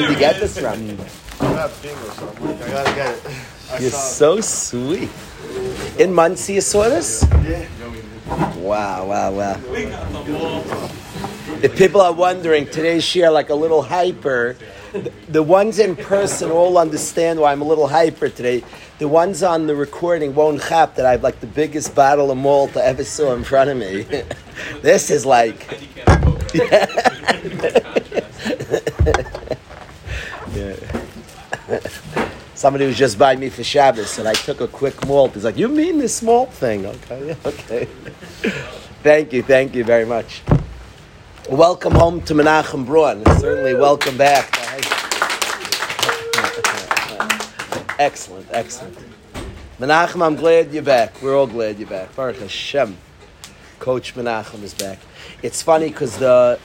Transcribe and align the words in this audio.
Did 0.00 0.10
you 0.12 0.18
get 0.18 0.40
this 0.40 0.58
from? 0.58 0.96
I 1.40 1.54
got 1.54 1.82
bingo, 1.82 2.08
so 2.10 2.28
I'm 2.34 2.46
like, 2.46 2.62
I 2.62 2.68
gotta 2.70 2.94
get 2.94 3.16
it. 3.16 3.22
You're 3.82 3.90
so 3.90 4.40
sweet. 4.40 5.10
In 5.98 6.14
Muncie, 6.14 6.54
you 6.54 6.60
saw 6.62 6.88
this? 6.88 7.22
Yeah. 7.44 7.66
Wow, 8.56 9.06
wow, 9.06 9.30
wow. 9.30 9.60
If 11.62 11.76
people 11.76 12.00
are 12.00 12.14
wondering, 12.14 12.64
today's 12.64 13.04
share 13.04 13.30
like 13.30 13.50
a 13.50 13.54
little 13.54 13.82
hyper. 13.82 14.56
The- 14.92 15.12
The 15.28 15.42
ones 15.42 15.78
in 15.78 15.96
person 15.96 16.50
all 16.50 16.78
understand 16.78 17.38
why 17.38 17.52
I'm 17.52 17.60
a 17.60 17.66
little 17.66 17.88
hyper 17.88 18.30
today. 18.30 18.64
The 18.98 19.06
ones 19.06 19.42
on 19.42 19.66
the 19.66 19.76
recording 19.76 20.34
won't 20.34 20.62
hap 20.62 20.94
that 20.94 21.04
I 21.04 21.10
have 21.12 21.22
like 21.22 21.40
the 21.40 21.46
biggest 21.46 21.94
bottle 21.94 22.30
of 22.30 22.38
malt 22.38 22.74
I 22.74 22.84
ever 22.84 23.04
saw 23.04 23.34
in 23.34 23.44
front 23.44 23.68
of 23.68 23.76
me. 23.76 24.06
this 24.82 25.10
is 25.10 25.26
like. 25.26 25.60
Yeah. 30.54 30.74
Somebody 32.54 32.86
was 32.86 32.98
just 32.98 33.18
by 33.18 33.36
me 33.36 33.48
for 33.48 33.62
Shabbos, 33.62 34.18
and 34.18 34.26
I 34.26 34.34
took 34.34 34.60
a 34.60 34.68
quick 34.68 35.06
malt. 35.06 35.34
He's 35.34 35.44
like, 35.44 35.56
"You 35.56 35.68
mean 35.68 35.98
this 35.98 36.22
malt 36.22 36.52
thing?" 36.52 36.86
Okay, 36.86 37.36
okay. 37.46 37.84
thank 39.02 39.32
you, 39.32 39.42
thank 39.42 39.74
you 39.74 39.84
very 39.84 40.04
much. 40.04 40.42
Welcome 41.48 41.94
home 41.94 42.20
to 42.22 42.34
Menachem 42.34 42.84
Braun. 42.84 43.24
Certainly, 43.38 43.74
welcome 43.74 44.16
back. 44.16 44.50
excellent, 47.98 48.46
excellent. 48.50 48.98
Menachem, 49.78 50.24
I'm 50.24 50.34
glad 50.34 50.72
you're 50.72 50.82
back. 50.82 51.22
We're 51.22 51.38
all 51.38 51.46
glad 51.46 51.78
you're 51.78 51.88
back. 51.88 52.14
Baruch 52.16 52.38
Hashem. 52.38 52.96
Coach 53.78 54.14
Menachem 54.14 54.62
is 54.62 54.74
back. 54.74 54.98
It's 55.42 55.62
funny 55.62 55.88
because 55.88 56.18
the 56.18 56.58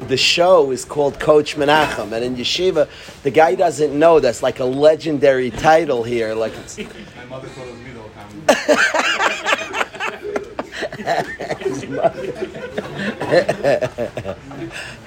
the 0.00 0.16
show 0.16 0.70
is 0.70 0.84
called 0.84 1.18
Coach 1.18 1.56
Menachem, 1.56 2.12
and 2.12 2.24
in 2.24 2.36
yeshiva, 2.36 2.88
the 3.22 3.30
guy 3.30 3.54
doesn't 3.54 3.98
know 3.98 4.20
that's 4.20 4.42
like 4.42 4.60
a 4.60 4.64
legendary 4.64 5.50
title 5.50 6.02
here. 6.02 6.34
Like 6.34 6.52
it's, 6.54 6.78
My 6.78 6.84
mother 7.28 7.48
told 7.48 7.68
us 7.68 7.78
me 7.78 7.92
the 7.92 8.00
whole 8.00 8.10
time. 8.10 8.44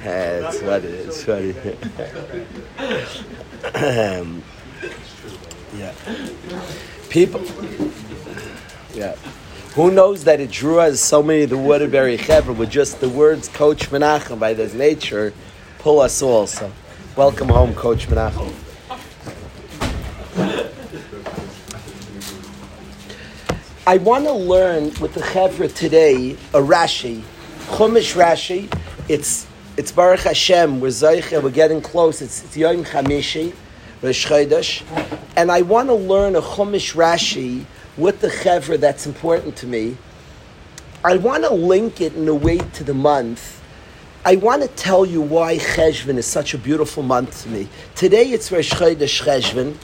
That's 0.04 0.62
what 0.62 0.84
it 0.84 0.92
is. 0.92 1.24
Funny. 1.24 1.54
um, 3.76 4.44
yeah. 5.76 5.94
People. 7.10 7.42
Yeah. 8.94 9.16
Who 9.78 9.92
knows 9.92 10.24
that 10.24 10.40
it 10.40 10.50
drew 10.50 10.80
us 10.80 11.00
so 11.00 11.22
many 11.22 11.44
of 11.44 11.52
the 11.52 11.58
Waterbury 11.60 12.18
Chevra 12.18 12.58
with 12.58 12.72
just 12.72 13.00
the 13.00 13.10
words 13.10 13.48
Coach 13.48 13.92
Menachem 13.92 14.40
by 14.40 14.56
this 14.56 14.74
nature 14.74 15.36
pull 15.78 16.00
us 16.00 16.20
all. 16.24 16.48
So, 16.48 16.72
welcome 17.16 17.48
home, 17.48 17.76
Coach 17.76 18.08
Menachem. 18.08 18.52
I 23.86 23.98
want 23.98 24.26
to 24.26 24.34
learn 24.34 24.86
with 25.00 25.14
the 25.14 25.22
Chevra 25.22 25.72
today 25.72 26.32
a 26.56 26.60
Rashi, 26.60 27.22
Chumash 27.68 28.16
Rashi. 28.16 28.76
It's 29.08 29.46
it's 29.78 29.92
Baruch 29.92 30.22
Hashem. 30.22 30.80
We're. 30.80 30.90
We're 31.40 31.52
getting 31.52 31.82
close. 31.82 32.24
It's, 32.24 32.44
it's 32.44 32.58
Yom 32.58 32.84
Chamishi, 32.84 33.54
Rosh 34.02 34.26
Chodesh, 34.26 34.82
and 35.36 35.52
I 35.52 35.62
want 35.62 35.90
to 35.90 35.94
learn 35.94 36.36
a 36.36 36.42
Chumash 36.42 36.96
Rashi 36.96 37.68
with 37.98 38.22
the 38.22 38.28
Chevra 38.28 38.80
that's 38.80 39.06
important 39.06 39.56
to 39.58 39.68
me. 39.68 39.98
I 41.04 41.18
want 41.18 41.44
to 41.44 41.54
link 41.54 42.02
it 42.02 42.16
in 42.16 42.28
a 42.28 42.36
way 42.36 42.58
to 42.58 42.84
the 42.84 42.94
month. 42.94 43.64
I 44.26 44.36
want 44.36 44.62
to 44.62 44.68
tell 44.68 45.06
you 45.06 45.22
why 45.22 45.58
Cheshvan 45.58 46.18
is 46.18 46.26
such 46.26 46.54
a 46.54 46.58
beautiful 46.58 47.02
month 47.02 47.44
to 47.44 47.50
me. 47.50 47.70
Today 47.96 48.32
it's 48.32 48.52
Rosh 48.52 48.74
Chodesh 48.74 49.24
Cheshvan, 49.24 49.76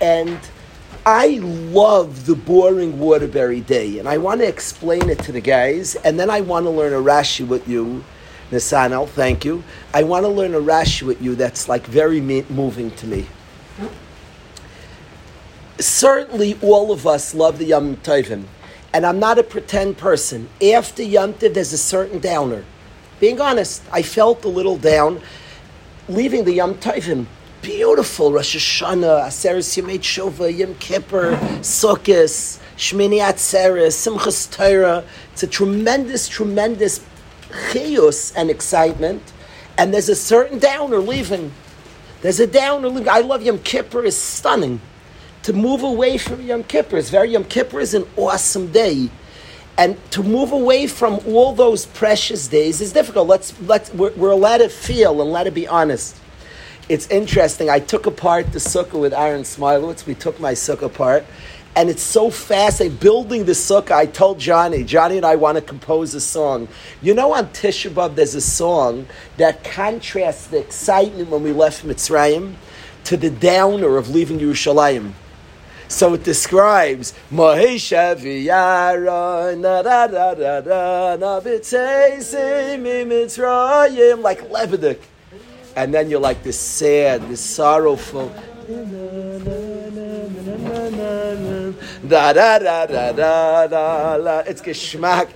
and 0.00 0.38
I 1.04 1.38
love 1.38 2.26
the 2.26 2.34
boring 2.34 2.98
Waterbury 2.98 3.60
day, 3.60 3.98
and 3.98 4.08
I 4.08 4.18
want 4.18 4.40
to 4.40 4.48
explain 4.48 5.08
it 5.08 5.20
to 5.20 5.32
the 5.32 5.40
guys, 5.40 5.94
and 5.96 6.18
then 6.18 6.28
I 6.28 6.40
want 6.40 6.66
to 6.66 6.70
learn 6.70 6.92
a 6.92 6.96
Rashi 6.96 7.46
with 7.46 7.68
you, 7.68 8.04
Nisanel. 8.50 9.08
Thank 9.08 9.44
you. 9.44 9.62
I 9.94 10.02
want 10.02 10.24
to 10.24 10.28
learn 10.28 10.54
a 10.54 10.60
Rashi 10.60 11.04
with 11.04 11.22
you 11.22 11.36
that's 11.36 11.68
like 11.68 11.86
very 11.86 12.20
moving 12.20 12.90
to 12.92 13.06
me. 13.06 13.26
Certainly, 15.78 16.58
all 16.62 16.90
of 16.90 17.06
us 17.06 17.34
love 17.34 17.58
the 17.58 17.66
Yom 17.66 17.96
Tovim, 17.96 18.44
and 18.94 19.04
I'm 19.04 19.18
not 19.18 19.38
a 19.38 19.42
pretend 19.42 19.98
person. 19.98 20.48
After 20.72 21.02
Yom 21.02 21.34
Tov, 21.34 21.52
there's 21.52 21.74
a 21.74 21.78
certain 21.78 22.18
downer. 22.18 22.64
Being 23.20 23.40
honest, 23.42 23.82
I 23.92 24.00
felt 24.00 24.44
a 24.44 24.48
little 24.48 24.78
down 24.78 25.20
leaving 26.08 26.44
the 26.44 26.52
Yom 26.52 26.76
Tovim. 26.76 27.26
Beautiful 27.60 28.32
Rosh 28.32 28.56
Hashanah, 28.56 29.26
Aseres 29.26 29.76
Yemei 29.76 29.98
Shova, 29.98 30.56
Yom 30.56 30.74
Kippur, 30.76 31.32
Sukkot, 31.60 32.58
Shmini 32.76 33.20
Atzeres, 33.20 33.96
Simchas 33.96 34.50
Torah. 34.50 35.04
It's 35.32 35.42
a 35.42 35.46
tremendous, 35.46 36.26
tremendous 36.28 37.04
chiyus 37.70 38.32
and 38.34 38.50
excitement. 38.50 39.32
And 39.76 39.92
there's 39.92 40.08
a 40.08 40.16
certain 40.16 40.58
downer 40.58 40.98
leaving. 40.98 41.52
There's 42.22 42.40
a 42.40 42.46
downer 42.46 42.88
leaving. 42.88 43.08
I 43.10 43.20
love 43.20 43.42
Yom 43.42 43.58
Kippur. 43.58 44.04
is 44.04 44.16
stunning. 44.16 44.80
To 45.46 45.52
move 45.52 45.84
away 45.84 46.18
from 46.18 46.42
Yom 46.42 46.64
Kippur 46.64 46.96
is 46.96 47.08
very 47.08 47.30
Yom 47.30 47.44
Kippur 47.44 47.78
is 47.78 47.94
an 47.94 48.04
awesome 48.16 48.72
day. 48.72 49.08
And 49.78 49.96
to 50.10 50.24
move 50.24 50.50
away 50.50 50.88
from 50.88 51.20
all 51.24 51.52
those 51.52 51.86
precious 51.86 52.48
days 52.48 52.80
is 52.80 52.92
difficult. 52.92 53.28
Let's 53.28 53.54
let's 53.60 53.94
we're, 53.94 54.10
we're 54.14 54.32
allowed 54.32 54.58
to 54.58 54.68
feel 54.68 55.22
and 55.22 55.30
let 55.30 55.46
it 55.46 55.54
be 55.54 55.68
honest. 55.68 56.16
It's 56.88 57.06
interesting. 57.10 57.70
I 57.70 57.78
took 57.78 58.06
apart 58.06 58.52
the 58.52 58.58
sukkah 58.58 59.00
with 59.00 59.14
Aaron 59.14 59.42
Smilowitz. 59.42 60.04
We 60.04 60.16
took 60.16 60.40
my 60.40 60.54
sukkah 60.54 60.86
apart, 60.86 61.24
and 61.76 61.88
it's 61.90 62.02
so 62.02 62.28
fascinating. 62.28 62.98
Building 62.98 63.44
the 63.44 63.52
sukkah, 63.52 63.92
I 63.92 64.06
told 64.06 64.40
Johnny, 64.40 64.82
Johnny 64.82 65.16
and 65.16 65.24
I 65.24 65.36
want 65.36 65.58
to 65.58 65.62
compose 65.62 66.12
a 66.16 66.20
song. 66.20 66.66
You 67.00 67.14
know, 67.14 67.34
on 67.34 67.46
Tisha 67.50 67.92
B'av, 67.92 68.16
there's 68.16 68.34
a 68.34 68.40
song 68.40 69.06
that 69.36 69.62
contrasts 69.62 70.48
the 70.48 70.58
excitement 70.58 71.30
when 71.30 71.44
we 71.44 71.52
left 71.52 71.86
Mitzrayim 71.86 72.56
to 73.04 73.16
the 73.16 73.30
downer 73.30 73.96
of 73.96 74.10
leaving 74.10 74.40
Yerushalayim. 74.40 75.12
So 75.88 76.14
it 76.14 76.24
describes 76.24 77.14
Mahisha 77.30 78.16
v'yara 78.16 79.56
na 79.56 79.82
da 79.82 80.06
da 80.08 80.34
da 80.34 80.60
da 80.60 81.16
na 81.16 81.40
Mitzrayim 81.40 82.82
like 84.20 84.50
Levitic, 84.50 84.98
and 85.76 85.94
then 85.94 86.10
you're 86.10 86.18
like 86.20 86.42
this 86.42 86.58
sad, 86.58 87.28
this 87.28 87.40
sorrowful. 87.40 88.32
Da 92.08 92.32
da 92.32 92.58
da 92.58 92.86
da 92.86 93.12
da 93.12 93.66
da 93.68 94.18
da. 94.18 94.38
It's 94.40 94.60
geschmack. 94.60 95.28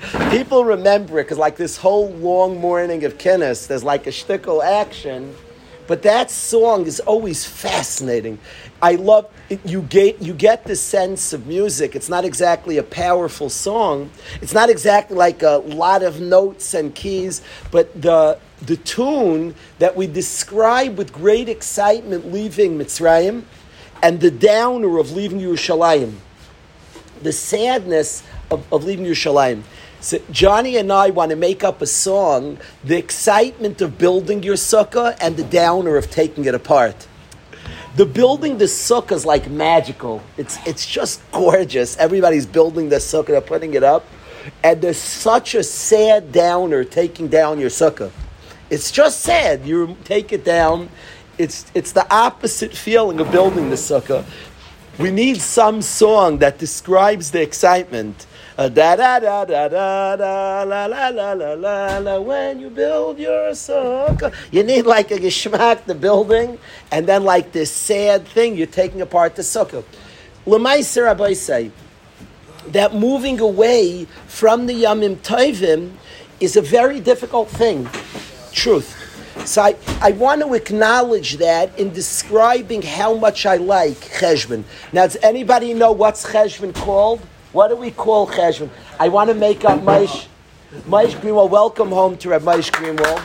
People 0.30 0.64
remember 0.64 1.18
it 1.20 1.24
because, 1.24 1.36
like 1.36 1.56
this 1.56 1.76
whole 1.76 2.08
long 2.10 2.58
morning 2.58 3.04
of 3.04 3.18
Kinnis, 3.18 3.66
there's 3.66 3.84
like 3.84 4.06
a 4.06 4.10
shtickle 4.10 4.64
action. 4.64 5.34
But 5.86 6.02
that 6.02 6.30
song 6.30 6.86
is 6.86 7.00
always 7.00 7.44
fascinating. 7.44 8.38
I 8.82 8.94
love. 8.94 9.30
You 9.64 9.82
get 9.82 10.22
you 10.22 10.32
get 10.32 10.64
the 10.64 10.76
sense 10.76 11.32
of 11.32 11.46
music. 11.46 11.94
It's 11.94 12.08
not 12.08 12.24
exactly 12.24 12.78
a 12.78 12.82
powerful 12.82 13.50
song. 13.50 14.10
It's 14.40 14.54
not 14.54 14.70
exactly 14.70 15.16
like 15.16 15.42
a 15.42 15.58
lot 15.58 16.02
of 16.02 16.20
notes 16.20 16.72
and 16.72 16.94
keys, 16.94 17.42
but 17.70 18.00
the 18.00 18.38
the 18.62 18.76
tune 18.76 19.54
that 19.78 19.96
we 19.96 20.06
describe 20.06 20.96
with 20.96 21.12
great 21.12 21.48
excitement 21.48 22.32
leaving 22.32 22.78
Mitzrayim, 22.78 23.44
and 24.02 24.20
the 24.20 24.30
downer 24.30 24.98
of 24.98 25.12
leaving 25.12 25.40
Yerushalayim, 25.40 26.14
the 27.22 27.32
sadness 27.32 28.22
of, 28.50 28.70
of 28.72 28.84
leaving 28.84 29.04
Yerushalayim. 29.04 29.62
So 30.00 30.18
Johnny 30.30 30.78
and 30.78 30.90
I 30.90 31.10
want 31.10 31.30
to 31.30 31.36
make 31.36 31.62
up 31.62 31.82
a 31.82 31.86
song, 31.86 32.56
the 32.82 32.96
excitement 32.96 33.82
of 33.82 33.98
building 33.98 34.42
your 34.42 34.54
sukkah 34.54 35.16
and 35.20 35.36
the 35.36 35.44
downer 35.44 35.96
of 35.96 36.10
taking 36.10 36.46
it 36.46 36.54
apart. 36.54 37.06
The 38.00 38.06
building 38.06 38.56
the 38.56 38.64
sukkah 38.64 39.12
is 39.12 39.26
like 39.26 39.50
magical. 39.50 40.22
It's, 40.38 40.56
it's 40.66 40.86
just 40.86 41.20
gorgeous. 41.32 41.98
Everybody's 41.98 42.46
building 42.46 42.88
the 42.88 42.96
sukkah, 42.96 43.26
they're 43.26 43.42
putting 43.42 43.74
it 43.74 43.84
up. 43.84 44.06
And 44.64 44.80
there's 44.80 44.96
such 44.96 45.54
a 45.54 45.62
sad 45.62 46.32
downer 46.32 46.82
taking 46.82 47.28
down 47.28 47.60
your 47.60 47.68
sukkah. 47.68 48.10
It's 48.70 48.90
just 48.90 49.20
sad. 49.20 49.66
You 49.66 49.98
take 50.04 50.32
it 50.32 50.46
down. 50.46 50.88
It's, 51.36 51.70
it's 51.74 51.92
the 51.92 52.10
opposite 52.10 52.74
feeling 52.74 53.20
of 53.20 53.30
building 53.30 53.68
the 53.68 53.76
sukkah. 53.76 54.24
We 54.98 55.10
need 55.10 55.38
some 55.42 55.82
song 55.82 56.38
that 56.38 56.56
describes 56.56 57.32
the 57.32 57.42
excitement. 57.42 58.26
Uh, 58.60 58.68
da 58.68 58.94
da 58.94 59.18
da 59.18 59.42
da 59.46 59.68
da 59.68 60.16
da 60.16 60.62
la 60.64 60.84
la 60.84 61.08
la 61.08 61.32
la 61.32 61.54
la 61.54 61.96
la. 61.96 62.20
When 62.20 62.60
you 62.60 62.68
build 62.68 63.18
your 63.18 63.52
sukkah, 63.52 64.34
you 64.50 64.62
need 64.62 64.84
like 64.84 65.10
a 65.10 65.16
geschmack 65.16 65.86
the 65.86 65.94
building, 65.94 66.58
and 66.92 67.06
then 67.06 67.24
like 67.24 67.52
this 67.52 67.72
sad 67.72 68.28
thing 68.28 68.58
you're 68.58 68.66
taking 68.66 69.00
apart 69.00 69.34
the 69.34 69.40
sukkah. 69.40 69.82
Lemaiser 70.46 71.04
Rabbi 71.04 71.32
say 71.32 71.70
that 72.66 72.94
moving 72.94 73.40
away 73.40 74.06
from 74.26 74.66
the 74.66 74.74
Yamim 74.74 75.16
Tovim 75.16 75.92
is 76.38 76.54
a 76.54 76.60
very 76.60 77.00
difficult 77.00 77.48
thing. 77.48 77.88
Truth. 78.52 78.94
So 79.46 79.62
I, 79.62 79.76
I 80.02 80.10
want 80.10 80.42
to 80.42 80.52
acknowledge 80.52 81.38
that 81.38 81.78
in 81.78 81.94
describing 81.94 82.82
how 82.82 83.14
much 83.14 83.46
I 83.46 83.56
like 83.56 83.96
Cheshvan. 84.20 84.64
Now, 84.92 85.06
does 85.06 85.16
anybody 85.22 85.72
know 85.72 85.92
what's 85.92 86.26
Cheshvan 86.26 86.74
called? 86.74 87.22
What 87.52 87.68
do 87.68 87.74
we 87.74 87.90
call 87.90 88.28
Cheshvan? 88.28 88.70
I 89.00 89.08
want 89.08 89.28
to 89.28 89.34
make 89.34 89.64
up 89.64 89.80
Maish, 89.80 90.28
Maish 90.86 91.16
Greenwald. 91.20 91.50
Welcome 91.50 91.88
home 91.88 92.16
to 92.18 92.28
Reb 92.28 92.42
Maish 92.42 92.70
Greenwald. 92.70 93.24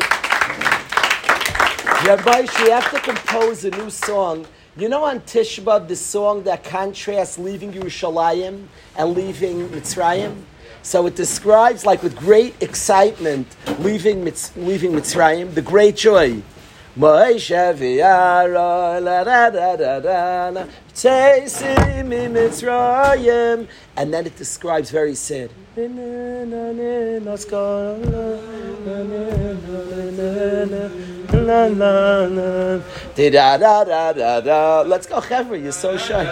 Reb 2.07 2.19
Maish, 2.21 2.63
we 2.63 2.71
have 2.71 2.89
to 2.89 2.99
compose 3.01 3.63
a 3.65 3.69
new 3.69 3.91
song. 3.91 4.47
You 4.77 4.89
know 4.89 5.03
on 5.03 5.19
Tisha 5.19 5.63
B'Av, 5.63 5.87
the 5.87 5.95
song 5.95 6.41
that 6.45 6.63
contrasts 6.63 7.37
leaving 7.37 7.71
Yerushalayim 7.71 8.65
and 8.97 9.13
leaving 9.13 9.69
Mitzrayim? 9.69 10.41
So 10.81 11.05
it 11.05 11.15
describes, 11.15 11.85
like 11.85 12.01
with 12.01 12.17
great 12.17 12.55
excitement, 12.63 13.55
leaving, 13.77 14.25
Mitz, 14.25 14.49
leaving 14.55 14.93
Mitzrayim, 14.93 15.53
the 15.53 15.61
great 15.61 15.97
joy. 15.97 16.41
And 23.97 24.13
then 24.13 24.25
it 24.25 24.37
describes 24.37 24.91
very 24.91 25.15
sad. 25.15 25.49
Let's 25.75 27.43
go, 35.07 35.19
Hever, 35.19 35.57
you're 35.57 35.73
so 35.73 35.97
shy. 35.97 36.23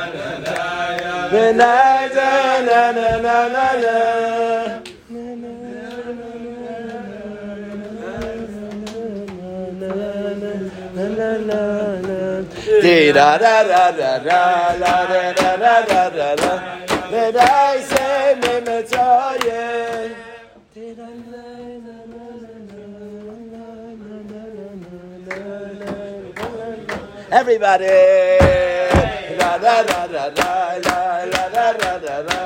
la 10.95 11.07
la 11.09 11.99
la 11.99 12.12
da 13.13 13.37
da 13.37 13.63
da 13.63 13.91
da 13.91 14.19
da 14.19 14.75
da 14.79 15.05
da 15.05 15.57
da 15.57 15.81
da 15.87 16.09
da 16.09 16.35
da 16.35 16.53
me 18.41 18.53
mitzayim? 18.65 20.15
Did 20.73 20.99
Everybody! 27.31 27.85
La 29.39 29.55
la 29.57 29.81
la 29.81 30.05
la 30.13 30.25
la 30.37 30.77
la 30.85 31.25
la 31.25 31.43
la 31.53 31.97
la 32.03 32.17
la? 32.27 32.43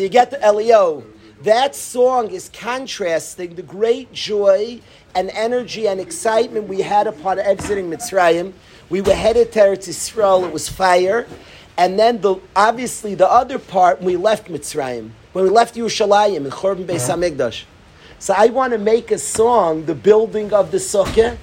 So 0.00 0.04
you 0.04 0.08
get 0.08 0.30
the 0.30 0.42
Elio. 0.42 1.04
That 1.42 1.74
song 1.74 2.30
is 2.30 2.48
contrasting 2.54 3.54
the 3.54 3.62
great 3.62 4.10
joy 4.14 4.80
and 5.14 5.28
energy 5.28 5.86
and 5.88 6.00
excitement 6.00 6.68
we 6.68 6.80
had 6.80 7.06
upon 7.06 7.38
exiting 7.38 7.90
Mitzrayim. 7.90 8.54
We 8.88 9.02
were 9.02 9.12
headed 9.12 9.52
to 9.52 9.58
Eretz 9.58 9.90
Yisrael, 9.90 10.46
it 10.46 10.54
was 10.54 10.70
fire. 10.70 11.26
And 11.76 11.98
then 11.98 12.22
the, 12.22 12.36
obviously 12.56 13.14
the 13.14 13.30
other 13.30 13.58
part, 13.58 14.00
we 14.00 14.16
left 14.16 14.48
Mitzrayim. 14.48 15.10
When 15.34 15.44
we 15.44 15.50
left 15.50 15.74
Yerushalayim 15.74 16.46
in 16.46 16.50
Chorban 16.50 16.86
Beis 16.86 17.06
uh-huh. 17.10 17.18
HaMikdash. 17.18 17.64
So 18.18 18.32
I 18.34 18.46
want 18.46 18.72
to 18.72 18.78
make 18.78 19.10
a 19.10 19.18
song, 19.18 19.84
the 19.84 19.94
building 19.94 20.54
of 20.54 20.70
the 20.70 20.78
sukkah, 20.78 21.36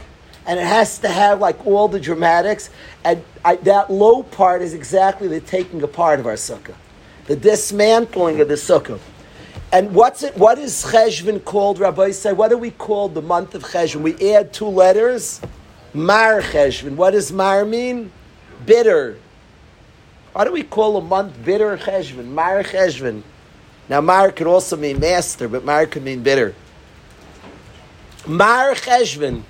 and 0.48 0.60
it 0.60 0.66
has 0.66 0.98
to 0.98 1.10
have 1.10 1.40
like 1.40 1.64
all 1.68 1.88
the 1.88 2.00
dramatics. 2.00 2.72
And 3.04 3.24
I, 3.46 3.58
that 3.58 3.92
low 3.92 4.24
part 4.24 4.64
is 4.64 4.74
exactly 4.74 5.28
the 5.28 5.42
taking 5.42 5.84
apart 5.84 6.20
of 6.20 6.26
our 6.26 6.34
sukkah, 6.34 6.74
the 7.28 7.36
dismantling 7.36 8.42
of 8.42 8.48
the 8.48 8.56
sukkah. 8.56 9.00
And 9.72 9.94
what's 9.94 10.24
it? 10.24 10.36
What 10.38 10.58
is 10.58 10.84
Cheshvan 10.86 11.44
called? 11.44 11.80
Rabbi 11.80 12.12
say, 12.12 12.34
what 12.34 12.50
do 12.50 12.58
we 12.58 12.72
call 12.72 13.10
the 13.10 13.22
month 13.22 13.54
of 13.54 13.64
Cheshvan? 13.64 14.02
We 14.02 14.34
add 14.34 14.54
two 14.54 14.68
letters. 14.68 15.42
Mar 15.94 16.42
Cheshvan. 16.42 16.96
What 16.96 17.12
does 17.12 17.32
Mar 17.32 17.66
mean? 17.66 18.12
Bitter. 18.66 19.18
Why 20.34 20.46
do 20.46 20.52
we 20.52 20.64
call 20.64 20.98
a 20.98 21.02
month 21.02 21.44
bitter 21.44 21.78
Cheshvan? 21.78 22.28
Mar 22.28 22.64
Cheshvan. 22.64 23.24
Now 23.90 24.02
Mar 24.02 24.32
could 24.32 24.48
also 24.48 24.78
mean 24.78 25.00
master, 25.00 25.48
but 25.48 25.66
Mar 25.66 25.86
could 25.86 26.04
mean 26.04 26.24
bitter. 26.24 26.56
Mar 28.26 28.74
Cheshvan. 28.74 29.44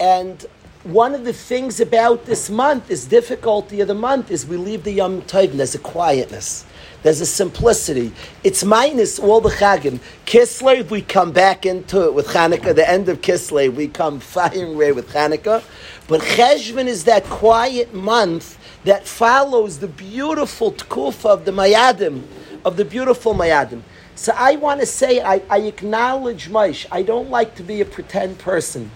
And 0.00 0.44
one 0.84 1.14
of 1.14 1.24
the 1.24 1.32
things 1.34 1.78
about 1.78 2.24
this 2.24 2.48
month 2.48 2.90
is 2.90 3.04
difficulty 3.04 3.82
of 3.82 3.88
the 3.88 3.94
month 3.94 4.30
is 4.30 4.46
we 4.46 4.56
leave 4.56 4.82
the 4.82 4.92
Yom 4.92 5.20
Tov. 5.22 5.52
There's 5.52 5.74
a 5.74 5.78
quietness. 5.78 6.64
There's 7.02 7.20
a 7.20 7.26
simplicity. 7.26 8.12
It's 8.44 8.64
minus 8.64 9.18
all 9.18 9.42
the 9.42 9.50
Chagim. 9.50 10.00
Kislev, 10.24 10.90
we 10.90 11.02
come 11.02 11.32
back 11.32 11.66
into 11.66 12.04
it 12.04 12.14
with 12.14 12.28
Hanukkah. 12.28 12.74
The 12.74 12.88
end 12.88 13.10
of 13.10 13.20
Kislev, 13.20 13.74
we 13.74 13.88
come 13.88 14.20
firing 14.20 14.74
away 14.74 14.92
with 14.92 15.10
Hanukkah. 15.10 15.62
But 16.08 16.22
Cheshvan 16.22 16.86
is 16.86 17.04
that 17.04 17.24
quiet 17.24 17.92
month 17.92 18.58
that 18.84 19.06
follows 19.06 19.80
the 19.80 19.88
beautiful 19.88 20.72
tkufa 20.72 21.26
of 21.26 21.44
the 21.44 21.52
Mayadim, 21.52 22.22
of 22.64 22.78
the 22.78 22.86
beautiful 22.86 23.34
Mayadim. 23.34 23.82
So 24.14 24.32
I 24.34 24.56
want 24.56 24.80
to 24.80 24.86
say, 24.86 25.20
I, 25.20 25.42
I 25.50 25.58
acknowledge 25.58 26.48
Maish. 26.48 26.86
I 26.90 27.02
don't 27.02 27.28
like 27.28 27.54
to 27.56 27.62
be 27.62 27.82
a 27.82 27.84
pretend 27.84 28.38
person. 28.38 28.90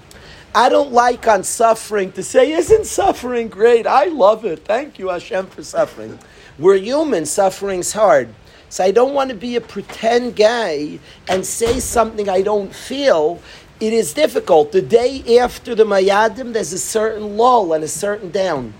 I 0.54 0.68
don't 0.68 0.92
like 0.92 1.26
on 1.26 1.42
suffering 1.42 2.12
to 2.12 2.22
say, 2.22 2.52
isn't 2.52 2.86
suffering 2.86 3.48
great? 3.48 3.86
I 3.86 4.04
love 4.04 4.44
it. 4.44 4.64
Thank 4.64 5.00
you, 5.00 5.08
Hashem, 5.08 5.48
for 5.48 5.64
suffering. 5.64 6.18
We're 6.58 6.76
human, 6.76 7.26
suffering's 7.26 7.92
hard. 7.92 8.28
So 8.68 8.84
I 8.84 8.92
don't 8.92 9.14
want 9.14 9.30
to 9.30 9.36
be 9.36 9.56
a 9.56 9.60
pretend 9.60 10.36
guy 10.36 11.00
and 11.28 11.44
say 11.44 11.80
something 11.80 12.28
I 12.28 12.42
don't 12.42 12.72
feel. 12.72 13.40
It 13.80 13.92
is 13.92 14.14
difficult. 14.14 14.70
The 14.70 14.82
day 14.82 15.38
after 15.38 15.74
the 15.74 15.84
Mayadim, 15.84 16.52
there's 16.52 16.72
a 16.72 16.78
certain 16.78 17.36
lull 17.36 17.72
and 17.72 17.82
a 17.82 17.88
certain 17.88 18.30
down. 18.30 18.74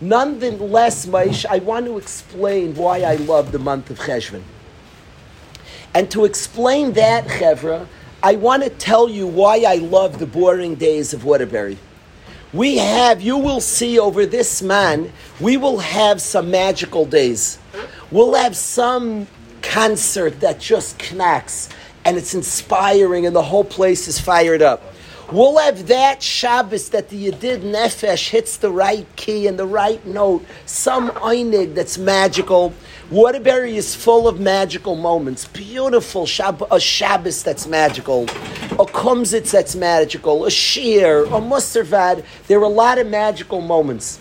Nonetheless, 0.00 1.06
Maish, 1.06 1.44
I 1.44 1.58
want 1.58 1.86
to 1.86 1.98
explain 1.98 2.76
why 2.76 3.00
I 3.00 3.16
love 3.16 3.50
the 3.50 3.58
month 3.58 3.90
of 3.90 3.98
Cheshvan. 3.98 4.42
And 5.94 6.08
to 6.12 6.24
explain 6.24 6.92
that, 6.92 7.26
Chevra, 7.26 7.88
I 8.22 8.34
want 8.34 8.64
to 8.64 8.70
tell 8.70 9.08
you 9.08 9.28
why 9.28 9.62
I 9.66 9.76
love 9.76 10.18
the 10.18 10.26
boring 10.26 10.74
days 10.74 11.14
of 11.14 11.24
Waterbury. 11.24 11.78
We 12.52 12.78
have, 12.78 13.20
you 13.20 13.36
will 13.36 13.60
see 13.60 13.98
over 13.98 14.26
this 14.26 14.60
man, 14.60 15.12
we 15.38 15.56
will 15.56 15.78
have 15.78 16.20
some 16.20 16.50
magical 16.50 17.04
days. 17.04 17.58
We'll 18.10 18.34
have 18.34 18.56
some 18.56 19.28
concert 19.62 20.40
that 20.40 20.58
just 20.58 21.14
knocks 21.14 21.68
and 22.04 22.16
it's 22.16 22.34
inspiring 22.34 23.26
and 23.26 23.36
the 23.36 23.42
whole 23.42 23.64
place 23.64 24.08
is 24.08 24.18
fired 24.18 24.62
up. 24.62 24.82
We'll 25.30 25.58
have 25.58 25.88
that 25.88 26.22
Shabbos 26.22 26.88
that 26.88 27.10
the 27.10 27.30
Yedid 27.30 27.60
Nefesh 27.60 28.30
hits 28.30 28.56
the 28.56 28.70
right 28.70 29.06
key 29.16 29.46
and 29.46 29.58
the 29.58 29.66
right 29.66 30.04
note, 30.06 30.42
some 30.64 31.10
einig 31.10 31.74
that's 31.74 31.98
magical. 31.98 32.72
Waterbury 33.10 33.76
is 33.76 33.94
full 33.94 34.26
of 34.26 34.40
magical 34.40 34.96
moments. 34.96 35.44
Beautiful 35.44 36.24
Shab- 36.24 36.66
a 36.70 36.80
Shabbos 36.80 37.42
that's 37.42 37.66
magical, 37.66 38.22
a 38.22 38.86
Kumsitz 38.86 39.50
that's 39.50 39.76
magical, 39.76 40.46
a 40.46 40.50
Shir, 40.50 41.24
a 41.26 41.40
Musarvad. 41.42 42.24
There 42.46 42.58
are 42.60 42.64
a 42.64 42.68
lot 42.68 42.96
of 42.96 43.06
magical 43.06 43.60
moments. 43.60 44.20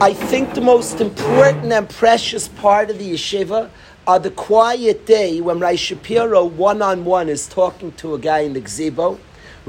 I 0.00 0.14
think 0.14 0.54
the 0.54 0.60
most 0.60 1.00
important 1.00 1.72
and 1.72 1.90
precious 1.90 2.46
part 2.46 2.90
of 2.90 2.98
the 3.00 3.14
yeshiva 3.14 3.68
are 4.06 4.20
the 4.20 4.30
quiet 4.30 5.04
day 5.04 5.40
when 5.40 5.58
Rai 5.58 5.74
Shapiro 5.76 6.44
one 6.44 6.80
on 6.80 7.04
one 7.04 7.28
is 7.28 7.48
talking 7.48 7.90
to 7.94 8.14
a 8.14 8.20
guy 8.20 8.40
in 8.40 8.52
the 8.52 8.60
gazebo 8.60 9.18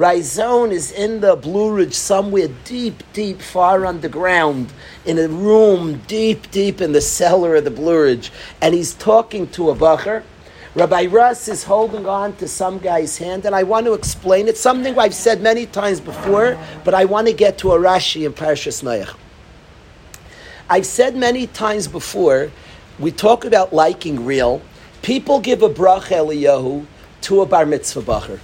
Rizon 0.01 0.71
is 0.71 0.91
in 0.91 1.21
the 1.21 1.35
Blue 1.35 1.75
Ridge 1.75 1.93
somewhere 1.93 2.47
deep, 2.65 3.03
deep, 3.13 3.39
far 3.39 3.85
underground, 3.85 4.73
in 5.05 5.19
a 5.19 5.27
room 5.27 6.01
deep, 6.07 6.49
deep 6.49 6.81
in 6.81 6.91
the 6.91 6.99
cellar 6.99 7.57
of 7.57 7.65
the 7.65 7.69
Blue 7.69 8.01
Ridge, 8.01 8.31
and 8.61 8.73
he's 8.73 8.95
talking 8.95 9.47
to 9.49 9.69
a 9.69 9.75
bacher. 9.75 10.23
Rabbi 10.73 11.05
Russ 11.05 11.47
is 11.47 11.65
holding 11.65 12.07
on 12.07 12.35
to 12.37 12.47
some 12.47 12.79
guy's 12.79 13.19
hand, 13.19 13.45
and 13.45 13.53
I 13.53 13.61
want 13.61 13.85
to 13.85 13.93
explain 13.93 14.47
it. 14.47 14.57
Something 14.57 14.97
I've 14.97 15.13
said 15.13 15.39
many 15.39 15.67
times 15.67 15.99
before, 15.99 16.57
but 16.83 16.95
I 16.95 17.05
want 17.05 17.27
to 17.27 17.33
get 17.33 17.59
to 17.59 17.73
a 17.73 17.77
Rashi 17.77 18.25
in 18.25 18.33
Parashas 18.33 18.81
Noach. 18.81 19.15
I've 20.67 20.87
said 20.87 21.15
many 21.15 21.45
times 21.45 21.87
before, 21.87 22.49
we 22.97 23.11
talk 23.11 23.45
about 23.45 23.71
liking 23.71 24.25
real. 24.25 24.63
People 25.03 25.39
give 25.39 25.61
a 25.61 25.69
bracha 25.69 26.25
Eliyahu 26.25 26.87
to 27.21 27.41
a 27.41 27.45
bar 27.45 27.67
mitzvah 27.67 28.01
bacher. 28.01 28.39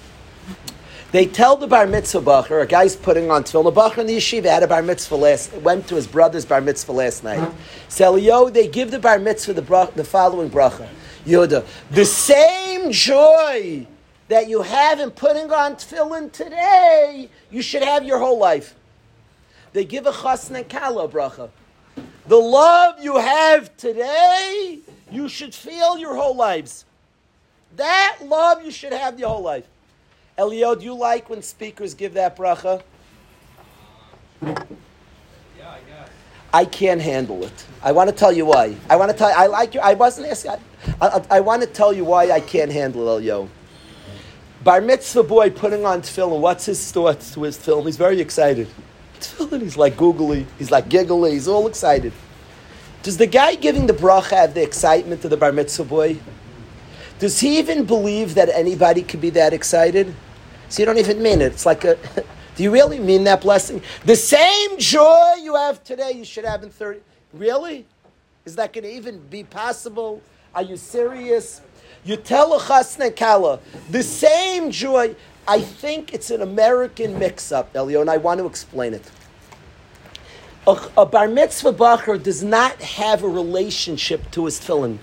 They 1.17 1.25
tell 1.25 1.55
the 1.55 1.65
bar 1.65 1.88
mitzvah 1.88 2.21
bacher, 2.21 2.62
a 2.62 2.67
guy's 2.67 2.95
putting 2.95 3.31
on 3.31 3.43
tefillin, 3.43 3.69
a 3.69 3.71
bacher 3.71 3.97
in 3.97 4.05
the 4.05 4.17
yeshiva 4.17 4.51
had 4.51 4.62
a 4.62 4.67
bar 4.67 4.83
mitzvah 4.83 5.15
last, 5.15 5.51
went 5.51 5.88
to 5.88 5.95
his 5.95 6.05
brother's 6.05 6.45
bar 6.45 6.62
mitzvah 6.62 6.91
last 6.91 7.24
night. 7.24 7.51
So 7.89 8.17
yo, 8.17 8.50
they 8.50 8.67
give 8.67 8.91
the 8.91 9.00
bar 9.00 9.17
mitzvah 9.17 9.53
the, 9.53 9.91
the 9.95 10.03
following 10.03 10.51
bracha. 10.51 10.88
Yoda, 11.25 11.65
the 11.89 12.05
same 12.05 12.91
joy 12.91 13.88
that 14.27 14.47
you 14.47 14.62
have 14.62 15.00
in 15.00 15.09
putting 15.09 15.51
on 15.51 15.77
tefillin 15.77 16.31
today, 16.31 17.31
you 17.50 17.63
should 17.63 17.81
have 17.81 18.03
your 18.03 18.19
whole 18.19 18.38
life. 18.38 18.75
They 19.74 19.86
give 19.86 20.05
a 20.05 20.12
chasna 20.12 20.69
kala 20.69 21.09
bracha. 21.09 21.50
The 22.27 22.38
love 22.38 23.00
you 23.03 23.17
have 23.17 23.75
today, 23.75 24.81
you 25.12 25.29
should 25.29 25.55
feel 25.55 25.97
your 25.97 26.15
whole 26.15 26.36
lives. 26.36 26.86
That 27.75 28.19
love 28.24 28.63
you 28.63 28.69
should 28.69 28.93
have 28.93 29.19
your 29.19 29.29
whole 29.29 29.41
life. 29.41 29.67
Elio, 30.38 30.75
do 30.75 30.86
you 30.86 30.94
like 30.94 31.32
when 31.32 31.41
speakers 31.41 31.96
give 31.96 32.13
that 32.13 32.38
bracha? 32.38 32.84
Yeah, 34.44 34.56
I. 36.53 36.62
I 36.62 36.65
can't 36.65 37.01
handle 37.01 37.44
it. 37.44 37.65
I 37.82 37.91
want 37.91 38.10
to 38.12 38.15
tell 38.15 38.32
you 38.32 38.46
why. 38.46 38.75
I 38.88 38.98
want 38.98 39.12
to 39.12 39.17
tell. 39.17 39.32
I 39.36 39.48
like 39.48 39.74
you. 39.74 39.79
I 39.79 39.96
wasn't 39.96 40.27
asking. 40.27 40.51
I, 41.01 41.08
I, 41.08 41.25
I 41.38 41.39
want 41.39 41.63
to 41.63 41.67
tell 41.67 41.91
you 41.91 42.06
why 42.06 42.29
I 42.29 42.39
can't 42.39 42.72
handle 42.72 43.10
Elio. 43.10 43.50
Bar 44.63 44.82
mitzvah 44.82 45.24
boy 45.24 45.50
putting 45.50 45.86
on 45.86 46.01
tefillin. 46.03 46.39
What's 46.39 46.65
his 46.65 46.91
thoughts 46.91 47.34
to 47.34 47.41
his 47.41 47.58
tefillin? 47.58 47.88
He's 47.88 47.98
very 47.98 48.20
excited. 48.22 48.67
Tefillin. 49.20 49.62
He's 49.62 49.75
like 49.75 49.98
googly. 49.98 50.46
He's 50.60 50.70
like 50.70 50.88
giggly. 50.88 51.32
He's 51.32 51.48
all 51.48 51.65
excited. 51.65 52.13
Does 53.01 53.17
the 53.17 53.27
guy 53.27 53.56
giving 53.56 53.88
the 53.88 53.94
bracha 53.94 54.32
have 54.32 54.53
the 54.53 54.62
excitement 54.62 55.24
of 55.24 55.32
the 55.32 55.38
bar 55.38 55.51
mitzvah 55.51 55.86
boy? 55.86 56.20
Does 57.17 57.39
he 57.39 57.58
even 57.58 57.86
believe 57.86 58.36
that 58.36 58.50
anybody 58.50 59.01
could 59.01 59.22
be 59.22 59.32
that 59.32 59.51
excited? 59.51 60.13
So 60.69 60.81
you 60.81 60.86
don't 60.86 60.97
even 60.97 61.21
mean 61.21 61.41
it. 61.41 61.53
It's 61.53 61.65
like 61.65 61.83
a. 61.86 61.97
Do 62.55 62.63
you 62.63 62.71
really 62.71 62.97
mean 62.97 63.24
that 63.25 63.41
blessing? 63.41 63.83
The 64.05 64.15
same 64.15 64.79
joy 64.79 65.36
you 65.43 65.55
have 65.55 65.83
today, 65.83 66.13
you 66.13 66.25
should 66.25 66.43
have 66.43 66.63
in 66.63 66.71
30. 66.71 67.01
Really? 67.33 67.86
Is 68.45 68.55
that 68.55 68.74
going 68.74 68.83
to 68.83 68.91
even 68.91 69.19
be 69.29 69.43
possible? 69.43 70.24
Are 70.55 70.63
you 70.63 70.75
serious? 70.75 71.62
You 72.03 72.15
tell 72.15 72.53
a 72.53 73.12
kala, 73.12 73.59
the 73.91 74.01
same 74.01 74.71
joy. 74.71 75.15
I 75.47 75.62
think 75.62 76.13
it's 76.15 76.31
an 76.31 76.41
American 76.41 77.19
mix 77.19 77.51
up, 77.51 77.75
Elio, 77.75 78.01
and 78.01 78.09
I 78.09 78.17
want 78.17 78.39
to 78.39 78.47
explain 78.47 78.95
it. 78.95 79.12
A, 80.65 80.77
a 80.97 81.05
bar 81.05 81.27
mitzvah 81.27 81.74
bacher 81.74 82.21
does 82.21 82.43
not 82.43 82.81
have 82.81 83.24
a 83.24 83.27
relationship 83.29 84.31
to 84.31 84.45
his 84.45 84.59
tefillin. 84.59 84.97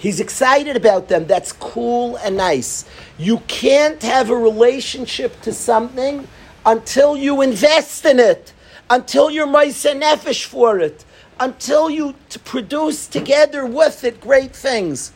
He's 0.00 0.18
excited 0.18 0.76
about 0.76 1.08
them. 1.08 1.26
That's 1.26 1.52
cool 1.52 2.16
and 2.16 2.38
nice. 2.38 2.86
You 3.18 3.40
can't 3.48 4.02
have 4.02 4.30
a 4.30 4.34
relationship 4.34 5.38
to 5.42 5.52
something 5.52 6.26
until 6.64 7.18
you 7.18 7.42
invest 7.42 8.06
in 8.06 8.18
it, 8.18 8.54
until 8.88 9.30
you're 9.30 9.46
Maisa 9.46 10.00
Nefesh 10.00 10.46
for 10.46 10.78
it, 10.78 11.04
until 11.38 11.90
you 11.90 12.14
t- 12.30 12.40
produce 12.42 13.06
together 13.06 13.66
with 13.66 14.02
it 14.02 14.22
great 14.22 14.56
things. 14.56 15.12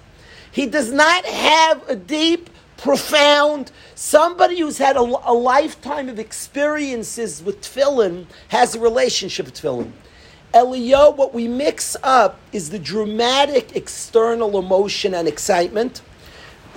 He 0.52 0.66
does 0.66 0.92
not 0.92 1.24
have 1.24 1.88
a 1.88 1.96
deep, 1.96 2.50
profound, 2.76 3.72
somebody 3.94 4.60
who's 4.60 4.76
had 4.76 4.96
a, 4.96 5.00
a 5.00 5.32
lifetime 5.32 6.10
of 6.10 6.18
experiences 6.18 7.42
with 7.42 7.62
tefillin 7.62 8.26
has 8.48 8.74
a 8.74 8.80
relationship 8.80 9.46
with 9.46 9.54
tefillin. 9.54 9.92
Elio, 10.54 11.10
what 11.10 11.34
we 11.34 11.48
mix 11.48 11.96
up 12.04 12.38
is 12.52 12.70
the 12.70 12.78
dramatic 12.78 13.74
external 13.74 14.56
emotion 14.56 15.12
and 15.12 15.26
excitement. 15.26 16.00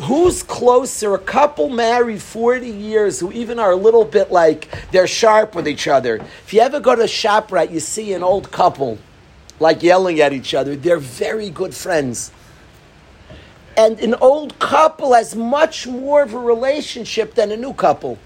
Who's 0.02 0.42
closer? 0.42 1.14
A 1.14 1.20
couple 1.20 1.70
married 1.70 2.20
40 2.20 2.68
years 2.68 3.20
who 3.20 3.32
even 3.32 3.60
are 3.60 3.72
a 3.72 3.76
little 3.76 4.04
bit 4.04 4.32
like 4.32 4.68
they're 4.92 5.06
sharp 5.06 5.54
with 5.54 5.68
each 5.68 5.88
other. 5.88 6.16
If 6.16 6.54
you 6.54 6.62
ever 6.62 6.80
go 6.80 6.96
to 6.96 7.04
a 7.04 7.06
ShopRite, 7.06 7.72
you 7.72 7.80
see 7.80 8.14
an 8.14 8.24
old 8.24 8.52
couple 8.52 8.98
like 9.60 9.84
yelling 9.84 10.22
at 10.22 10.34
each 10.34 10.56
other. 10.56 10.76
They're 10.76 10.98
very 10.98 11.52
good 11.52 11.76
friends. 11.76 12.32
And 13.76 14.00
an 14.00 14.16
old 14.16 14.58
couple 14.58 15.14
has 15.14 15.36
much 15.36 15.86
more 15.86 16.24
of 16.24 16.34
a 16.34 16.40
relationship 16.40 17.36
than 17.36 17.52
a 17.52 17.58
new 17.58 17.74
couple. 17.74 18.18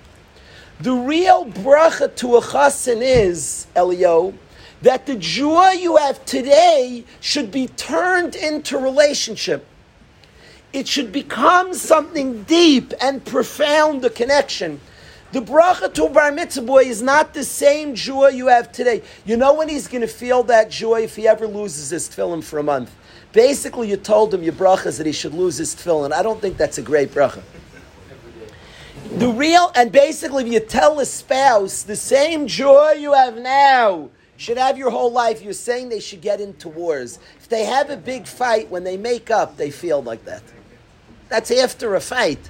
The 0.80 0.94
real 0.94 1.46
bracha 1.46 2.16
to 2.16 2.38
a 2.38 2.42
chassan 2.42 3.02
is, 3.02 3.68
Elio, 3.76 4.34
that 4.82 5.06
the 5.06 5.16
joy 5.16 5.72
you 5.72 5.98
have 5.98 6.24
today 6.26 7.06
should 7.20 7.52
be 7.52 7.68
turned 7.68 8.36
into 8.36 8.78
relationship. 8.78 9.66
It 10.74 10.88
should 10.88 11.12
become 11.12 11.74
something 11.74 12.44
deep 12.44 12.94
and 13.02 13.24
profound, 13.24 14.02
the 14.02 14.10
connection. 14.10 14.80
The 15.32 15.40
bracha 15.42 15.94
to 15.94 16.10
bar 16.10 16.32
mitzvah 16.32 16.62
boy 16.62 16.84
is 16.84 17.02
not 17.02 17.34
the 17.34 17.44
same 17.44 17.96
joy 17.96 18.30
you 18.30 18.48
have 18.48 18.72
today. 18.72 19.02
You 19.26 19.38
know 19.38 19.54
when 19.54 19.70
he's 19.70 19.88
going 19.88 20.02
to 20.02 20.08
feel 20.08 20.44
that 20.44 20.70
joy 20.70 21.04
if 21.04 21.16
he 21.16 21.28
ever 21.28 21.48
loses 21.48 21.90
his 21.90 22.10
tefillin 22.10 22.44
for 22.44 22.60
a 22.60 22.64
month. 22.64 22.94
Basically, 23.32 23.90
you 23.90 23.96
told 23.96 24.34
him 24.34 24.44
your 24.44 24.54
bracha 24.54 24.88
is 24.88 24.98
that 24.98 25.06
he 25.06 25.14
should 25.14 25.34
lose 25.34 25.58
his 25.58 25.74
tefillin. 25.74 26.12
I 26.12 26.22
don't 26.22 26.42
think 26.42 26.58
that's 26.58 26.78
a 26.80 26.82
great 26.82 27.12
bracha. 27.12 27.42
The 29.18 29.30
real, 29.30 29.72
and 29.76 29.92
basically, 29.92 30.46
if 30.46 30.52
you 30.52 30.60
tell 30.60 31.00
a 31.00 31.06
spouse 31.06 31.84
the 31.84 31.96
same 31.96 32.48
joy 32.48 32.92
you 32.92 33.14
have 33.14 33.38
now, 33.38 34.10
should 34.42 34.58
have 34.58 34.76
your 34.76 34.90
whole 34.90 35.12
life. 35.12 35.44
You're 35.44 35.54
saying 35.54 35.90
they 35.90 36.00
should 36.00 36.22
get 36.22 36.42
into 36.42 36.68
wars. 36.68 37.20
If 37.38 37.48
they 37.48 37.64
have 37.66 37.92
a 37.92 37.96
big 37.96 38.26
fight, 38.26 38.72
when 38.72 38.84
they 38.84 38.98
make 38.98 39.30
up, 39.30 39.56
they 39.56 39.70
feel 39.70 40.02
like 40.02 40.26
that. 40.26 40.42
That's 41.30 41.52
after 41.52 41.94
a 41.94 42.02
fight. 42.02 42.50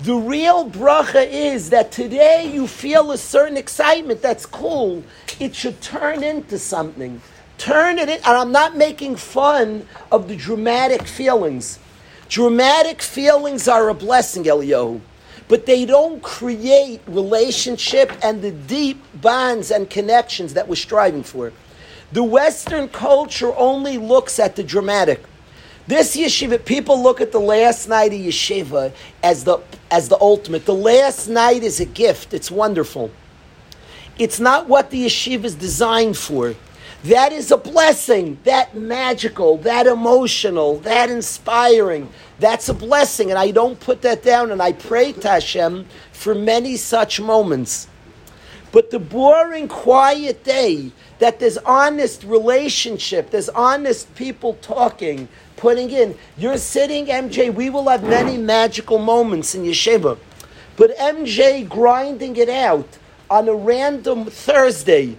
The 0.00 0.14
real 0.14 0.68
bracha 0.68 1.26
is 1.26 1.70
that 1.70 1.92
today 1.92 2.50
you 2.52 2.66
feel 2.66 3.10
a 3.10 3.16
certain 3.16 3.56
excitement. 3.56 4.20
That's 4.20 4.44
cool. 4.44 5.02
It 5.40 5.54
should 5.54 5.80
turn 5.80 6.22
into 6.22 6.58
something. 6.58 7.22
Turn 7.56 7.98
it 7.98 8.10
in. 8.10 8.16
And 8.16 8.36
I'm 8.36 8.52
not 8.52 8.76
making 8.76 9.16
fun 9.16 9.88
of 10.10 10.28
the 10.28 10.36
dramatic 10.36 11.06
feelings. 11.06 11.78
Dramatic 12.28 13.00
feelings 13.00 13.66
are 13.66 13.88
a 13.88 13.94
blessing, 13.94 14.44
Eliyahu 14.44 15.00
but 15.52 15.66
they 15.66 15.84
don't 15.84 16.22
create 16.22 17.02
relationship 17.06 18.10
and 18.22 18.40
the 18.40 18.52
deep 18.52 18.98
bonds 19.20 19.70
and 19.70 19.90
connections 19.90 20.54
that 20.54 20.66
we're 20.66 20.74
striving 20.74 21.22
for. 21.22 21.52
The 22.12 22.24
Western 22.24 22.88
culture 22.88 23.54
only 23.56 23.98
looks 23.98 24.38
at 24.38 24.56
the 24.56 24.62
dramatic. 24.62 25.22
This 25.86 26.16
yeshiva, 26.16 26.64
people 26.64 27.02
look 27.02 27.20
at 27.20 27.32
the 27.32 27.38
last 27.38 27.86
night 27.86 28.14
of 28.14 28.20
yeshiva 28.20 28.94
as 29.22 29.44
the 29.44 29.58
as 29.90 30.08
the 30.08 30.18
ultimate. 30.22 30.64
The 30.64 30.74
last 30.74 31.28
night 31.28 31.62
is 31.62 31.80
a 31.80 31.84
gift. 31.84 32.32
It's 32.32 32.50
wonderful. 32.50 33.10
It's 34.18 34.40
not 34.40 34.70
what 34.70 34.88
the 34.88 35.04
yeshiva 35.04 35.44
is 35.44 35.54
designed 35.54 36.16
for. 36.16 36.54
That 37.04 37.32
is 37.32 37.50
a 37.50 37.56
blessing. 37.56 38.38
That 38.44 38.76
magical, 38.76 39.58
that 39.58 39.86
emotional, 39.86 40.78
that 40.80 41.10
inspiring. 41.10 42.08
That's 42.38 42.68
a 42.68 42.74
blessing, 42.74 43.30
and 43.30 43.38
I 43.38 43.50
don't 43.50 43.78
put 43.78 44.02
that 44.02 44.22
down, 44.22 44.52
and 44.52 44.62
I 44.62 44.72
pray 44.72 45.12
to 45.12 45.28
Hashem 45.28 45.86
for 46.12 46.34
many 46.34 46.76
such 46.76 47.20
moments. 47.20 47.88
But 48.70 48.90
the 48.90 49.00
boring, 49.00 49.68
quiet 49.68 50.44
day, 50.44 50.92
that 51.18 51.38
there's 51.38 51.58
honest 51.58 52.24
relationship, 52.24 53.30
there's 53.30 53.48
honest 53.50 54.12
people 54.14 54.54
talking, 54.62 55.28
putting 55.56 55.90
in. 55.90 56.16
You're 56.38 56.56
sitting, 56.56 57.06
MJ, 57.06 57.52
we 57.52 57.68
will 57.68 57.88
have 57.88 58.02
many 58.02 58.36
magical 58.38 58.98
moments 58.98 59.54
in 59.54 59.62
yeshiva. 59.62 60.18
But 60.76 60.96
MJ 60.96 61.68
grinding 61.68 62.36
it 62.36 62.48
out 62.48 62.88
on 63.28 63.48
a 63.48 63.54
random 63.54 64.24
Thursday 64.24 65.16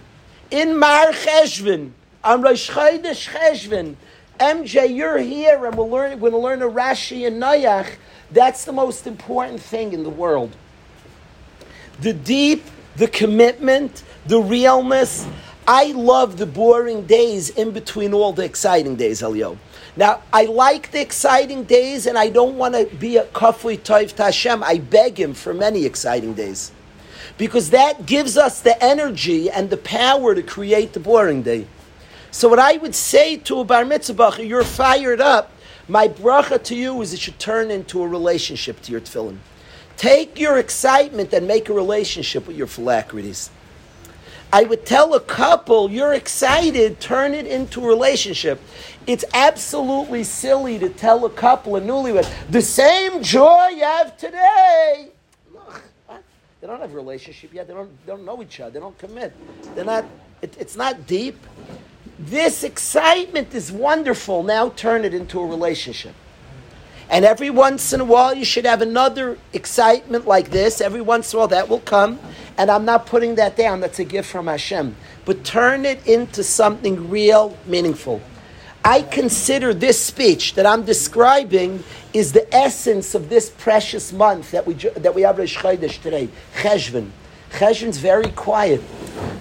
in 0.50 0.78
Mar 0.78 1.12
Cheshvan, 1.12 1.90
on 2.22 2.42
Rosh 2.42 2.70
Chodesh 2.70 3.28
Cheshvan, 3.28 3.96
MJ, 4.38 4.94
you're 4.94 5.18
here, 5.18 5.64
and 5.64 5.76
we'll 5.76 5.88
learn. 5.88 6.18
We're 6.18 6.30
going 6.30 6.32
to 6.32 6.38
learn 6.38 6.62
a 6.62 6.68
Rashi 6.68 7.26
and 7.26 7.40
Nayach. 7.40 7.88
That's 8.30 8.64
the 8.64 8.72
most 8.72 9.06
important 9.06 9.60
thing 9.60 9.92
in 9.92 10.02
the 10.02 10.10
world. 10.10 10.56
The 12.00 12.12
deep, 12.12 12.64
the 12.96 13.06
commitment, 13.06 14.02
the 14.26 14.40
realness. 14.40 15.26
I 15.66 15.92
love 15.92 16.36
the 16.36 16.46
boring 16.46 17.06
days 17.06 17.50
in 17.50 17.70
between 17.70 18.12
all 18.12 18.32
the 18.32 18.44
exciting 18.44 18.96
days, 18.96 19.22
Elio. 19.22 19.56
Now, 19.96 20.22
I 20.32 20.46
like 20.46 20.90
the 20.90 21.00
exciting 21.00 21.64
days, 21.64 22.06
and 22.06 22.18
I 22.18 22.28
don't 22.28 22.58
want 22.58 22.74
to 22.74 22.86
be 22.96 23.16
a 23.16 23.24
kafui 23.26 23.78
toiv 23.78 24.14
tashem. 24.14 24.62
I 24.62 24.78
beg 24.78 25.18
him 25.18 25.32
for 25.32 25.54
many 25.54 25.84
exciting 25.86 26.34
days. 26.34 26.72
Because 27.36 27.70
that 27.70 28.06
gives 28.06 28.36
us 28.36 28.60
the 28.60 28.82
energy 28.82 29.50
and 29.50 29.70
the 29.70 29.76
power 29.76 30.34
to 30.34 30.42
create 30.42 30.92
the 30.92 31.00
boring 31.00 31.42
day. 31.42 31.66
So 32.30 32.48
what 32.48 32.58
I 32.58 32.76
would 32.76 32.94
say 32.94 33.36
to 33.36 33.60
a 33.60 33.64
bar 33.64 33.84
mitzvah, 33.84 34.36
you're 34.40 34.64
fired 34.64 35.20
up. 35.20 35.50
My 35.86 36.08
bracha 36.08 36.62
to 36.64 36.74
you 36.74 37.00
is 37.02 37.12
it 37.12 37.20
should 37.20 37.38
turn 37.38 37.70
into 37.70 38.02
a 38.02 38.08
relationship 38.08 38.80
to 38.82 38.92
your 38.92 39.00
tefillin. 39.00 39.38
Take 39.96 40.38
your 40.38 40.58
excitement 40.58 41.32
and 41.32 41.46
make 41.46 41.68
a 41.68 41.72
relationship 41.72 42.46
with 42.46 42.56
your 42.56 42.66
phylacteries. 42.66 43.50
I 44.52 44.64
would 44.64 44.86
tell 44.86 45.14
a 45.14 45.20
couple, 45.20 45.90
you're 45.90 46.14
excited, 46.14 47.00
turn 47.00 47.34
it 47.34 47.46
into 47.46 47.84
a 47.84 47.88
relationship. 47.88 48.60
It's 49.06 49.24
absolutely 49.34 50.22
silly 50.24 50.78
to 50.78 50.88
tell 50.88 51.24
a 51.24 51.30
couple, 51.30 51.76
a 51.76 51.80
newlywed, 51.80 52.28
the 52.50 52.62
same 52.62 53.22
joy 53.22 53.68
you 53.68 53.82
have 53.82 54.16
today. 54.16 55.13
They 56.64 56.70
don't 56.70 56.80
have 56.80 56.94
a 56.94 56.96
relationship 56.96 57.52
yet. 57.52 57.68
They 57.68 57.74
don't, 57.74 57.90
they 58.06 58.12
don't 58.12 58.24
know 58.24 58.40
each 58.40 58.58
other. 58.58 58.70
They 58.70 58.80
don't 58.80 58.96
commit. 58.96 59.34
They're 59.74 59.84
not, 59.84 60.06
it, 60.40 60.56
it's 60.58 60.76
not 60.76 61.06
deep. 61.06 61.36
This 62.18 62.64
excitement 62.64 63.54
is 63.54 63.70
wonderful. 63.70 64.42
Now 64.42 64.70
turn 64.70 65.04
it 65.04 65.12
into 65.12 65.40
a 65.40 65.46
relationship. 65.46 66.14
And 67.10 67.26
every 67.26 67.50
once 67.50 67.92
in 67.92 68.00
a 68.00 68.04
while, 68.06 68.32
you 68.32 68.46
should 68.46 68.64
have 68.64 68.80
another 68.80 69.36
excitement 69.52 70.26
like 70.26 70.48
this. 70.48 70.80
Every 70.80 71.02
once 71.02 71.34
in 71.34 71.36
a 71.36 71.40
while, 71.40 71.48
that 71.48 71.68
will 71.68 71.80
come. 71.80 72.18
And 72.56 72.70
I'm 72.70 72.86
not 72.86 73.04
putting 73.04 73.34
that 73.34 73.58
down, 73.58 73.80
that's 73.80 73.98
a 73.98 74.04
gift 74.04 74.30
from 74.30 74.46
Hashem. 74.46 74.96
But 75.26 75.44
turn 75.44 75.84
it 75.84 76.06
into 76.06 76.42
something 76.42 77.10
real, 77.10 77.58
meaningful. 77.66 78.22
I 78.86 79.00
consider 79.00 79.72
this 79.72 79.98
speech 79.98 80.54
that 80.56 80.66
I'm 80.66 80.84
describing 80.84 81.82
is 82.12 82.32
the 82.32 82.54
essence 82.54 83.14
of 83.14 83.30
this 83.30 83.48
precious 83.48 84.12
month 84.12 84.50
that 84.50 84.66
we, 84.66 84.74
that 84.74 85.14
we 85.14 85.22
have 85.22 85.38
Rosh 85.38 85.56
Chodesh 85.56 86.02
today, 86.02 86.28
Cheshvan. 86.56 87.08
Cheshvan's 87.50 87.96
very 87.96 88.30
quiet. 88.32 88.82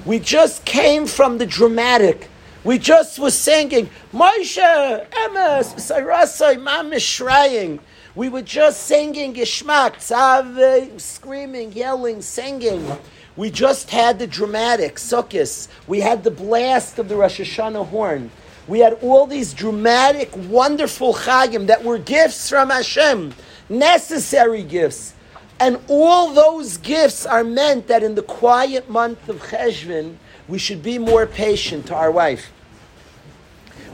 We 0.05 0.19
just 0.19 0.63
came 0.63 1.05
from 1.05 1.39
the 1.39 1.45
dramatic. 1.45 2.29
We 2.63 2.77
just 2.77 3.19
was 3.19 3.37
singing, 3.37 3.89
Moshe, 4.13 5.09
Emes, 5.09 5.75
Sairasai, 5.75 6.55
Mamish, 6.55 7.01
Shraying. 7.01 7.79
We 8.15 8.29
were 8.29 8.43
just 8.43 8.83
singing 8.83 9.33
Gishmak, 9.33 9.95
Tzave, 9.95 11.01
screaming, 11.01 11.73
yelling, 11.73 12.21
singing. 12.21 12.89
We 13.35 13.51
just 13.51 13.89
had 13.89 14.19
the 14.19 14.27
dramatic, 14.27 14.95
Sukkot. 14.95 15.67
We 15.85 15.99
had 15.99 16.23
the 16.23 16.31
blast 16.31 16.97
of 16.97 17.09
the 17.09 17.17
Rosh 17.17 17.41
Hashanah 17.41 17.87
horn. 17.87 18.31
We 18.67 18.79
had 18.79 18.93
all 19.01 19.27
these 19.27 19.53
dramatic, 19.53 20.31
wonderful 20.35 21.13
chagim 21.13 21.67
that 21.67 21.83
were 21.83 21.97
gifts 21.97 22.49
from 22.49 22.69
Hashem, 22.69 23.33
necessary 23.67 24.63
gifts. 24.63 25.13
And 25.59 25.79
all 25.87 26.33
those 26.33 26.77
gifts 26.77 27.25
are 27.25 27.43
meant 27.43 27.87
that 27.87 28.03
in 28.03 28.15
the 28.15 28.23
quiet 28.23 28.89
month 28.89 29.27
of 29.29 29.41
Cheshvan, 29.41 30.15
we 30.47 30.57
should 30.57 30.81
be 30.81 30.97
more 30.97 31.25
patient 31.25 31.87
to 31.87 31.95
our 31.95 32.11
wife. 32.11 32.51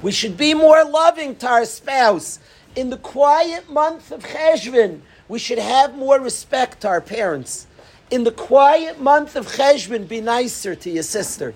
We 0.02 0.12
should 0.12 0.38
be 0.38 0.54
more 0.54 0.84
loving 0.86 1.36
to 1.38 1.48
our 1.48 1.66
spouse. 1.66 2.40
In 2.76 2.90
the 2.90 2.98
quiet 2.98 3.70
month 3.70 4.12
of 4.12 4.24
Cheshvan, 4.24 5.02
we 5.28 5.40
should 5.40 5.60
have 5.60 5.96
more 5.96 6.20
respect 6.20 6.82
to 6.82 6.88
our 6.88 7.02
parents. 7.02 7.68
In 8.10 8.24
the 8.24 8.32
quiet 8.32 9.02
month 9.02 9.36
of 9.36 9.48
Cheshvan, 9.48 10.08
be 10.08 10.22
nicer 10.22 10.76
to 10.76 10.90
your 10.90 11.04
sister. 11.04 11.54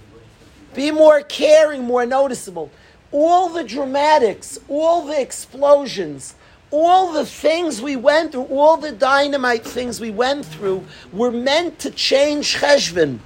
Be 0.74 0.92
more 0.92 1.22
caring, 1.22 1.84
more 1.84 2.06
noticeable 2.06 2.72
all 3.14 3.48
the 3.48 3.64
dramatics, 3.64 4.60
all 4.68 5.06
the 5.06 5.22
explosions, 5.22 6.36
all 6.72 7.14
the 7.14 7.26
things 7.26 7.82
we 7.82 7.96
went 7.96 8.32
through, 8.32 8.46
all 8.46 8.76
the 8.76 8.92
dynamite 8.92 9.64
things 9.64 10.02
we 10.02 10.10
went 10.10 10.44
through 10.44 10.84
were 11.14 11.32
meant 11.32 11.78
to 11.80 11.92
change 11.92 12.56
Cheshvan. 12.56 13.20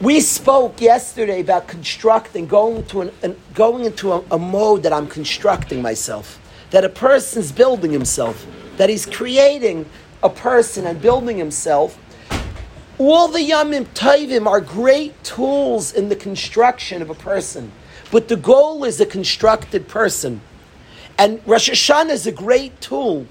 We 0.00 0.20
spoke 0.20 0.80
yesterday 0.80 1.40
about 1.40 1.66
constructing, 1.66 2.46
going, 2.46 2.84
to 2.86 3.00
an, 3.00 3.12
an 3.22 3.36
going 3.54 3.86
into 3.86 4.12
a, 4.12 4.22
a 4.30 4.38
mode 4.38 4.82
that 4.84 4.92
I'm 4.92 5.08
constructing 5.08 5.82
myself, 5.82 6.38
that 6.70 6.84
a 6.84 6.88
person's 6.88 7.50
building 7.50 7.90
himself, 7.90 8.46
that 8.76 8.88
he's 8.88 9.06
creating 9.06 9.86
a 10.22 10.28
person 10.28 10.86
and 10.86 11.00
building 11.00 11.38
himself 11.38 11.98
all 12.98 13.28
the 13.28 13.40
Yamim 13.40 13.86
Taivim 13.86 14.46
are 14.46 14.60
great 14.60 15.22
tools 15.24 15.92
in 15.92 16.08
the 16.08 16.16
construction 16.16 17.02
of 17.02 17.10
a 17.10 17.14
person, 17.14 17.72
but 18.10 18.28
the 18.28 18.36
goal 18.36 18.84
is 18.84 19.00
a 19.00 19.06
constructed 19.06 19.88
person. 19.88 20.40
And 21.18 21.40
Rosh 21.46 21.70
Hashanah 21.70 22.10
is 22.10 22.26
a 22.26 22.32
great 22.32 22.80
tool. 22.80 23.26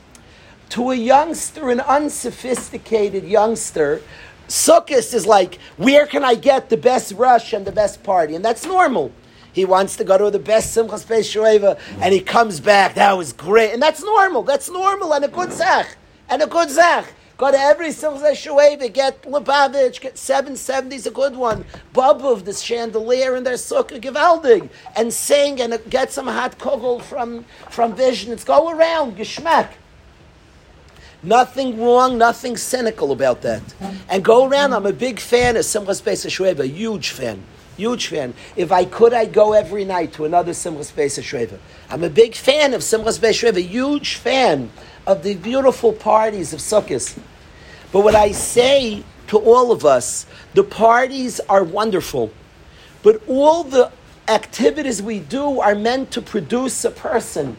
To 0.70 0.91
a 0.91 0.96
youngster, 0.96 1.70
an 1.70 1.82
unsophisticated 1.82 3.25
youngster, 3.25 4.01
Sukkot 4.48 5.13
is 5.13 5.25
like, 5.25 5.60
where 5.77 6.05
can 6.08 6.24
I 6.24 6.36
get 6.36 6.70
the 6.70 6.77
best 6.77 7.13
rush 7.13 7.53
and 7.53 7.65
the 7.65 7.72
best 7.72 8.03
party? 8.03 8.36
And 8.36 8.43
that's 8.43 8.65
normal. 8.65 9.12
He 9.53 9.65
wants 9.65 9.96
to 9.98 10.03
go 10.03 10.17
to 10.17 10.32
the 10.32 10.39
best 10.39 10.75
Simchas 10.75 11.05
Shoeva, 11.05 11.79
and 12.01 12.13
he 12.13 12.20
comes 12.20 12.60
back. 12.60 12.96
That 12.96 13.15
was 13.15 13.34
great, 13.34 13.72
and 13.72 13.82
that's 13.82 14.03
normal. 14.03 14.41
That's 14.41 14.70
normal 14.70 15.13
and 15.13 15.24
a 15.24 15.27
good 15.27 15.53
zach 15.53 15.96
and 16.27 16.41
a 16.41 16.48
good 16.48 16.72
zach. 16.72 17.13
Go 17.44 17.52
to 17.52 17.60
every 17.60 17.90
Simchas 17.90 18.38
Shueva, 18.38 18.94
get 18.94 19.24
Lubavitch, 19.24 20.00
get 20.00 20.18
770 20.18 20.96
is 20.96 21.08
a 21.08 21.12
good 21.12 21.36
one. 21.36 21.66
Babov, 21.94 22.46
this 22.46 22.62
chandelier 22.62 23.36
in 23.36 23.44
their 23.44 23.56
sukkah, 23.56 24.00
Givaldig, 24.00 24.70
and 24.96 25.12
sing 25.12 25.60
and 25.60 25.78
get 25.90 26.14
some 26.14 26.28
hot 26.28 26.58
kugel 26.58 27.02
from, 27.02 27.44
from 27.70 27.96
vision. 27.96 28.32
It's 28.32 28.46
go 28.46 28.70
around, 28.70 29.17
Geschmack. 29.17 29.72
Nothing 31.22 31.82
wrong, 31.82 32.17
nothing 32.17 32.56
cynical 32.56 33.12
about 33.12 33.41
that. 33.41 33.62
And 34.08 34.24
go 34.24 34.48
around, 34.48 34.72
I'm 34.72 34.86
a 34.86 34.94
big 34.94 35.20
fan 35.20 35.58
of 35.58 35.63
Simchas 35.63 36.02
Beis 36.02 36.26
Shueva, 36.26 36.65
huge 36.65 37.10
fan. 37.10 37.44
Huge 37.76 38.08
fan. 38.08 38.36
If 38.56 38.72
I 38.72 38.86
could, 38.86 39.13
I'd 39.13 39.34
go 39.34 39.52
every 39.52 39.84
night 39.84 40.13
to 40.13 40.24
another 40.24 40.54
Simchas 40.54 40.94
Beis 40.94 41.22
Shueva. 41.22 41.58
I'm 41.89 42.06
a 42.06 42.10
big 42.10 42.36
fan 42.36 42.74
of 42.74 42.80
Simchas 42.80 43.20
Beis 43.20 43.44
Shueva, 43.44 43.62
huge 43.62 44.15
fan 44.15 44.72
of 45.06 45.24
the 45.24 45.36
beautiful 45.36 45.91
parties 45.91 46.54
of 46.54 46.62
Sukkot. 46.62 47.20
But 47.93 48.01
what 48.01 48.15
I 48.15 48.32
say 48.32 49.03
to 49.27 49.38
all 49.38 49.71
of 49.71 49.86
us, 49.86 50.25
the 50.56 50.63
parties 50.63 51.39
are 51.47 51.63
wonderful, 51.63 52.32
but 53.03 53.21
all 53.27 53.63
the 53.63 53.91
activities 54.27 55.01
we 55.01 55.19
do 55.19 55.62
are 55.62 55.75
meant 55.75 56.10
to 56.12 56.21
produce 56.21 56.84
a 56.84 56.91
person. 56.91 57.56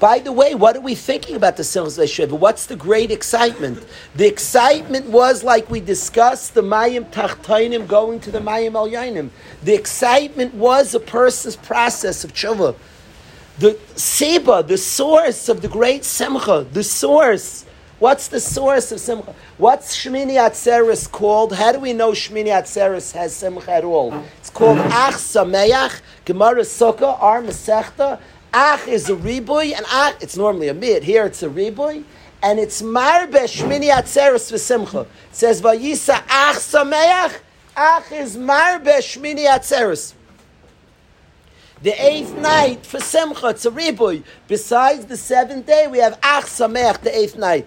By 0.00 0.20
the 0.20 0.32
way, 0.32 0.54
what 0.54 0.76
are 0.76 0.80
we 0.80 0.94
thinking 0.94 1.36
about 1.36 1.56
the 1.58 1.62
Simchas 1.62 2.12
Shiva? 2.12 2.34
What's 2.34 2.66
the 2.66 2.76
great 2.76 3.10
excitement? 3.10 3.84
The 4.14 4.26
excitement 4.26 5.06
was 5.06 5.44
like 5.44 5.70
we 5.70 5.80
discussed 5.80 6.54
the 6.54 6.62
Mayim 6.62 7.10
Tachtainim 7.10 7.86
going 7.86 8.20
to 8.20 8.30
the 8.30 8.40
Mayim 8.40 8.74
Al 8.74 9.30
The 9.62 9.74
excitement 9.74 10.54
was 10.54 10.94
a 10.94 11.00
person's 11.00 11.56
process 11.56 12.24
of 12.24 12.32
tshuva 12.32 12.74
the 13.58 13.78
Seba, 13.96 14.62
the 14.62 14.78
source 14.78 15.48
of 15.48 15.62
the 15.62 15.68
great 15.68 16.04
Simcha, 16.04 16.66
the 16.72 16.84
source. 16.84 17.65
What's 17.98 18.28
the 18.28 18.40
source 18.40 18.92
of 18.92 19.00
Simcha? 19.00 19.34
What's 19.56 19.96
Shmini 19.96 20.34
Atzeres 20.34 21.10
called? 21.10 21.54
How 21.54 21.72
do 21.72 21.80
we 21.80 21.94
know 21.94 22.10
Shmini 22.10 22.48
Atzeres 22.48 23.12
has 23.12 23.34
Simcha 23.34 23.72
at 23.72 23.84
all? 23.84 24.12
It's 24.36 24.50
called 24.50 24.76
Ach 24.78 25.14
Sameach, 25.14 26.02
Gemara 26.26 26.60
Sukkah, 26.60 27.18
Ar 27.22 27.40
Masechta. 27.40 28.20
Ach 28.52 28.86
is 28.86 29.08
a 29.08 29.16
riboy, 29.16 29.74
and 29.74 29.86
Ach, 29.88 30.14
it's 30.20 30.36
normally 30.36 30.68
a 30.68 30.74
mid. 30.74 31.04
Here 31.04 31.24
it's 31.24 31.42
a 31.42 31.48
riboy. 31.48 32.04
And 32.42 32.58
it's 32.58 32.82
Marbe 32.82 33.32
Shmini 33.32 33.90
Atzeres 33.90 34.58
Simcha. 34.58 35.00
It 35.00 35.08
says, 35.32 35.62
Vayisa 35.62 36.22
Ach 36.28 36.56
Sameach. 36.56 37.40
Ach 37.74 38.12
is 38.12 38.36
Marbe 38.36 38.98
Shmini 38.98 39.46
Atzeres. 39.46 40.12
The 41.82 41.92
eighth 41.92 42.36
night 42.36 42.84
for 42.84 43.00
Simcha, 43.00 43.48
it's 43.48 43.64
a 43.64 43.70
riboy. 43.70 44.22
Besides 44.48 45.06
the 45.06 45.16
seventh 45.16 45.66
day, 45.66 45.86
we 45.90 45.96
have 45.98 46.18
Ach 46.22 46.44
Sameach, 46.44 47.00
the 47.00 47.16
eighth 47.16 47.38
night. 47.38 47.66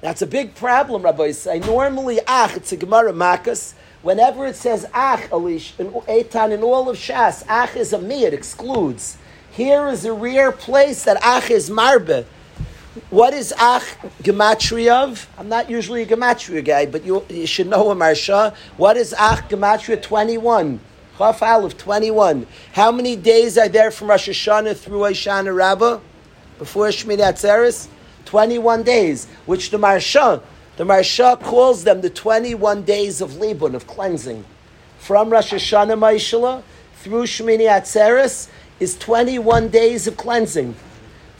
That's 0.00 0.22
a 0.22 0.26
big 0.26 0.54
problem, 0.54 1.02
Rabbi 1.02 1.32
say. 1.32 1.58
Normally, 1.60 2.20
Ach, 2.26 2.56
it's 2.56 2.72
a 2.72 2.76
Gemara 2.76 3.12
Makas. 3.12 3.74
Whenever 4.02 4.46
it 4.46 4.56
says 4.56 4.86
Ach, 4.92 5.20
Alish, 5.30 5.78
in 5.80 5.90
Eitan, 5.90 6.52
in 6.52 6.62
all 6.62 6.88
of 6.88 6.96
Shas, 6.96 7.44
Ach 7.48 7.74
is 7.74 7.92
a 7.92 7.98
me, 7.98 8.24
it 8.24 8.34
excludes. 8.34 9.16
Here 9.50 9.88
is 9.88 10.04
a 10.04 10.12
rare 10.12 10.52
place 10.52 11.04
that 11.04 11.16
Ach 11.22 11.50
is 11.50 11.70
Marbe. 11.70 12.26
What 13.10 13.34
is 13.34 13.54
Ach 13.58 13.82
Gematria 14.22 15.04
of? 15.04 15.28
I'm 15.38 15.48
not 15.48 15.70
usually 15.70 16.02
a 16.02 16.06
Gematria 16.06 16.64
guy, 16.64 16.86
but 16.86 17.04
you, 17.04 17.24
you 17.28 17.46
should 17.46 17.66
know 17.66 17.90
a. 17.90 18.54
What 18.76 18.96
is 18.96 19.14
Ach 19.18 19.48
Gematria 19.48 20.00
21? 20.00 20.80
Chaf 21.16 21.42
Aleph 21.42 21.78
21. 21.78 22.46
How 22.74 22.92
many 22.92 23.16
days 23.16 23.56
are 23.56 23.68
there 23.68 23.90
from 23.90 24.10
Rosh 24.10 24.28
Hashanah 24.28 24.76
through 24.76 25.00
Hoshana 25.00 25.56
Rabbah? 25.56 26.00
Before 26.58 26.88
Shmini 26.88 27.20
Atzeres? 27.20 27.88
21 28.26 28.82
days, 28.82 29.26
which 29.46 29.70
the 29.70 29.78
Maharsha, 29.78 30.42
the 30.76 30.84
Maharsha 30.84 31.40
calls 31.40 31.84
them 31.84 32.02
the 32.02 32.10
21 32.10 32.82
days 32.82 33.20
of 33.20 33.30
Libun, 33.32 33.74
of 33.74 33.86
cleansing. 33.86 34.44
From 34.98 35.30
Rosh 35.30 35.54
Hashanah 35.54 35.98
Maishala 35.98 36.62
through 36.96 37.22
Shmini 37.22 37.68
Atzeres 37.68 38.48
is 38.78 38.98
21 38.98 39.68
days 39.68 40.06
of 40.06 40.16
cleansing. 40.16 40.74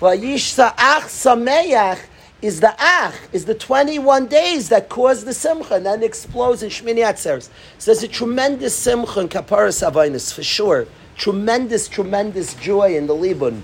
Vayishsa 0.00 0.74
Ach 0.78 1.02
Sameach 1.04 1.98
is 2.42 2.60
the 2.60 2.74
ach, 2.78 3.14
is 3.32 3.46
the 3.46 3.54
21 3.54 4.26
days 4.26 4.68
that 4.68 4.88
cause 4.88 5.24
the 5.24 5.34
simcha 5.34 5.74
and 5.74 5.86
then 5.86 6.02
explodes 6.02 6.62
in 6.62 6.70
Shmini 6.70 6.98
Atzeres. 6.98 7.48
So 7.78 7.92
there's 7.92 8.02
a 8.02 8.08
tremendous 8.08 8.74
simcha 8.74 9.20
in 9.20 9.28
Kaparas 9.28 9.82
Havainis, 9.82 10.32
for 10.32 10.42
sure. 10.42 10.86
Tremendous, 11.16 11.88
tremendous 11.88 12.54
joy 12.54 12.96
in 12.96 13.06
the 13.06 13.14
Libun. 13.14 13.62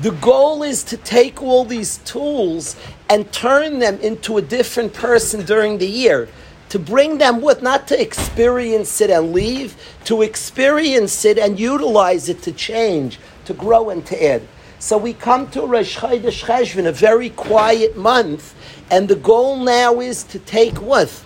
The 0.00 0.12
goal 0.12 0.62
is 0.62 0.82
to 0.84 0.96
take 0.96 1.42
all 1.42 1.64
these 1.64 1.98
tools 1.98 2.76
and 3.10 3.30
turn 3.32 3.78
them 3.78 4.00
into 4.00 4.38
a 4.38 4.42
different 4.42 4.94
person 4.94 5.44
during 5.44 5.78
the 5.78 5.86
year. 5.86 6.28
To 6.70 6.78
bring 6.78 7.18
them 7.18 7.42
with, 7.42 7.60
not 7.60 7.86
to 7.88 8.00
experience 8.00 9.00
it 9.02 9.10
and 9.10 9.32
leave, 9.34 9.76
to 10.04 10.22
experience 10.22 11.26
it 11.26 11.38
and 11.38 11.60
utilize 11.60 12.30
it 12.30 12.40
to 12.42 12.52
change, 12.52 13.18
to 13.44 13.52
grow 13.52 13.90
and 13.90 14.04
to 14.06 14.24
add. 14.24 14.42
So 14.78 14.96
we 14.96 15.12
come 15.12 15.48
to 15.50 15.66
Rosh 15.66 15.98
Chodesh 15.98 16.44
Cheshvan, 16.44 16.86
a 16.86 16.92
very 16.92 17.30
quiet 17.30 17.96
month, 17.96 18.54
and 18.90 19.06
the 19.08 19.14
goal 19.14 19.58
now 19.58 20.00
is 20.00 20.24
to 20.24 20.38
take 20.40 20.80
with, 20.80 21.24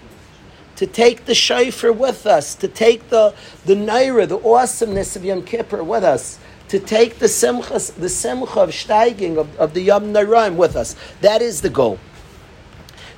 to 0.75 0.87
take 0.87 1.25
the 1.25 1.35
shofar 1.35 1.93
with 1.93 2.27
us, 2.27 2.55
to 2.57 2.69
take 2.69 3.09
the 3.09 3.33
the 3.65 3.75
naira, 3.75 4.29
the 4.29 4.39
awesomeness 4.39 5.17
of 5.17 5.25
Yom 5.25 5.43
Kippur 5.43 5.83
with 5.83 6.05
us, 6.05 6.39
to 6.69 6.79
take 6.79 7.19
the 7.19 7.29
simcha, 7.29 7.79
the 7.99 8.09
simcha 8.09 8.61
of 8.61 8.71
steiging 8.71 9.39
of, 9.39 9.57
of 9.59 9.75
the 9.75 9.83
Yom 9.83 10.13
Naraim 10.13 10.57
with 10.57 10.77
us. 10.77 10.97
That 11.21 11.43
is 11.43 11.63
the 11.63 11.71
goal. 11.71 11.99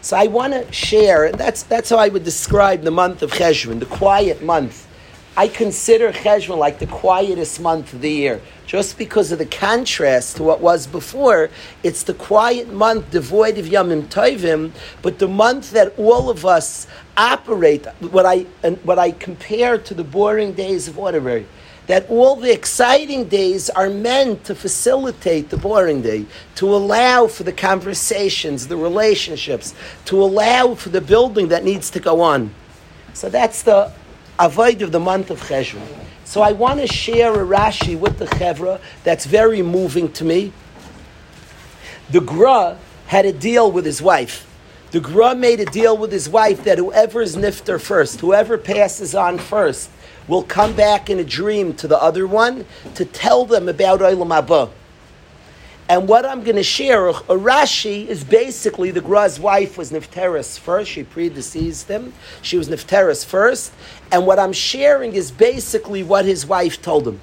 So 0.00 0.16
I 0.16 0.26
want 0.26 0.52
to 0.52 0.70
share, 0.72 1.32
that's, 1.32 1.64
that's 1.64 1.90
how 1.90 1.96
I 1.96 2.08
would 2.08 2.24
describe 2.24 2.82
the 2.82 2.90
month 2.90 3.22
of 3.22 3.32
Cheshvan, 3.32 3.80
the 3.80 3.86
quiet 3.86 4.42
month. 4.42 4.86
I 5.36 5.48
consider 5.48 6.12
Cheshvan 6.12 6.58
like 6.58 6.78
the 6.78 6.86
quietest 6.86 7.60
month 7.60 7.92
of 7.92 8.00
the 8.00 8.10
year. 8.10 8.40
Just 8.66 8.98
because 8.98 9.32
of 9.32 9.38
the 9.38 9.46
contrast 9.46 10.36
to 10.36 10.42
what 10.42 10.60
was 10.60 10.86
before, 10.86 11.48
it's 11.82 12.02
the 12.02 12.14
quiet 12.14 12.72
month 12.72 13.10
devoid 13.10 13.56
of 13.56 13.66
Yomim 13.66 14.06
Tovim, 14.08 14.72
but 15.00 15.18
the 15.18 15.28
month 15.28 15.70
that 15.70 15.98
all 15.98 16.28
of 16.28 16.44
us 16.44 16.86
operate, 17.16 17.86
what 18.00 18.26
I, 18.26 18.40
what 18.82 18.98
I 18.98 19.12
compare 19.12 19.78
to 19.78 19.94
the 19.94 20.04
boring 20.04 20.52
days 20.52 20.86
of 20.86 20.96
Waterbury 20.96 21.46
that 21.88 22.08
all 22.10 22.36
the 22.36 22.52
exciting 22.52 23.24
days 23.24 23.68
are 23.70 23.88
meant 23.90 24.44
to 24.44 24.54
facilitate 24.54 25.48
the 25.48 25.56
boring 25.56 26.02
day, 26.02 26.26
to 26.54 26.72
allow 26.74 27.26
for 27.26 27.42
the 27.42 27.52
conversations, 27.52 28.68
the 28.68 28.76
relationships, 28.76 29.74
to 30.04 30.22
allow 30.22 30.74
for 30.74 30.90
the 30.90 31.00
building 31.00 31.48
that 31.48 31.64
needs 31.64 31.90
to 31.90 31.98
go 31.98 32.20
on. 32.20 32.54
So 33.14 33.30
that's 33.30 33.62
the 33.62 33.90
avoid 34.38 34.82
of 34.82 34.92
the 34.92 35.00
month 35.00 35.30
of 35.30 35.40
Cheshvan. 35.40 35.82
So 36.24 36.42
I 36.42 36.52
want 36.52 36.78
to 36.80 36.86
share 36.86 37.32
a 37.32 37.46
Rashi 37.46 37.98
with 37.98 38.18
the 38.18 38.26
Chevra 38.26 38.80
that's 39.02 39.24
very 39.24 39.62
moving 39.62 40.12
to 40.12 40.24
me. 40.24 40.52
The 42.10 42.20
Gra 42.20 42.76
had 43.06 43.24
a 43.24 43.32
deal 43.32 43.72
with 43.72 43.86
his 43.86 44.02
wife. 44.02 44.44
The 44.90 45.00
Gra 45.00 45.34
made 45.34 45.60
a 45.60 45.64
deal 45.64 45.96
with 45.96 46.12
his 46.12 46.28
wife 46.28 46.64
that 46.64 46.76
whoever 46.76 47.22
is 47.22 47.34
nifter 47.34 47.80
first, 47.80 48.20
whoever 48.20 48.58
passes 48.58 49.14
on 49.14 49.38
first, 49.38 49.90
will 50.28 50.42
come 50.42 50.74
back 50.76 51.10
in 51.10 51.18
a 51.18 51.24
dream 51.24 51.74
to 51.74 51.88
the 51.88 52.00
other 52.00 52.26
one 52.26 52.66
to 52.94 53.04
tell 53.04 53.44
them 53.44 53.68
about 53.68 54.00
Olam 54.00 54.28
Haba. 54.28 54.70
And 55.90 56.06
what 56.06 56.26
I'm 56.26 56.44
going 56.44 56.56
to 56.56 56.62
share, 56.62 57.08
a 57.08 57.14
Rashi 57.14 58.06
is 58.06 58.22
basically 58.22 58.90
the 58.90 59.00
Gra's 59.00 59.40
wife 59.40 59.78
was 59.78 59.90
Nifteris 59.90 60.58
first. 60.58 60.90
She 60.90 61.02
predeceased 61.02 61.88
him. 61.88 62.12
She 62.42 62.58
was 62.58 62.68
Nifteris 62.68 63.24
first. 63.24 63.72
And 64.12 64.26
what 64.26 64.38
I'm 64.38 64.52
sharing 64.52 65.14
is 65.14 65.30
basically 65.30 66.02
what 66.02 66.26
his 66.26 66.44
wife 66.44 66.82
told 66.82 67.08
him. 67.08 67.20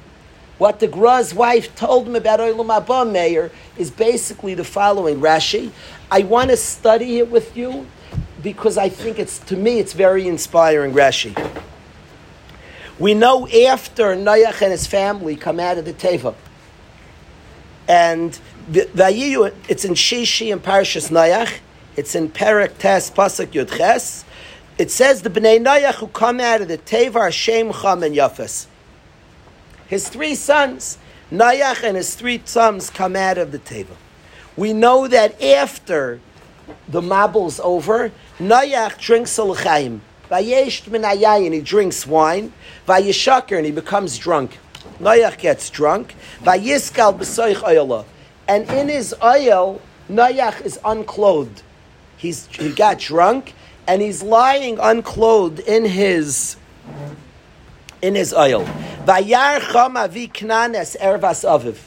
What 0.58 0.80
the 0.80 0.88
Gra's 0.88 1.32
wife 1.32 1.76
told 1.76 2.08
him 2.08 2.16
about 2.16 2.40
Olam 2.40 2.86
Haba 2.86 3.10
Meir 3.10 3.52
is 3.78 3.92
basically 3.92 4.56
the 4.56 4.64
following 4.64 5.20
Rashi. 5.20 5.70
I 6.10 6.22
want 6.22 6.50
to 6.50 6.58
study 6.58 7.20
it 7.20 7.30
with 7.30 7.56
you 7.56 7.86
because 8.42 8.80
I 8.80 8.90
think 8.90 9.20
it's, 9.20 9.38
to 9.40 9.56
me, 9.56 9.78
it's 9.78 9.94
very 9.94 10.28
inspiring 10.28 10.94
Rashi. 10.94 11.36
We 12.98 13.14
know 13.14 13.46
after 13.48 14.16
Noach 14.16 14.62
and 14.62 14.72
his 14.72 14.88
family 14.88 15.36
come 15.36 15.60
out 15.60 15.78
of 15.78 15.84
the 15.84 15.94
Teva, 15.94 16.34
and 17.90 18.40
the, 18.70 18.90
the 18.94 19.54
it's 19.68 19.84
in 19.84 19.94
Shishi 19.94 20.52
and 20.52 20.64
Parshas 20.64 21.12
Noach, 21.12 21.60
it's 21.98 22.16
in 22.16 22.30
Perek 22.30 22.78
Tes 22.78 23.12
Pasuk 23.12 23.48
Yud 23.48 23.76
Ches. 23.78 24.24
It 24.78 24.92
says 24.92 25.22
the 25.24 25.30
Bnei 25.30 25.62
Noach 25.62 25.96
who 25.96 26.08
come 26.08 26.40
out 26.40 26.62
of 26.62 26.70
the 26.70 26.78
Teva 26.78 27.16
are 27.16 27.32
Shem, 27.32 27.74
Cham, 27.74 28.02
and 28.02 28.16
Yafes. 28.16 28.68
His 29.88 30.08
three 30.08 30.36
sons, 30.36 30.98
Noach 31.32 31.84
and 31.84 31.98
his 31.98 32.16
three 32.16 32.42
sons, 32.46 32.90
come 32.90 33.18
out 33.18 33.38
of 33.38 33.52
the 33.52 33.60
Teva. 33.60 33.96
We 34.56 34.72
know 34.72 35.08
that 35.10 35.42
after 35.42 36.22
the 36.88 37.02
Mabul's 37.02 37.60
over, 37.60 38.12
Noach 38.40 38.98
drinks 39.00 39.38
a 39.38 39.44
l'chaim. 39.44 40.02
Vayesh 40.30 41.46
and 41.46 41.54
he 41.54 41.62
drinks 41.62 42.06
wine. 42.08 42.54
Vayishaker, 42.88 43.58
and 43.58 43.66
he 43.66 43.72
becomes 43.72 44.18
drunk. 44.18 44.58
Noach 45.00 45.38
gets 45.38 45.70
drunk. 45.70 46.16
Vayiskal 46.42 47.18
b'soich 47.18 47.62
oyla. 47.64 48.06
And 48.48 48.70
in 48.70 48.90
his 48.90 49.16
oil, 49.24 49.82
Noach 50.10 50.62
is 50.62 50.80
unclothed. 50.86 51.62
He's, 52.18 52.48
he 52.48 52.72
got 52.72 53.00
drunk, 53.00 53.54
and 53.88 54.02
he's 54.02 54.24
lying 54.24 54.78
unclothed 54.80 55.60
in 55.60 55.86
his 55.86 56.58
in 58.02 58.14
his 58.14 58.34
oil. 58.34 58.64
Vayar 59.06 59.60
Cham 59.72 59.98
avi 59.98 60.28
knanes 60.28 60.96
ervas 61.02 61.44
aviv. 61.44 61.78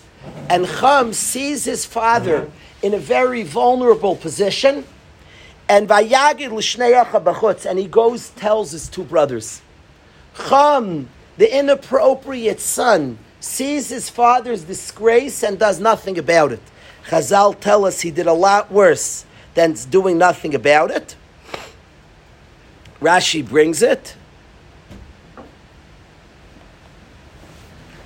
And 0.48 0.66
Cham 0.66 1.12
sees 1.12 1.64
his 1.64 1.84
father 1.84 2.50
in 2.82 2.92
a 2.92 2.98
very 2.98 3.44
vulnerable 3.44 4.16
position 4.16 4.84
and 5.68 5.88
Vayagid 5.88 6.50
l'shneiacha 6.50 7.22
b'chutz, 7.22 7.66
and 7.66 7.78
he 7.78 7.86
goes 7.86 8.30
tells 8.30 8.72
his 8.72 8.88
two 8.88 9.04
brothers. 9.04 9.60
Cham, 10.48 11.08
the 11.36 11.58
inappropriate 11.58 12.60
son, 12.60 13.18
sees 13.40 13.88
his 13.88 14.08
father's 14.08 14.64
disgrace 14.64 15.42
and 15.42 15.58
does 15.58 15.78
nothing 15.78 16.18
about 16.18 16.52
it. 16.52 16.62
Chazal 17.06 17.58
tell 17.58 17.84
us 17.84 18.00
he 18.00 18.10
did 18.10 18.26
a 18.26 18.32
lot 18.32 18.70
worse 18.70 19.24
than 19.54 19.74
doing 19.90 20.18
nothing 20.18 20.54
about 20.54 20.90
it. 20.90 21.16
Rashi 23.00 23.46
brings 23.46 23.82
it. 23.82 24.14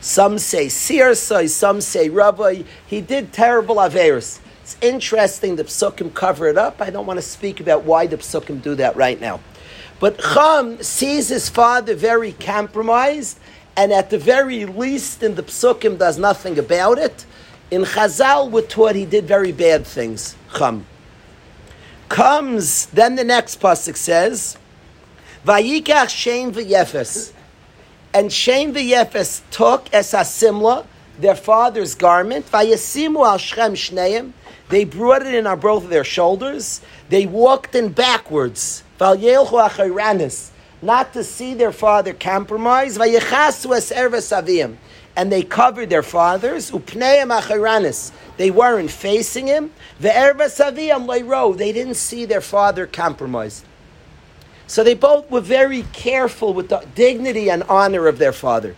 Some 0.00 0.38
say 0.38 0.66
Sirsai, 0.66 1.48
some 1.48 1.80
say 1.80 2.08
Rabbi. 2.08 2.64
He 2.86 3.00
did 3.00 3.32
terrible 3.32 3.76
averis. 3.76 4.40
It's 4.72 4.82
interesting 4.82 5.56
the 5.56 5.64
psukim 5.64 6.14
cover 6.14 6.48
it 6.48 6.56
up. 6.56 6.80
I 6.80 6.88
don't 6.88 7.04
want 7.04 7.18
to 7.18 7.22
speak 7.22 7.60
about 7.60 7.84
why 7.84 8.06
the 8.06 8.16
psukim 8.16 8.62
do 8.62 8.74
that 8.76 8.96
right 8.96 9.20
now. 9.20 9.40
But 10.00 10.18
Cham 10.18 10.82
sees 10.82 11.28
his 11.28 11.50
father 11.50 11.94
very 11.94 12.32
compromised, 12.32 13.38
and 13.76 13.92
at 13.92 14.08
the 14.08 14.16
very 14.16 14.64
least 14.64 15.22
in 15.22 15.34
the 15.34 15.42
psukim 15.42 15.98
does 15.98 16.16
nothing 16.16 16.58
about 16.58 16.96
it. 16.96 17.26
In 17.70 17.82
Chazal, 17.82 18.50
we're 18.50 18.62
taught 18.62 18.94
he 18.94 19.04
did 19.04 19.26
very 19.26 19.52
bad 19.52 19.86
things. 19.86 20.36
Cham 20.56 20.86
comes. 22.08 22.86
Then 22.86 23.16
the 23.16 23.24
next 23.24 23.60
pasuk 23.60 23.96
says, 23.96 24.56
"Vayikach 25.46 26.08
Shem 26.08 26.50
v'Yefes," 26.50 27.32
and 28.14 28.32
Shem 28.32 28.72
v'Yefes 28.72 29.42
took 29.50 29.92
as 29.92 30.14
a 30.14 30.24
simla 30.24 30.86
their 31.18 31.36
father's 31.36 31.94
garment. 31.94 32.50
Vayasimu 32.50 33.26
al 33.26 33.36
Shem 33.36 33.74
Shneim 33.74 34.32
they 34.72 34.84
brought 34.86 35.20
it 35.20 35.34
in 35.34 35.46
on 35.46 35.60
both 35.60 35.84
of 35.84 35.90
their 35.90 36.02
shoulders. 36.02 36.80
They 37.10 37.26
walked 37.26 37.74
in 37.74 37.90
backwards. 37.90 38.82
Not 38.98 41.12
to 41.12 41.22
see 41.22 41.52
their 41.52 41.72
father 41.72 42.14
compromise. 42.14 42.96
And 45.14 45.30
they 45.30 45.42
covered 45.42 45.90
their 45.90 46.02
fathers. 46.02 46.70
They 46.70 48.50
weren't 48.50 48.90
facing 48.90 49.46
him. 49.46 49.72
They 50.00 50.10
didn't 50.10 51.94
see 51.96 52.24
their 52.24 52.40
father 52.40 52.86
compromised. 52.86 53.66
So 54.66 54.82
they 54.82 54.94
both 54.94 55.30
were 55.30 55.42
very 55.42 55.82
careful 55.92 56.54
with 56.54 56.70
the 56.70 56.82
dignity 56.94 57.50
and 57.50 57.62
honor 57.64 58.06
of 58.06 58.16
their 58.16 58.32
father. 58.32 58.74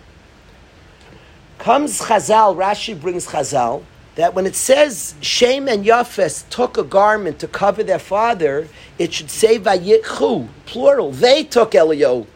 Comes 1.58 2.00
Chazal, 2.00 2.56
Rashi 2.56 3.00
brings 3.00 3.28
Chazal 3.28 3.84
that 4.14 4.34
when 4.34 4.46
it 4.46 4.54
says 4.54 5.14
Shem 5.20 5.68
and 5.68 5.84
Yafes 5.84 6.48
took 6.48 6.76
a 6.76 6.84
garment 6.84 7.38
to 7.40 7.48
cover 7.48 7.82
their 7.82 7.98
father, 7.98 8.68
it 8.98 9.12
should 9.12 9.30
say 9.30 9.58
Vayikhu, 9.58 10.48
plural. 10.66 11.10
They 11.10 11.42
took 11.44 11.74
Elio. 11.74 12.26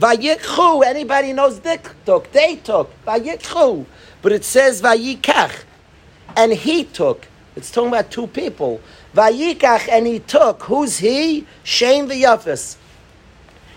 Vayikhu, 0.00 0.84
anybody 0.84 1.32
knows 1.32 1.60
they 1.60 1.78
took, 2.04 2.32
they 2.32 2.56
took. 2.56 2.90
Vayikhu. 3.04 3.86
But 4.22 4.32
it 4.32 4.44
says 4.44 4.82
Vayikach, 4.82 5.62
and 6.36 6.52
he 6.52 6.84
took. 6.84 7.28
It's 7.54 7.70
talking 7.70 7.88
about 7.88 8.10
two 8.10 8.26
people. 8.26 8.80
Vayikach, 9.14 9.88
and 9.88 10.08
he 10.08 10.18
took. 10.18 10.64
Who's 10.64 10.98
he? 10.98 11.46
Shem 11.62 12.08
Vayafes. 12.08 12.76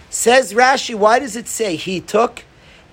Says 0.09 0.53
Rashi, 0.53 0.95
why 0.95 1.19
does 1.19 1.35
it 1.35 1.47
say 1.47 1.75
he 1.75 1.99
took? 2.01 2.43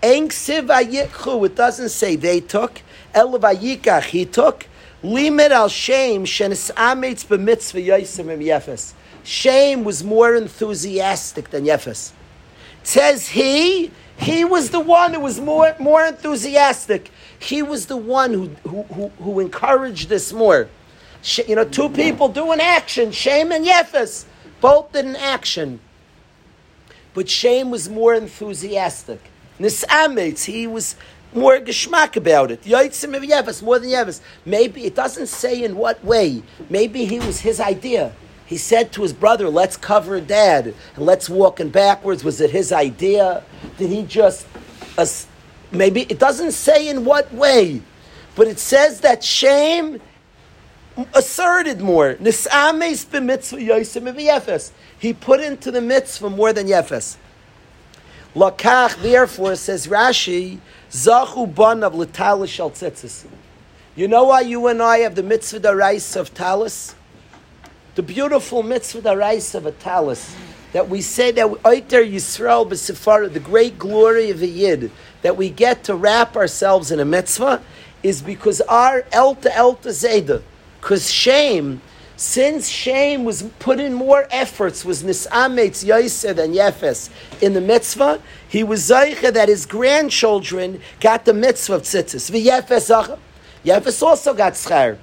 It 0.03 1.55
doesn't 1.57 1.89
say 1.89 2.17
they 2.17 2.41
took. 2.41 2.83
Elavayikach 3.15 4.05
he 4.05 4.25
took. 4.25 4.67
Limit 5.03 5.53
al 5.53 5.69
Shem 5.69 6.25
shenis 6.25 6.71
b'mitzvah 6.73 7.87
yosim 7.87 8.31
im 8.31 8.41
yefes. 8.41 8.95
Shem 9.25 9.85
was 9.85 10.05
more 10.05 10.35
enthusiastic 10.35 11.51
than 11.51 11.65
Yefes. 11.65 12.13
says 12.83 13.29
he, 13.29 13.91
he 14.19 14.45
was 14.45 14.71
the 14.71 14.81
one 14.81 15.15
who 15.15 15.21
was 15.21 15.41
more, 15.41 15.75
more 15.81 16.05
enthusiastic. 16.05 17.11
He 17.39 17.63
was 17.63 17.87
the 17.87 17.97
one 17.97 18.35
who, 18.35 18.49
who, 18.69 18.83
who, 18.83 19.09
who 19.19 19.41
encouraged 19.41 20.11
this 20.11 20.33
more. 20.33 20.69
You 21.47 21.57
know, 21.57 21.65
two 21.65 21.89
people 21.89 22.29
doing 22.29 22.61
action, 22.61 23.11
Shem 23.13 23.51
and 23.51 23.67
Yefes, 23.67 24.27
both 24.61 24.93
did 24.93 25.07
an 25.07 25.17
action. 25.17 25.81
But 27.15 27.31
Shem 27.31 27.71
was 27.71 27.89
more 27.89 28.13
enthusiastic. 28.15 29.21
Nisamitz, 29.59 30.45
he 30.45 30.67
was 30.67 30.97
more 31.35 31.59
geschmack 31.59 32.17
about 32.17 32.51
it. 32.51 32.63
Yoitzim 32.63 33.17
of 33.17 33.23
Yevis, 33.23 33.63
more 33.63 33.79
than 33.79 33.91
Yevis. 33.91 34.21
Maybe 34.45 34.85
it 34.85 34.95
doesn't 34.95 35.29
say 35.29 35.63
in 35.63 35.77
what 35.77 36.03
way. 36.05 36.43
Maybe 36.71 37.05
he 37.05 37.19
was 37.19 37.41
his 37.41 37.61
idea. 37.61 38.13
He 38.47 38.57
said 38.57 38.93
to 38.93 39.03
his 39.03 39.13
brother, 39.13 39.49
"Let's 39.49 39.77
cover 39.77 40.21
dad 40.21 40.75
and 40.97 41.07
let's 41.07 41.29
walk 41.31 41.61
in 41.61 41.71
backwards." 41.71 42.25
Was 42.25 42.41
it 42.41 42.51
his 42.51 42.73
idea? 42.73 43.43
Did 43.79 43.91
he 43.91 44.03
just 44.03 44.47
uh, 44.99 45.07
maybe 45.73 46.03
it 46.03 46.19
doesn't 46.19 46.53
say 46.53 46.89
in 46.89 47.05
what 47.05 47.33
way, 47.33 47.83
but 48.37 48.47
it 48.47 48.59
says 48.59 49.01
that 49.01 49.25
Shem 49.25 50.01
asserted 51.15 51.81
more. 51.81 52.17
He 54.99 55.13
put 55.13 55.41
into 55.41 55.71
the 55.71 55.81
mitzvah 55.81 56.31
more 56.31 56.53
than 56.53 56.67
yefes. 56.67 57.17
Lakach, 58.35 59.01
therefore, 59.01 59.55
says 59.57 59.87
Rashi, 59.87 60.59
zachu 60.91 61.53
banav 61.53 61.95
l'talis 61.95 62.51
shal 62.51 62.71
tzitzis. 62.71 63.27
You 63.97 64.09
know 64.09 64.25
why 64.25 64.41
you 64.41 64.67
and 64.67 64.83
I 64.83 64.99
have 64.99 65.15
the 65.15 65.23
mitzvah 65.23 65.61
darais 65.61 66.17
of 66.17 66.35
talis? 66.35 66.97
The 67.95 68.03
beautiful 68.03 68.65
mitzvah 68.65 69.03
darais 69.03 69.55
of 69.55 69.67
a 69.67 69.73
talis 69.73 70.35
that 70.73 70.89
we 70.89 71.01
say 71.01 71.31
that 71.31 71.47
Oiter 71.47 72.05
Yisrael 72.05 72.69
b'Sefara, 72.69 73.33
the 73.33 73.39
great 73.39 73.79
glory 73.79 74.31
of 74.31 74.43
a 74.43 74.49
Yid, 74.49 74.91
that 75.23 75.37
we 75.37 75.49
get 75.49 75.85
to 75.85 75.95
wrap 75.95 76.37
ourselves 76.37 76.91
in 76.91 76.99
a 76.99 77.05
mitzvah, 77.05 77.63
is 78.03 78.21
because 78.21 78.61
our 78.63 79.03
Elta 79.13 79.53
Elta 79.53 79.91
Zeda, 79.91 80.43
because 80.81 81.09
shame, 81.09 81.81
since 82.17 82.69
Shem 82.69 83.25
was 83.25 83.43
put 83.59 83.81
in 83.81 83.93
more 83.93 84.27
efforts, 84.31 84.85
was 84.85 85.03
Nisametz 85.03 85.85
Yosef 85.85 86.37
than 86.37 86.53
Yefes 86.53 87.11
in 87.41 87.55
the 87.55 87.61
mitzvah, 87.61 88.21
he 88.49 88.63
was 88.63 88.89
Zaycha 88.89 89.33
that 89.33 89.49
his 89.49 89.67
grandchildren 89.67 90.81
got 91.01 91.25
the 91.25 91.35
mitzvah 91.35 91.75
of 91.75 91.83
tzitzis. 91.83 92.31
V'Yefes 92.31 93.19
Yefes 93.65 94.03
also 94.03 94.35
got 94.35 94.53
schar. 94.53 94.99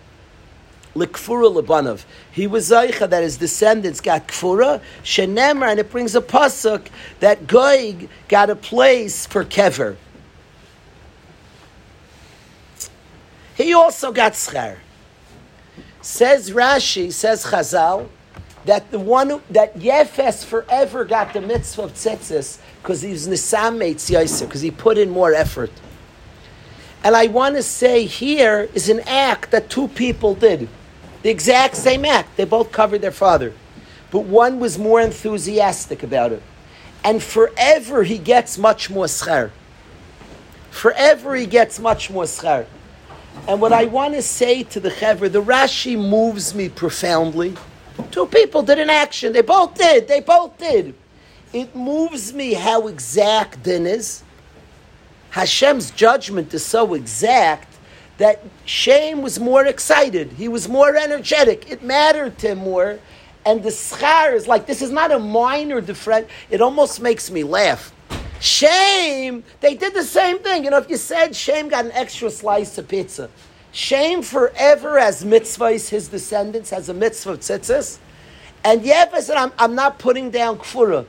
Likfura 0.95 1.49
Lebanov. 1.53 2.03
He 2.31 2.47
was 2.47 2.69
Zaycha 2.69 3.09
that 3.09 3.23
his 3.23 3.37
descendants 3.37 4.01
got 4.01 4.27
Kfura, 4.27 4.81
Shenemar, 5.03 5.69
and 5.69 5.79
it 5.79 5.89
brings 5.89 6.15
a 6.15 6.21
pasuk 6.21 6.87
that 7.21 7.47
Goig 7.47 8.09
got 8.27 8.49
a 8.49 8.55
place 8.55 9.25
for 9.25 9.45
Kever. 9.45 9.95
He 13.55 13.73
also 13.73 14.11
got 14.11 14.33
Schar. 14.33 14.77
Says 16.01 16.49
Rashi, 16.49 17.11
says 17.11 17.45
Chazal, 17.45 18.07
that 18.65 18.91
the 18.91 18.99
one 18.99 19.41
that 19.49 19.75
Yefes 19.75 20.43
forever 20.43 21.05
got 21.05 21.33
the 21.33 21.41
mitzvah 21.41 21.83
of 21.83 21.93
tzitzis 21.93 22.59
because 22.81 23.01
he 23.01 23.11
was 23.11 23.27
Nisam 23.27 23.77
Meitz 23.77 24.41
because 24.41 24.61
he 24.61 24.71
put 24.71 24.97
in 24.97 25.09
more 25.09 25.33
effort. 25.33 25.71
And 27.03 27.15
I 27.15 27.27
want 27.27 27.55
to 27.55 27.63
say 27.63 28.05
here 28.05 28.69
is 28.73 28.89
an 28.89 28.99
act 29.01 29.51
that 29.51 29.69
two 29.69 29.87
people 29.87 30.35
did. 30.35 30.69
The 31.23 31.29
exact 31.29 31.75
same 31.75 32.05
act. 32.05 32.37
They 32.37 32.45
both 32.45 32.71
covered 32.71 33.01
their 33.01 33.11
father. 33.11 33.53
But 34.11 34.21
one 34.21 34.59
was 34.59 34.77
more 34.77 35.01
enthusiastic 35.01 36.03
about 36.03 36.31
it. 36.31 36.43
And 37.03 37.23
forever 37.23 38.03
he 38.03 38.17
gets 38.17 38.57
much 38.57 38.89
more 38.89 39.05
schar. 39.05 39.51
Forever 40.69 41.35
he 41.35 41.45
gets 41.47 41.79
much 41.79 42.11
more 42.11 42.25
schar. 42.25 42.65
And 43.47 43.59
what 43.59 43.73
I 43.73 43.85
want 43.85 44.13
to 44.13 44.21
say 44.21 44.63
to 44.63 44.79
the 44.79 44.89
Chevra, 44.89 45.31
the 45.31 45.41
Rashi 45.41 45.97
moves 45.97 46.53
me 46.53 46.69
profoundly. 46.69 47.55
Two 48.11 48.25
people 48.27 48.61
did 48.61 48.79
an 48.79 48.89
action. 48.89 49.33
They 49.33 49.41
both 49.41 49.75
did. 49.75 50.07
They 50.07 50.21
both 50.21 50.57
did. 50.57 50.93
It 51.53 51.75
moves 51.75 52.33
me 52.33 52.53
how 52.53 52.87
exact 52.87 53.63
din 53.63 53.85
is. 53.85 54.23
Hashem's 55.31 55.91
judgment 55.91 56.53
is 56.53 56.65
so 56.65 56.93
exact 56.93 57.77
that 58.17 58.43
Shem 58.65 59.21
was 59.21 59.39
more 59.39 59.65
excited. 59.65 60.33
He 60.33 60.47
was 60.47 60.69
more 60.69 60.95
energetic. 60.95 61.71
It 61.71 61.83
mattered 61.83 62.37
to 62.39 62.49
him 62.49 62.59
more. 62.59 62.99
And 63.45 63.63
the 63.63 63.69
schar 63.69 64.33
is 64.33 64.47
like, 64.47 64.67
this 64.67 64.81
is 64.81 64.91
not 64.91 65.11
a 65.11 65.19
minor 65.19 65.81
difference. 65.81 66.27
It 66.49 66.61
almost 66.61 67.01
makes 67.01 67.31
me 67.31 67.43
laugh. 67.43 67.91
Shem, 68.41 69.43
they 69.59 69.75
did 69.75 69.93
the 69.93 70.03
same 70.03 70.39
thing. 70.39 70.63
You 70.63 70.71
know, 70.71 70.79
if 70.79 70.89
you 70.89 70.97
said 70.97 71.35
Shem 71.35 71.69
got 71.69 71.85
an 71.85 71.91
extra 71.91 72.29
slice 72.29 72.77
of 72.77 72.87
pizza, 72.87 73.29
Shem 73.71 74.23
forever 74.23 74.97
as 74.97 75.23
mitzvahs, 75.23 75.89
his 75.89 76.09
descendants, 76.09 76.71
has 76.71 76.89
a 76.89 76.93
mitzvah 76.93 77.31
of 77.33 77.39
tzitzis. 77.39 77.99
And 78.63 78.81
Yefes 78.81 79.23
said, 79.23 79.37
I'm, 79.37 79.51
I'm 79.57 79.75
not 79.75 79.99
putting 79.99 80.31
down 80.31 80.57
kfura. 80.57 81.05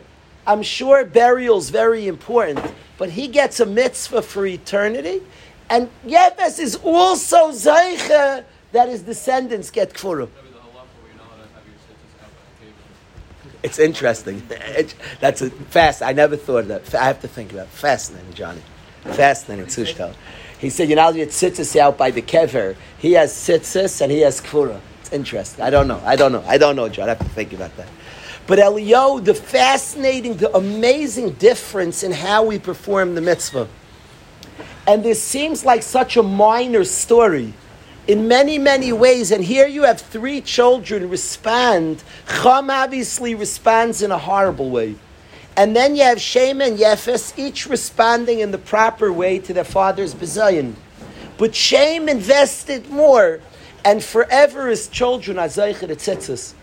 I'm 0.46 0.62
sure 0.62 1.04
burial 1.04 1.58
is 1.58 1.70
very 1.70 2.06
important, 2.06 2.60
but 2.98 3.10
he 3.10 3.28
gets 3.28 3.60
a 3.60 3.66
mitzvah 3.66 4.22
for 4.22 4.44
eternity. 4.44 5.22
And 5.70 5.88
Yefes 6.06 6.58
is 6.58 6.76
also 6.76 7.50
Zaycha 7.50 8.44
that 8.72 8.88
his 8.88 9.02
descendants 9.02 9.70
get 9.70 9.94
Kfurim. 9.94 10.28
It's 13.62 13.78
interesting. 13.78 14.42
that's 15.20 15.42
a 15.42 15.50
fast. 15.50 16.02
I 16.02 16.12
never 16.12 16.36
thought 16.36 16.58
of 16.58 16.68
that. 16.68 16.94
I 16.94 17.04
have 17.04 17.20
to 17.20 17.28
think 17.28 17.52
about 17.52 17.66
it. 17.66 17.70
Fascinating, 17.70 18.34
Johnny. 18.34 18.62
Fascinating, 19.02 19.66
Tzushtel. 19.66 20.14
He 20.58 20.70
said, 20.70 20.88
you 20.88 20.94
know, 20.94 21.10
you 21.10 21.26
tzitzis 21.26 21.74
out 21.74 21.98
by 21.98 22.12
the 22.12 22.22
kever. 22.22 22.76
He 22.98 23.12
has 23.14 23.32
tzitzis 23.32 24.00
and 24.00 24.12
he 24.12 24.20
has 24.20 24.40
kfura. 24.40 24.80
It's 25.00 25.12
interesting. 25.12 25.64
I 25.64 25.70
don't 25.70 25.88
know. 25.88 26.00
I 26.04 26.14
don't 26.14 26.30
know. 26.30 26.44
I 26.46 26.56
don't 26.56 26.76
know, 26.76 26.88
John. 26.88 27.08
I 27.08 27.14
have 27.14 27.18
to 27.18 27.24
think 27.24 27.52
about 27.52 27.76
that. 27.76 27.88
But 28.46 28.60
Elio, 28.60 29.18
the 29.18 29.34
fascinating, 29.34 30.36
the 30.36 30.56
amazing 30.56 31.32
difference 31.32 32.04
in 32.04 32.12
how 32.12 32.44
we 32.44 32.60
perform 32.60 33.16
the 33.16 33.20
mitzvah. 33.20 33.68
And 34.86 35.04
this 35.04 35.22
seems 35.22 35.64
like 35.64 35.82
such 35.82 36.16
a 36.16 36.22
minor 36.22 36.84
story 36.84 37.54
in 38.06 38.28
many, 38.28 38.58
many 38.58 38.92
ways. 38.92 39.30
And 39.30 39.44
here 39.44 39.66
you 39.66 39.82
have 39.84 40.00
three 40.00 40.40
children 40.40 41.08
respond. 41.08 42.02
Cham 42.42 42.70
obviously 42.70 43.34
responds 43.34 44.02
in 44.02 44.10
a 44.10 44.18
horrible 44.18 44.70
way. 44.70 44.96
And 45.56 45.76
then 45.76 45.96
you 45.96 46.02
have 46.02 46.20
Shem 46.20 46.60
and 46.60 46.78
Yefes, 46.78 47.38
each 47.38 47.66
responding 47.66 48.40
in 48.40 48.52
the 48.52 48.58
proper 48.58 49.12
way 49.12 49.38
to 49.40 49.52
their 49.52 49.64
father's 49.64 50.14
bezayin. 50.14 50.74
But 51.36 51.54
Shem 51.54 52.08
invested 52.08 52.88
more, 52.88 53.40
and 53.84 54.02
forever 54.02 54.68
his 54.68 54.88
children 54.88 55.38
are 55.38 55.48
Zeichet 55.48 55.90
Tzitzis. 55.90 56.54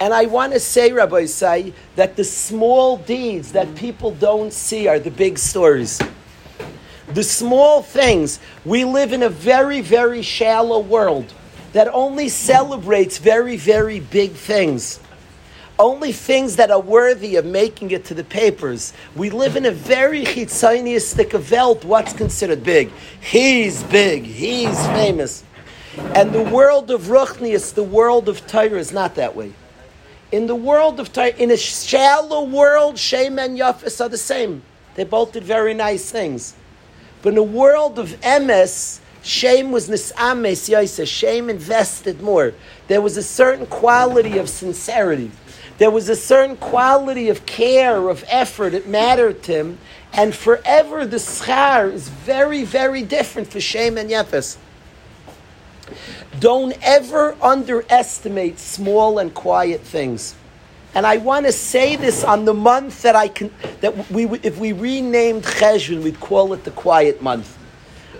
And 0.00 0.12
I 0.12 0.24
want 0.24 0.52
to 0.52 0.58
say, 0.58 0.90
Rabbi 0.90 1.26
Say, 1.26 1.74
that 1.94 2.16
the 2.16 2.24
small 2.24 2.96
deeds 2.96 3.52
that 3.52 3.76
people 3.76 4.10
don't 4.10 4.52
see 4.52 4.88
are 4.88 4.98
the 4.98 5.12
big 5.12 5.38
stories. 5.38 6.00
The 7.14 7.22
small 7.22 7.82
things. 7.82 8.40
We 8.64 8.84
live 8.84 9.12
in 9.12 9.22
a 9.22 9.28
very, 9.28 9.80
very 9.80 10.22
shallow 10.22 10.80
world 10.80 11.32
that 11.72 11.88
only 11.88 12.28
celebrates 12.28 13.18
very, 13.18 13.56
very 13.56 14.00
big 14.00 14.32
things. 14.32 15.00
Only 15.78 16.12
things 16.12 16.56
that 16.56 16.70
are 16.70 16.80
worthy 16.80 17.36
of 17.36 17.44
making 17.44 17.90
it 17.90 18.04
to 18.06 18.14
the 18.14 18.24
papers. 18.24 18.92
We 19.16 19.30
live 19.30 19.56
in 19.56 19.66
a 19.66 19.70
very 19.70 20.24
chitzoniistic 20.24 21.32
world. 21.50 21.84
What's 21.84 22.12
considered 22.12 22.62
big? 22.62 22.90
He's 23.20 23.82
big. 23.84 24.24
He's 24.24 24.86
famous. 24.88 25.44
And 26.14 26.32
the 26.32 26.42
world 26.42 26.90
of 26.90 27.02
Ruchnius, 27.02 27.74
the 27.74 27.82
world 27.82 28.28
of 28.28 28.46
Torah, 28.46 28.78
is 28.78 28.92
not 28.92 29.14
that 29.16 29.34
way. 29.34 29.52
In 30.30 30.46
the 30.46 30.54
world 30.54 31.00
of 31.00 31.12
Torah, 31.12 31.28
in 31.36 31.50
a 31.50 31.56
shallow 31.56 32.44
world, 32.44 32.98
Shem 32.98 33.38
and 33.38 33.58
Yafis 33.58 34.00
are 34.02 34.08
the 34.08 34.16
same. 34.16 34.62
They 34.94 35.04
both 35.04 35.32
did 35.32 35.44
very 35.44 35.74
nice 35.74 36.10
things. 36.10 36.54
But 37.22 37.30
in 37.30 37.34
the 37.36 37.42
world 37.42 37.98
of 37.98 38.10
Emes, 38.20 38.98
Shem 39.22 39.70
was 39.70 39.88
nisames 39.88 40.68
yaisa. 40.68 41.06
Shem 41.06 41.48
invested 41.48 42.20
more. 42.20 42.54
There 42.88 43.00
was 43.00 43.16
a 43.16 43.22
certain 43.22 43.66
quality 43.66 44.38
of 44.38 44.48
sincerity. 44.48 45.30
There 45.78 45.90
was 45.90 46.08
a 46.08 46.16
certain 46.16 46.56
quality 46.56 47.28
of 47.28 47.46
care, 47.46 48.08
of 48.08 48.24
effort. 48.28 48.74
It 48.74 48.88
mattered 48.88 49.42
to 49.44 49.52
him. 49.52 49.78
And 50.12 50.34
forever 50.34 51.06
the 51.06 51.16
schar 51.16 51.92
is 51.92 52.08
very, 52.08 52.64
very 52.64 53.02
different 53.02 53.48
for 53.48 53.60
Shem 53.60 53.96
and 53.96 54.10
Yefes. 54.10 54.56
Don't 56.40 56.76
ever 56.82 57.36
underestimate 57.40 58.58
small 58.58 59.18
and 59.18 59.32
quiet 59.32 59.80
things. 59.82 60.34
And 60.94 61.06
I 61.06 61.16
want 61.16 61.46
to 61.46 61.52
say 61.52 61.96
this 61.96 62.22
on 62.22 62.44
the 62.44 62.52
month 62.52 63.02
that 63.02 63.16
I 63.16 63.28
can, 63.28 63.52
that 63.80 64.10
we, 64.10 64.26
if 64.40 64.58
we 64.58 64.72
renamed 64.72 65.44
Cheshvan, 65.44 66.02
we'd 66.02 66.20
call 66.20 66.52
it 66.52 66.64
the 66.64 66.70
quiet 66.70 67.22
month. 67.22 67.58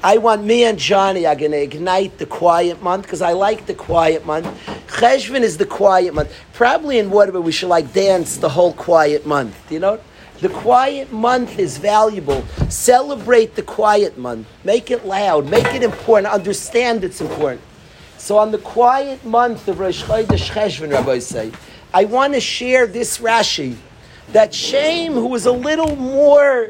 I 0.05 0.19
want 0.19 0.43
me 0.45 0.65
and 0.65 0.79
Johnny 0.79 1.27
are 1.27 1.37
going 1.37 1.53
to 1.53 1.63
ignite 1.63 2.19
the 2.19 2.27
quiet 2.27 2.83
month 2.83 3.05
because 3.05 3.23
I 3.23 3.33
like 3.33 3.67
the 3.67 3.75
quiet 3.75 4.27
month. 4.27 4.47
Cheshvan 4.89 5.43
is 5.43 5.59
the 5.59 5.67
quiet 5.67 6.13
month. 6.13 6.35
Probably 6.55 6.99
in 6.99 7.11
Waterbury 7.11 7.45
we 7.45 7.53
should 7.53 7.69
like 7.69 7.93
dance 7.93 8.39
the 8.39 8.49
whole 8.49 8.73
quiet 8.73 9.27
month. 9.27 9.57
Do 9.69 9.75
You 9.75 9.81
know, 9.81 10.01
the 10.41 10.49
quiet 10.49 11.13
month 11.13 11.59
is 11.59 11.79
valuable. 11.79 12.43
Celebrate 12.69 13.55
the 13.55 13.63
quiet 13.63 14.19
month. 14.19 14.49
Make 14.65 14.91
it 14.91 15.05
loud. 15.05 15.49
Make 15.49 15.73
it 15.73 15.85
important. 15.85 16.33
Understand 16.33 17.05
it's 17.05 17.21
important. 17.21 17.61
So 18.19 18.39
on 18.39 18.51
the 18.51 18.59
quiet 18.59 19.25
month 19.25 19.69
of 19.69 19.79
Rosh 19.79 20.03
Chodesh 20.03 20.51
Cheshvan, 20.51 20.93
Rabbi 20.93 21.21
say. 21.21 21.53
I 21.95 22.05
want 22.05 22.35
to 22.35 22.41
share 22.41 22.87
this 22.87 23.19
Rashi 23.19 23.77
that 24.33 24.55
Shem, 24.55 25.13
who 25.15 25.27
was 25.27 25.47
a 25.47 25.53
little 25.53 25.97
more 25.97 26.69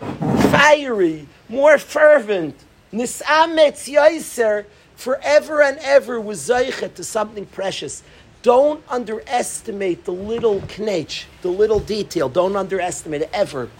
fiery, 0.50 1.28
more 1.48 1.78
fervent, 1.78 2.56
Nisametz 2.92 3.92
Yaiser, 3.92 4.64
forever 4.96 5.62
and 5.62 5.78
ever 5.78 6.20
was 6.20 6.40
Zeichet 6.48 6.94
to 6.94 7.04
something 7.04 7.46
precious. 7.46 8.02
Don't 8.42 8.82
underestimate 8.88 10.04
the 10.04 10.12
little 10.12 10.62
knetch, 10.78 11.26
the 11.42 11.48
little 11.50 11.80
detail. 11.80 12.28
Don't 12.28 12.56
underestimate 12.56 13.22
it 13.22 13.30
ever. 13.32 13.70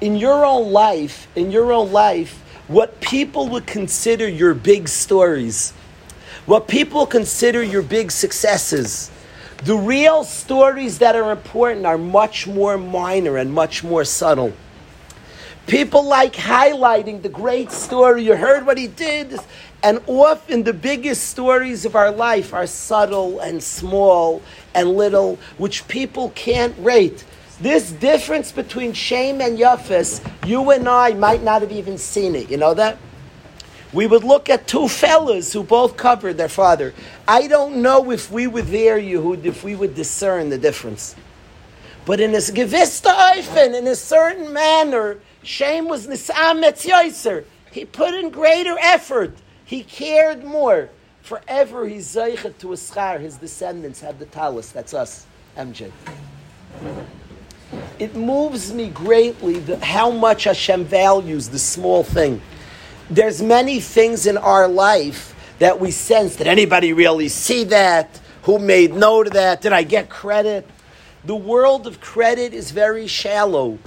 in 0.00 0.16
your 0.16 0.44
own 0.44 0.72
life, 0.72 1.28
in 1.36 1.50
your 1.50 1.72
own 1.72 1.92
life, 1.92 2.42
what 2.68 3.00
people 3.00 3.48
would 3.48 3.66
consider 3.66 4.28
your 4.28 4.54
big 4.54 4.88
stories, 4.88 5.72
what 6.46 6.68
people 6.68 7.06
consider 7.06 7.62
your 7.62 7.82
big 7.82 8.10
successes, 8.10 9.10
the 9.64 9.76
real 9.76 10.24
stories 10.24 10.98
that 10.98 11.16
are 11.16 11.30
important 11.32 11.84
are 11.84 11.98
much 11.98 12.46
more 12.46 12.78
minor 12.78 13.36
and 13.36 13.52
much 13.52 13.84
more 13.84 14.04
subtle. 14.04 14.52
People 15.66 16.04
like 16.04 16.32
highlighting 16.32 17.22
the 17.22 17.28
great 17.28 17.70
story. 17.70 18.24
You 18.24 18.36
heard 18.36 18.64
what 18.64 18.78
he 18.78 18.86
did. 18.86 19.38
And 19.82 20.00
often 20.06 20.62
the 20.62 20.72
biggest 20.72 21.28
stories 21.28 21.84
of 21.84 21.94
our 21.94 22.10
life 22.10 22.52
are 22.52 22.66
subtle 22.66 23.40
and 23.40 23.62
small 23.62 24.42
and 24.74 24.90
little, 24.96 25.38
which 25.58 25.86
people 25.88 26.30
can't 26.34 26.74
rate. 26.78 27.24
This 27.60 27.92
difference 27.92 28.52
between 28.52 28.94
Shem 28.94 29.40
and 29.40 29.58
yafis, 29.58 30.26
you 30.46 30.70
and 30.70 30.88
I 30.88 31.12
might 31.12 31.42
not 31.42 31.60
have 31.60 31.72
even 31.72 31.98
seen 31.98 32.34
it. 32.34 32.50
You 32.50 32.56
know 32.56 32.74
that? 32.74 32.98
We 33.92 34.06
would 34.06 34.22
look 34.22 34.48
at 34.48 34.68
two 34.68 34.88
fellas 34.88 35.52
who 35.52 35.64
both 35.64 35.96
covered 35.96 36.36
their 36.36 36.48
father. 36.48 36.94
I 37.26 37.48
don't 37.48 37.82
know 37.82 38.10
if 38.12 38.30
we 38.30 38.46
were 38.46 38.62
there, 38.62 38.98
Yehud, 38.98 39.44
if 39.44 39.64
we 39.64 39.74
would 39.74 39.94
discern 39.94 40.48
the 40.48 40.58
difference. 40.58 41.16
But 42.06 42.20
in 42.20 42.34
a 42.34 42.38
gewisse 42.38 43.02
Eifen, 43.02 43.76
in 43.76 43.86
a 43.86 43.96
certain 43.96 44.52
manner, 44.52 45.18
Shem 45.42 45.88
was 45.88 46.06
Nisam 46.06 46.62
Yoiser. 46.62 47.44
He 47.72 47.84
put 47.84 48.14
in 48.14 48.30
greater 48.30 48.76
effort. 48.80 49.34
He 49.64 49.82
cared 49.82 50.44
more. 50.44 50.88
Forever 51.22 51.86
he's 51.86 52.14
zeichet 52.14 52.58
to 52.58 52.68
Ischar. 52.68 53.20
His 53.20 53.36
descendants 53.36 54.00
have 54.00 54.18
the 54.18 54.26
talus. 54.26 54.70
That's 54.70 54.94
us, 54.94 55.26
MJ. 55.56 55.92
It 57.98 58.16
moves 58.16 58.72
me 58.72 58.88
greatly 58.88 59.60
the, 59.60 59.84
how 59.84 60.10
much 60.10 60.44
Hashem 60.44 60.86
values 60.86 61.48
the 61.48 61.58
small 61.58 62.02
thing. 62.02 62.40
There's 63.10 63.42
many 63.42 63.80
things 63.80 64.26
in 64.28 64.36
our 64.36 64.68
life 64.68 65.34
that 65.58 65.80
we 65.80 65.90
sense. 65.90 66.36
Did 66.36 66.46
anybody 66.46 66.92
really 66.92 67.28
see 67.28 67.64
that? 67.64 68.20
Who 68.44 68.60
made 68.60 68.94
note 68.94 69.26
of 69.26 69.32
that? 69.32 69.60
Did 69.60 69.72
I 69.72 69.82
get 69.82 70.08
credit? 70.08 70.64
The 71.24 71.34
world 71.34 71.88
of 71.88 72.00
credit 72.00 72.54
is 72.54 72.70
very 72.70 73.08
shallow. 73.08 73.78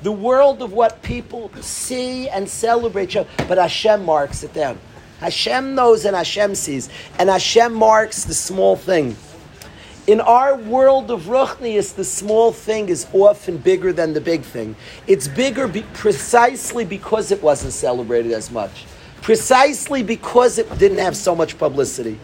The 0.00 0.10
world 0.10 0.62
of 0.62 0.72
what 0.72 1.02
people 1.02 1.50
see 1.60 2.30
and 2.30 2.48
celebrate, 2.48 3.14
but 3.46 3.58
Hashem 3.58 4.04
marks 4.04 4.42
it 4.42 4.54
down. 4.54 4.80
Hashem 5.20 5.74
knows 5.74 6.06
and 6.06 6.16
Hashem 6.16 6.54
sees, 6.54 6.88
and 7.18 7.28
Hashem 7.28 7.74
marks 7.74 8.24
the 8.24 8.34
small 8.34 8.74
thing. 8.74 9.16
In 10.08 10.20
our 10.20 10.56
world 10.56 11.12
of 11.12 11.22
Ruchnius, 11.22 11.94
the 11.94 12.04
small 12.04 12.50
thing 12.50 12.88
is 12.88 13.06
often 13.12 13.56
bigger 13.58 13.92
than 13.92 14.14
the 14.14 14.20
big 14.20 14.42
thing. 14.42 14.74
It's 15.06 15.28
bigger 15.28 15.68
be- 15.68 15.84
precisely 15.94 16.84
because 16.84 17.30
it 17.30 17.40
wasn't 17.40 17.72
celebrated 17.72 18.32
as 18.32 18.50
much, 18.50 18.84
precisely 19.20 20.02
because 20.02 20.58
it 20.58 20.76
didn't 20.76 20.98
have 20.98 21.16
so 21.16 21.36
much 21.36 21.56
publicity. 21.56 22.18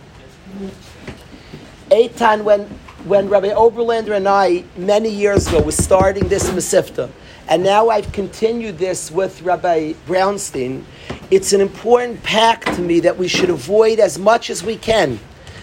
Eitan, 1.91 2.43
when, 2.43 2.63
when 3.05 3.29
Rabbi 3.29 3.51
Oberlander 3.51 4.17
and 4.17 4.27
I, 4.27 4.65
many 4.77 5.09
years 5.09 5.47
ago, 5.47 5.63
was 5.63 5.77
starting 5.77 6.27
this 6.27 6.51
Masifta, 6.51 7.09
and 7.49 7.63
now 7.63 7.91
I've 7.91 8.11
continued 8.11 8.79
this 8.79 9.13
with 9.13 9.41
Rabbi 9.43 9.93
Brownstein, 10.09 10.83
it's 11.31 11.53
an 11.53 11.61
important 11.61 12.25
pact 12.25 12.75
to 12.75 12.81
me 12.81 12.99
that 13.01 13.17
we 13.17 13.29
should 13.29 13.51
avoid 13.51 14.01
as 14.01 14.19
much 14.19 14.51
as 14.51 14.65
we 14.65 14.77
can 14.77 15.21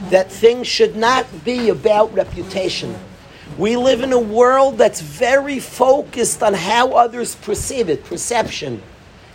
that 0.10 0.32
things 0.32 0.68
should 0.68 0.96
not 0.96 1.26
be 1.44 1.70
about 1.70 2.14
reputation. 2.14 2.96
We 3.58 3.78
live 3.78 4.02
in 4.02 4.12
a 4.12 4.20
world 4.20 4.78
that's 4.78 5.02
very 5.02 5.60
focused 5.60 6.44
on 6.44 6.54
how 6.54 6.94
others 6.94 7.36
perceive 7.36 7.90
it, 7.90 8.04
perception. 8.04 8.82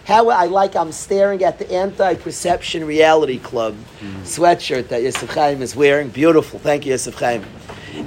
How 0.04 0.28
I 0.28 0.46
like, 0.46 0.74
I'm 0.76 0.92
staring 0.92 1.44
at 1.44 1.58
the 1.58 1.70
Anti 1.70 2.14
Perception 2.16 2.84
Reality 2.84 3.38
Club 3.38 3.74
mm-hmm. 3.74 4.22
sweatshirt 4.22 4.88
that 4.88 5.02
Yosef 5.02 5.30
Chaim 5.30 5.62
is 5.62 5.76
wearing. 5.76 6.08
Beautiful. 6.08 6.58
Thank 6.58 6.84
you, 6.84 6.92
Yosef 6.92 7.14
Chaim. 7.14 7.44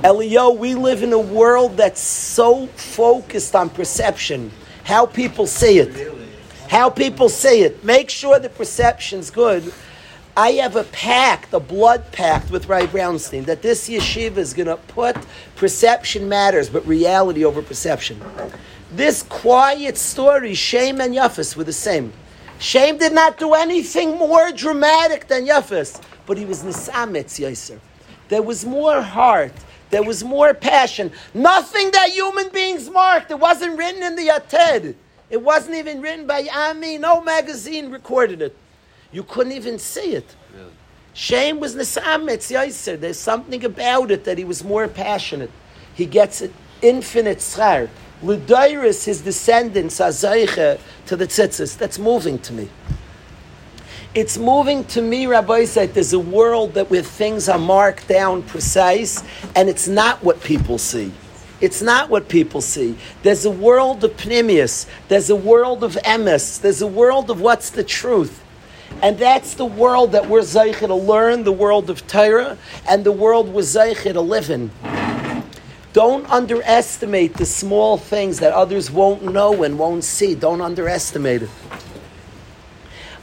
Elio, 0.04 0.52
we 0.52 0.76
live 0.76 1.04
in 1.04 1.13
a 1.13 1.19
world 1.19 1.78
that's 1.78 2.02
so 2.02 2.67
focused 2.67 3.56
on 3.56 3.69
perception, 3.69 4.52
how 4.84 5.06
people 5.06 5.47
see 5.47 5.80
it. 5.80 6.13
How 6.67 6.89
people 6.89 7.30
see 7.30 7.62
it. 7.62 7.84
Make 7.84 8.10
sure 8.10 8.39
the 8.39 8.49
perception's 8.49 9.30
good 9.30 9.71
I 10.36 10.54
have 10.54 10.76
a 10.76 10.84
pact, 10.86 11.54
a 11.54 11.60
blood 11.60 12.12
pact 12.12 12.50
with 12.50 12.67
Ray 12.67 12.88
Brownstein, 12.88 13.46
that 13.46 13.62
this 13.62 13.88
yeshiva 13.88 14.38
is 14.38 14.56
going 14.56 14.67
to 14.67 14.78
put 14.78 15.15
perception 15.56 16.28
matters, 16.28 16.69
but 16.69 16.86
reality 16.88 17.46
over 17.46 17.62
perception. 17.62 18.19
This 18.91 19.22
quiet 19.22 19.96
story, 19.96 20.56
Shem 20.56 21.02
and 21.02 21.13
Yafis 21.13 21.56
were 21.56 21.63
the 21.63 21.74
same. 21.74 22.13
Shem 22.58 22.98
did 22.98 23.13
not 23.13 23.38
do 23.38 23.54
anything 23.54 24.17
more 24.17 24.52
dramatic 24.52 25.28
than 25.28 25.46
Yafis, 25.46 26.02
but 26.26 26.38
he 26.38 26.46
was 26.46 26.63
Nisametz 26.63 27.39
Yisr. 27.39 27.80
There 28.30 28.41
was 28.41 28.65
more 28.65 29.02
heart. 29.02 29.54
There 29.91 30.04
was 30.04 30.24
more 30.24 30.56
passion. 30.56 31.12
Nothing 31.36 31.91
that 31.91 32.10
human 32.10 32.50
beings 32.50 32.89
marked. 32.89 33.30
It 33.30 33.39
wasn't 33.39 33.78
written 33.78 34.02
in 34.02 34.15
the 34.15 34.30
Yated. 34.30 34.96
It 35.30 35.41
wasn't 35.41 35.76
even 35.76 36.02
written 36.02 36.26
by 36.26 36.48
Ami. 36.52 36.98
No 36.98 37.22
magazine 37.22 37.91
recorded 37.91 38.41
it. 38.41 38.58
You 39.13 39.23
couldn't 39.23 39.54
even 39.54 39.80
see 39.80 40.15
it. 40.15 40.36
Really? 40.54 40.71
Shem 41.13 41.60
was 41.60 41.76
Nisametz 41.76 42.52
Yaiser. 42.52 42.99
There's 42.99 43.19
something 43.19 43.63
about 43.63 44.12
it 44.12 44.26
that 44.26 44.38
he 44.38 44.43
was 44.43 44.63
more 44.63 44.88
passionate. 44.88 45.52
He 45.93 46.06
gets 46.06 46.41
an 46.41 46.54
infinite 46.82 47.38
schar. 47.38 47.89
Ludairis, 48.23 49.06
his 49.06 49.21
descendants, 49.21 49.99
Azayche, 49.99 50.80
to 51.06 51.15
the 51.15 51.28
tzitzis. 51.28 51.78
That's 51.78 51.99
moving 51.99 52.39
to 52.39 52.54
me. 52.54 52.69
It's 54.15 54.38
moving 54.38 54.86
to 54.86 55.02
me, 55.02 55.26
Rabbi 55.26 55.65
said, 55.65 55.93
there's 55.93 56.13
a 56.13 56.19
world 56.19 56.76
that 56.76 56.89
where 56.89 57.02
things 57.02 57.49
are 57.49 57.58
marked 57.58 58.08
down 58.08 58.43
precise, 58.43 59.23
and 59.56 59.67
it's 59.67 59.88
not 59.88 60.23
what 60.23 60.41
people 60.43 60.78
see. 60.78 61.12
It's 61.62 61.82
not 61.82 62.10
what 62.10 62.30
people 62.30 62.62
see. 62.62 62.95
There's 63.23 63.45
a 63.45 63.52
world 63.52 64.04
of 64.04 64.12
pneumius. 64.17 64.88
There's 65.08 65.30
a 65.30 65.36
world 65.36 65.84
of 65.84 65.93
emes. 66.04 66.62
There's 66.62 66.82
a 66.82 66.88
world 66.88 67.32
of 67.32 67.41
what's 67.41 67.71
the 67.71 67.84
truth. 67.84 68.42
And 69.01 69.17
that's 69.17 69.56
the 69.56 69.65
world 69.65 70.13
that 70.13 70.29
we're 70.29 70.41
Zaycha 70.41 70.88
to 70.88 70.95
learn, 70.95 71.43
the 71.43 71.51
world 71.51 71.89
of 71.89 72.08
Torah, 72.08 72.58
and 72.88 73.03
the 73.03 73.12
world 73.12 73.49
we're 73.49 73.62
Zaycha 73.62 74.13
to 74.13 74.21
live 74.21 74.49
in. 74.49 74.71
Don't 75.93 76.29
underestimate 76.29 77.36
the 77.36 77.45
small 77.45 77.97
things 77.97 78.39
that 78.39 78.53
others 78.53 78.89
won't 78.89 79.23
know 79.23 79.63
and 79.63 79.77
won't 79.77 80.03
see. 80.03 80.34
Don't 80.34 80.62
underestimate 80.62 81.43
it. 81.43 81.49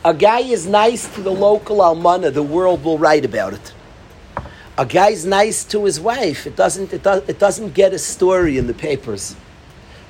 A 0.04 0.14
guy 0.14 0.40
is 0.40 0.66
nice 0.66 1.12
to 1.14 1.20
the 1.20 1.32
local 1.32 1.78
almana, 1.78 2.32
the 2.32 2.42
world 2.42 2.84
will 2.84 2.96
write 2.96 3.26
about 3.26 3.52
it. 3.52 3.74
A 4.78 4.86
guy's 4.86 5.26
nice 5.26 5.62
to 5.64 5.84
his 5.84 6.00
wife, 6.00 6.46
it 6.46 6.56
doesn't, 6.56 6.94
it, 6.94 7.02
does, 7.02 7.28
it 7.28 7.38
doesn't 7.38 7.74
get 7.74 7.92
a 7.92 7.98
story 7.98 8.56
in 8.56 8.66
the 8.66 8.72
papers. 8.72 9.36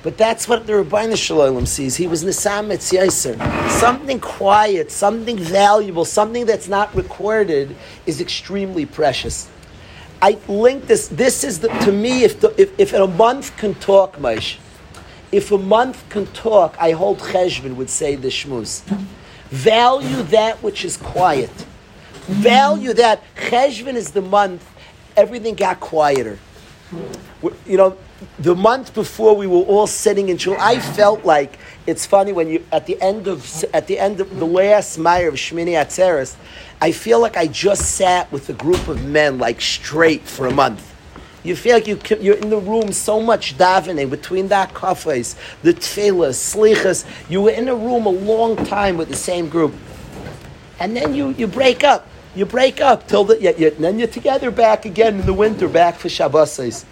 But 0.03 0.17
that's 0.17 0.47
what 0.47 0.65
the 0.65 0.77
Rabbi 0.77 1.13
Shalom 1.13 1.65
sees. 1.67 1.95
He 1.95 2.07
was 2.07 2.23
Nisametz 2.23 2.91
Yaiser. 2.91 3.37
Something 3.69 4.19
quiet, 4.19 4.91
something 4.91 5.37
valuable, 5.37 6.05
something 6.05 6.45
that's 6.45 6.67
not 6.67 6.93
recorded 6.95 7.75
is 8.07 8.19
extremely 8.19 8.85
precious. 8.85 9.47
I 10.21 10.37
link 10.47 10.87
this. 10.87 11.07
This 11.07 11.43
is 11.43 11.59
the, 11.59 11.67
to 11.67 11.91
me, 11.91 12.23
if, 12.23 12.39
the, 12.39 12.53
if, 12.59 12.79
if 12.79 12.93
a 12.93 13.07
month 13.07 13.55
can 13.57 13.75
talk, 13.75 14.17
Maish, 14.17 14.57
if 15.31 15.51
a 15.51 15.57
month 15.57 16.07
can 16.09 16.25
talk, 16.27 16.75
I 16.79 16.91
hold 16.91 17.19
Cheshvan 17.19 17.75
would 17.75 17.89
say 17.89 18.15
the 18.15 18.29
Shmuz. 18.29 18.81
Value 19.49 20.23
that 20.23 20.61
which 20.63 20.83
is 20.83 20.97
quiet. 20.97 21.51
Value 22.27 22.93
that. 22.93 23.21
Cheshvan 23.35 23.95
is 23.95 24.11
the 24.11 24.21
month, 24.21 24.67
everything 25.15 25.55
got 25.55 25.79
quieter. 25.79 26.39
You 27.65 27.77
know, 27.77 27.97
the 28.39 28.55
month 28.55 28.93
before 28.93 29.35
we 29.35 29.47
were 29.47 29.63
all 29.63 29.87
sitting 29.87 30.29
in 30.29 30.37
shul, 30.37 30.57
I 30.59 30.79
felt 30.79 31.25
like 31.25 31.57
it's 31.87 32.05
funny 32.05 32.33
when 32.33 32.47
you 32.47 32.65
at 32.71 32.85
the 32.85 33.01
end 33.01 33.27
of 33.27 33.65
at 33.73 33.87
the 33.87 33.97
end 33.97 34.19
of 34.19 34.37
the 34.37 34.45
last 34.45 34.97
Meyer 34.97 35.29
of 35.29 35.35
Shmini 35.35 35.71
Atzeres, 35.71 36.35
I 36.81 36.91
feel 36.91 37.19
like 37.19 37.37
I 37.37 37.47
just 37.47 37.95
sat 37.95 38.31
with 38.31 38.49
a 38.49 38.53
group 38.53 38.87
of 38.87 39.05
men 39.05 39.37
like 39.39 39.61
straight 39.61 40.23
for 40.23 40.47
a 40.47 40.51
month. 40.51 40.87
You 41.43 41.55
feel 41.55 41.73
like 41.73 41.87
you, 41.87 41.99
you're 42.19 42.37
in 42.37 42.51
the 42.51 42.59
room 42.59 42.91
so 42.91 43.19
much 43.19 43.57
davening 43.57 44.11
between 44.11 44.49
that 44.49 44.73
kafes, 44.75 45.35
the 45.63 45.73
tefillas, 45.73 46.35
slichas. 46.37 47.05
You 47.29 47.41
were 47.41 47.51
in 47.51 47.67
a 47.67 47.75
room 47.75 48.05
a 48.05 48.09
long 48.09 48.55
time 48.57 48.97
with 48.97 49.09
the 49.09 49.15
same 49.15 49.49
group, 49.49 49.73
and 50.79 50.95
then 50.95 51.15
you, 51.15 51.29
you 51.29 51.47
break 51.47 51.83
up. 51.83 52.07
You 52.35 52.45
break 52.45 52.79
up 52.79 53.07
till 53.07 53.25
the, 53.25 53.41
you, 53.41 53.53
you, 53.57 53.69
then 53.71 53.99
you're 53.99 54.07
together 54.07 54.51
back 54.51 54.85
again 54.85 55.19
in 55.19 55.25
the 55.25 55.33
winter, 55.33 55.67
back 55.67 55.95
for 55.95 56.09
Shabbos 56.09 56.85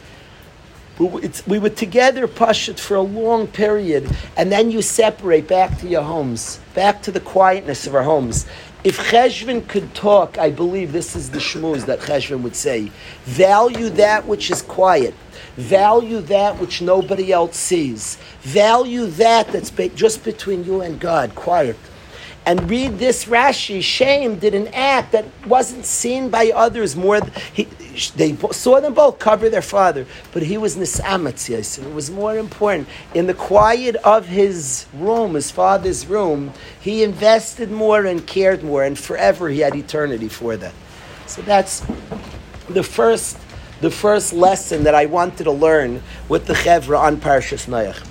we 1.00 1.60
were 1.60 1.70
together, 1.70 2.28
Pashut, 2.28 2.78
for 2.78 2.96
a 2.96 3.02
long 3.02 3.48
period, 3.48 4.10
and 4.36 4.52
then 4.52 4.70
you 4.70 4.82
separate 4.82 5.48
back 5.48 5.78
to 5.80 5.88
your 5.88 6.02
homes, 6.02 6.60
back 6.74 7.02
to 7.04 7.12
the 7.12 7.22
quietness 7.22 7.88
of 7.88 7.96
our 7.96 8.04
homes. 8.04 8.46
If 8.84 8.98
Cheshvan 9.10 9.68
could 9.68 9.94
talk, 9.96 10.38
I 10.38 10.50
believe 10.50 10.92
this 10.92 11.16
is 11.16 11.30
the 11.30 11.40
shmooze 11.40 11.86
that 11.86 12.00
Cheshvan 12.00 12.42
would 12.42 12.56
say. 12.56 12.92
Value 13.24 13.90
that 13.92 14.26
which 14.26 14.52
is 14.52 14.62
quiet. 14.62 15.14
Value 15.56 16.20
that 16.22 16.60
which 16.60 16.82
nobody 16.82 17.32
else 17.32 17.56
sees. 17.56 18.18
Value 18.42 19.06
that 19.08 19.48
that's 19.54 19.72
be- 19.72 19.90
just 19.90 20.24
between 20.26 20.66
you 20.66 20.82
and 20.82 21.00
God, 21.00 21.34
quiet. 21.34 21.78
And 22.50 22.68
read 22.68 22.98
this 22.98 23.26
Rashi. 23.26 23.80
Shem 23.80 24.40
did 24.40 24.56
an 24.56 24.70
act 24.70 25.12
that 25.12 25.26
wasn't 25.46 25.86
seen 25.86 26.30
by 26.32 26.50
others 26.50 26.96
more. 26.96 27.20
He, 27.54 27.66
they 28.16 28.36
saw 28.52 28.80
them 28.80 28.96
both 28.96 29.20
cover 29.20 29.50
their 29.50 29.62
father, 29.62 30.08
but 30.32 30.42
he 30.42 30.58
was 30.58 30.76
nisamatz. 30.76 31.78
It 31.78 31.94
was 31.94 32.10
more 32.10 32.40
important 32.40 32.88
in 33.14 33.28
the 33.28 33.36
quiet 33.36 33.98
of 33.98 34.26
his 34.26 34.88
room, 34.96 35.36
his 35.36 35.52
father's 35.52 36.08
room. 36.08 36.52
He 36.82 37.04
invested 37.04 37.70
more 37.70 38.04
and 38.04 38.26
cared 38.26 38.64
more, 38.64 38.84
and 38.84 38.98
forever 38.98 39.50
he 39.50 39.60
had 39.60 39.76
eternity 39.76 40.28
for 40.28 40.58
that. 40.58 40.74
So 41.28 41.44
that's 41.44 41.86
the 42.68 42.82
first, 42.82 43.38
the 43.82 43.92
first 43.92 44.34
lesson 44.34 44.86
that 44.86 44.96
I 44.96 45.06
wanted 45.06 45.44
to 45.44 45.52
learn 45.52 46.02
with 46.28 46.48
the 46.48 46.56
chevra 46.56 46.98
on 46.98 47.18
Parshas 47.18 47.68
Noach. 47.68 48.04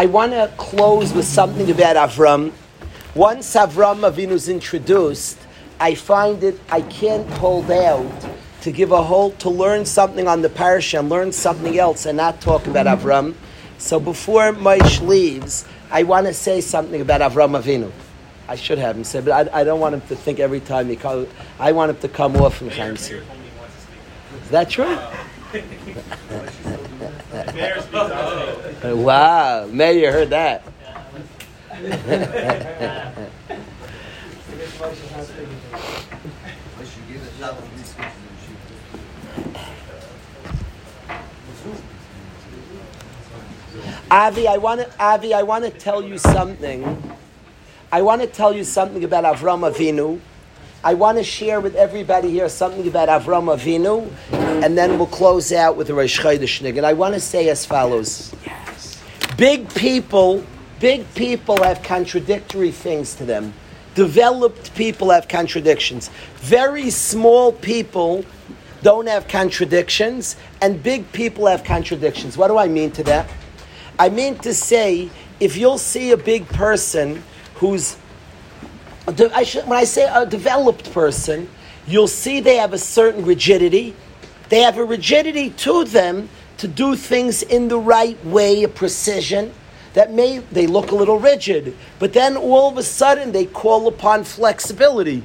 I 0.00 0.06
want 0.06 0.32
to 0.32 0.50
close 0.56 1.12
with 1.12 1.26
something 1.26 1.70
about 1.70 1.94
Avram. 1.96 2.52
Once 3.14 3.54
Avram 3.54 4.10
Avinu 4.10 4.30
is 4.30 4.48
introduced, 4.48 5.38
I 5.78 5.94
find 5.94 6.42
it 6.42 6.58
I 6.70 6.80
can't 6.80 7.28
hold 7.32 7.70
out 7.70 8.10
to 8.62 8.72
give 8.72 8.92
a 8.92 9.02
whole 9.02 9.32
to 9.32 9.50
learn 9.50 9.84
something 9.84 10.26
on 10.26 10.40
the 10.40 10.48
parasha 10.48 11.00
and 11.00 11.10
learn 11.10 11.32
something 11.32 11.78
else 11.78 12.06
and 12.06 12.16
not 12.16 12.40
talk 12.40 12.66
about 12.66 12.86
Avram. 12.86 13.34
So 13.76 14.00
before 14.00 14.54
Moshe 14.54 15.06
leaves, 15.06 15.66
I 15.90 16.04
want 16.04 16.26
to 16.28 16.32
say 16.32 16.62
something 16.62 17.02
about 17.02 17.20
Avram 17.20 17.60
Avinu. 17.60 17.92
I 18.48 18.56
should 18.56 18.78
have 18.78 18.96
him 18.96 19.04
say, 19.04 19.20
but 19.20 19.52
I, 19.52 19.60
I 19.60 19.64
don't 19.64 19.80
want 19.80 19.96
him 19.96 20.00
to 20.08 20.16
think 20.16 20.40
every 20.40 20.60
time 20.60 20.88
he 20.88 20.96
comes. 20.96 21.28
I 21.58 21.72
want 21.72 21.90
him 21.90 21.98
to 21.98 22.08
come 22.08 22.36
off 22.36 22.56
from 22.56 22.70
Chaim 22.70 22.96
Sir. 22.96 23.22
Is 24.44 24.48
Wow, 28.82 29.66
Mayor 29.70 30.12
heard 30.12 30.30
that. 30.30 30.62
Avi, 44.10 44.48
I 44.48 44.56
want 44.56 44.80
to 44.80 44.90
Avi, 44.98 45.34
I 45.34 45.42
want 45.42 45.64
to 45.64 45.70
tell 45.70 46.02
you 46.02 46.16
something. 46.16 47.14
I 47.92 48.00
want 48.00 48.22
to 48.22 48.26
tell 48.26 48.54
you 48.54 48.64
something 48.64 49.04
about 49.04 49.24
Avram 49.24 49.70
Avinu. 49.70 50.18
I 50.82 50.94
want 50.94 51.18
to 51.18 51.24
share 51.24 51.60
with 51.60 51.74
everybody 51.74 52.30
here 52.30 52.48
something 52.48 52.88
about 52.88 53.10
Avram 53.10 53.54
Avinu, 53.54 54.10
and 54.64 54.78
then 54.78 54.96
we'll 54.96 55.08
close 55.08 55.52
out 55.52 55.76
with 55.76 55.88
the 55.88 55.94
Rosh 55.94 56.18
Chodesh 56.18 56.66
And 56.66 56.86
I 56.86 56.94
want 56.94 57.12
to 57.12 57.20
say 57.20 57.50
as 57.50 57.66
follows: 57.66 58.34
Big 59.36 59.68
people, 59.74 60.42
big 60.78 61.04
people 61.14 61.62
have 61.62 61.82
contradictory 61.82 62.70
things 62.70 63.14
to 63.16 63.26
them. 63.26 63.52
Developed 63.94 64.74
people 64.74 65.10
have 65.10 65.28
contradictions. 65.28 66.08
Very 66.36 66.88
small 66.88 67.52
people 67.52 68.24
don't 68.82 69.06
have 69.06 69.28
contradictions, 69.28 70.36
and 70.62 70.82
big 70.82 71.12
people 71.12 71.46
have 71.46 71.62
contradictions. 71.62 72.38
What 72.38 72.48
do 72.48 72.56
I 72.56 72.68
mean 72.68 72.90
to 72.92 73.04
that? 73.04 73.28
I 73.98 74.08
mean 74.08 74.38
to 74.38 74.54
say, 74.54 75.10
if 75.40 75.58
you'll 75.58 75.76
see 75.76 76.12
a 76.12 76.16
big 76.16 76.48
person 76.48 77.22
who's 77.56 77.98
I 79.08 79.42
should, 79.42 79.66
when 79.66 79.78
I 79.78 79.84
say 79.84 80.08
a 80.12 80.26
developed 80.26 80.92
person, 80.92 81.48
you'll 81.86 82.08
see 82.08 82.40
they 82.40 82.56
have 82.56 82.72
a 82.72 82.78
certain 82.78 83.24
rigidity. 83.24 83.94
They 84.48 84.60
have 84.60 84.78
a 84.78 84.84
rigidity 84.84 85.50
to 85.50 85.84
them 85.84 86.28
to 86.58 86.68
do 86.68 86.94
things 86.94 87.42
in 87.42 87.68
the 87.68 87.78
right 87.78 88.22
way, 88.26 88.62
a 88.62 88.68
precision 88.68 89.52
that 89.94 90.12
may 90.12 90.38
they 90.38 90.66
look 90.66 90.90
a 90.90 90.94
little 90.94 91.18
rigid, 91.18 91.76
but 91.98 92.12
then 92.12 92.36
all 92.36 92.70
of 92.70 92.78
a 92.78 92.82
sudden 92.82 93.32
they 93.32 93.44
call 93.44 93.88
upon 93.88 94.24
flexibility. 94.24 95.22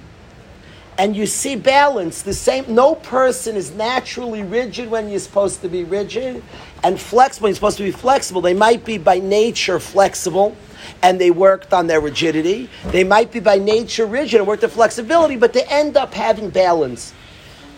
And 0.98 1.16
you 1.16 1.26
see 1.26 1.56
balance. 1.56 2.22
The 2.22 2.34
same 2.34 2.74
no 2.74 2.96
person 2.96 3.56
is 3.56 3.72
naturally 3.72 4.44
rigid 4.44 4.90
when 4.90 5.10
you're 5.10 5.20
supposed 5.20 5.62
to 5.62 5.68
be 5.68 5.84
rigid 5.84 6.42
and 6.84 7.00
flexible 7.00 7.46
when 7.46 7.50
you're 7.50 7.56
supposed 7.56 7.78
to 7.78 7.84
be 7.84 7.92
flexible. 7.92 8.42
They 8.42 8.54
might 8.54 8.86
be 8.86 8.98
by 8.98 9.20
nature 9.20 9.80
flexible 9.80 10.56
and 11.02 11.20
they 11.20 11.32
worked 11.32 11.74
on 11.74 11.88
their 11.88 12.00
rigidity. 12.00 12.70
They 12.88 13.04
might 13.04 13.32
be 13.32 13.40
by 13.40 13.58
nature 13.58 14.06
rigid 14.06 14.40
and 14.40 14.48
worked 14.48 14.64
on 14.64 14.70
flexibility, 14.70 15.36
but 15.36 15.52
they 15.52 15.64
end 15.64 15.98
up 15.98 16.14
having 16.14 16.50
balance. 16.50 17.14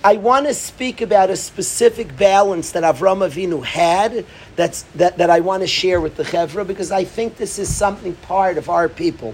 I 0.04 0.18
want 0.18 0.46
to 0.46 0.54
speak 0.54 1.02
about 1.02 1.32
a 1.32 1.36
specific 1.36 2.16
balance 2.16 2.72
that 2.74 2.84
Avram 2.84 3.28
Avinu 3.28 3.64
had 3.64 4.26
that's, 4.56 4.84
that, 4.96 5.18
that 5.18 5.30
I 5.30 5.40
want 5.40 5.64
to 5.64 5.68
share 5.68 6.00
with 6.00 6.18
the 6.18 6.24
Chevra 6.24 6.66
because 6.68 6.92
I 6.92 7.04
think 7.04 7.38
this 7.38 7.58
is 7.58 7.74
something 7.74 8.14
part 8.16 8.58
of 8.58 8.70
our 8.70 8.88
people. 8.88 9.34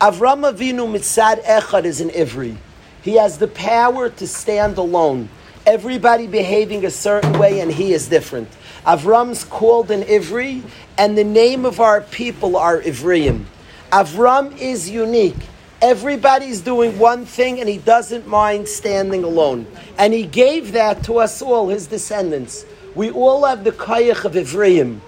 Avram 0.00 0.50
Avinu 0.50 0.86
mitzad 0.88 1.42
echad 1.44 1.84
is 1.84 2.00
an 2.00 2.10
Ivri. 2.10 2.56
He 3.02 3.16
has 3.16 3.38
the 3.38 3.48
power 3.48 4.08
to 4.08 4.26
stand 4.26 4.78
alone. 4.78 5.28
Everybody 5.66 6.26
behaving 6.26 6.84
a 6.84 6.90
certain 6.90 7.38
way 7.38 7.60
and 7.60 7.70
he 7.70 7.92
is 7.92 8.08
different. 8.08 8.48
Avram's 8.86 9.44
called 9.44 9.92
an 9.92 10.02
Ivri, 10.02 10.62
and 10.98 11.16
the 11.16 11.24
name 11.24 11.64
of 11.64 11.78
our 11.78 12.00
people 12.00 12.56
are 12.56 12.80
Ivriim. 12.80 13.44
Avram 13.92 14.58
is 14.58 14.90
unique. 14.90 15.36
Everybody's 15.80 16.60
doing 16.60 16.98
one 16.98 17.26
thing 17.26 17.60
and 17.60 17.68
he 17.68 17.78
doesn't 17.78 18.26
mind 18.26 18.68
standing 18.68 19.24
alone. 19.24 19.66
And 19.98 20.12
he 20.12 20.24
gave 20.24 20.72
that 20.72 21.04
to 21.04 21.18
us 21.18 21.42
all, 21.42 21.68
his 21.68 21.86
descendants. 21.88 22.64
We 22.94 23.10
all 23.10 23.44
have 23.44 23.64
the 23.64 23.72
kayach 23.72 24.24
of 24.24 24.32
Ivriim. 24.32 25.00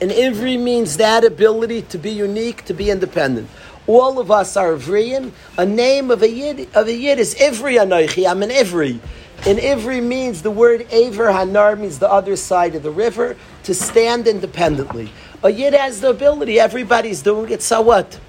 And 0.00 0.12
Ivri 0.12 0.60
means 0.60 0.96
that 0.98 1.24
ability 1.24 1.82
to 1.82 1.98
be 1.98 2.10
unique, 2.10 2.64
to 2.66 2.74
be 2.74 2.88
independent. 2.88 3.48
All 3.88 4.18
of 4.18 4.30
us 4.30 4.54
are 4.56 4.74
Ivriim. 4.74 5.32
A 5.56 5.64
name 5.64 6.10
of 6.10 6.22
a 6.22 6.30
Yid, 6.30 6.68
of 6.74 6.86
a 6.86 6.92
Yid 6.92 7.18
is 7.18 7.34
Ivri 7.36 7.80
Anoichi. 7.80 8.30
I'm 8.30 8.42
an 8.42 8.50
Ivri. 8.50 9.00
And 9.46 9.58
Ivri 9.58 10.02
means 10.02 10.42
the 10.42 10.50
word 10.50 10.86
Aver 10.90 11.28
Hanar 11.28 11.78
means 11.78 11.98
the 11.98 12.10
other 12.10 12.36
side 12.36 12.74
of 12.74 12.82
the 12.82 12.90
river 12.90 13.34
to 13.62 13.74
stand 13.74 14.28
independently. 14.28 15.10
A 15.42 15.50
Yid 15.50 15.72
has 15.72 16.02
the 16.02 16.10
ability. 16.10 16.60
Everybody's 16.60 17.22
doing 17.22 17.50
it. 17.50 17.62
So 17.62 17.80
what? 17.80 18.20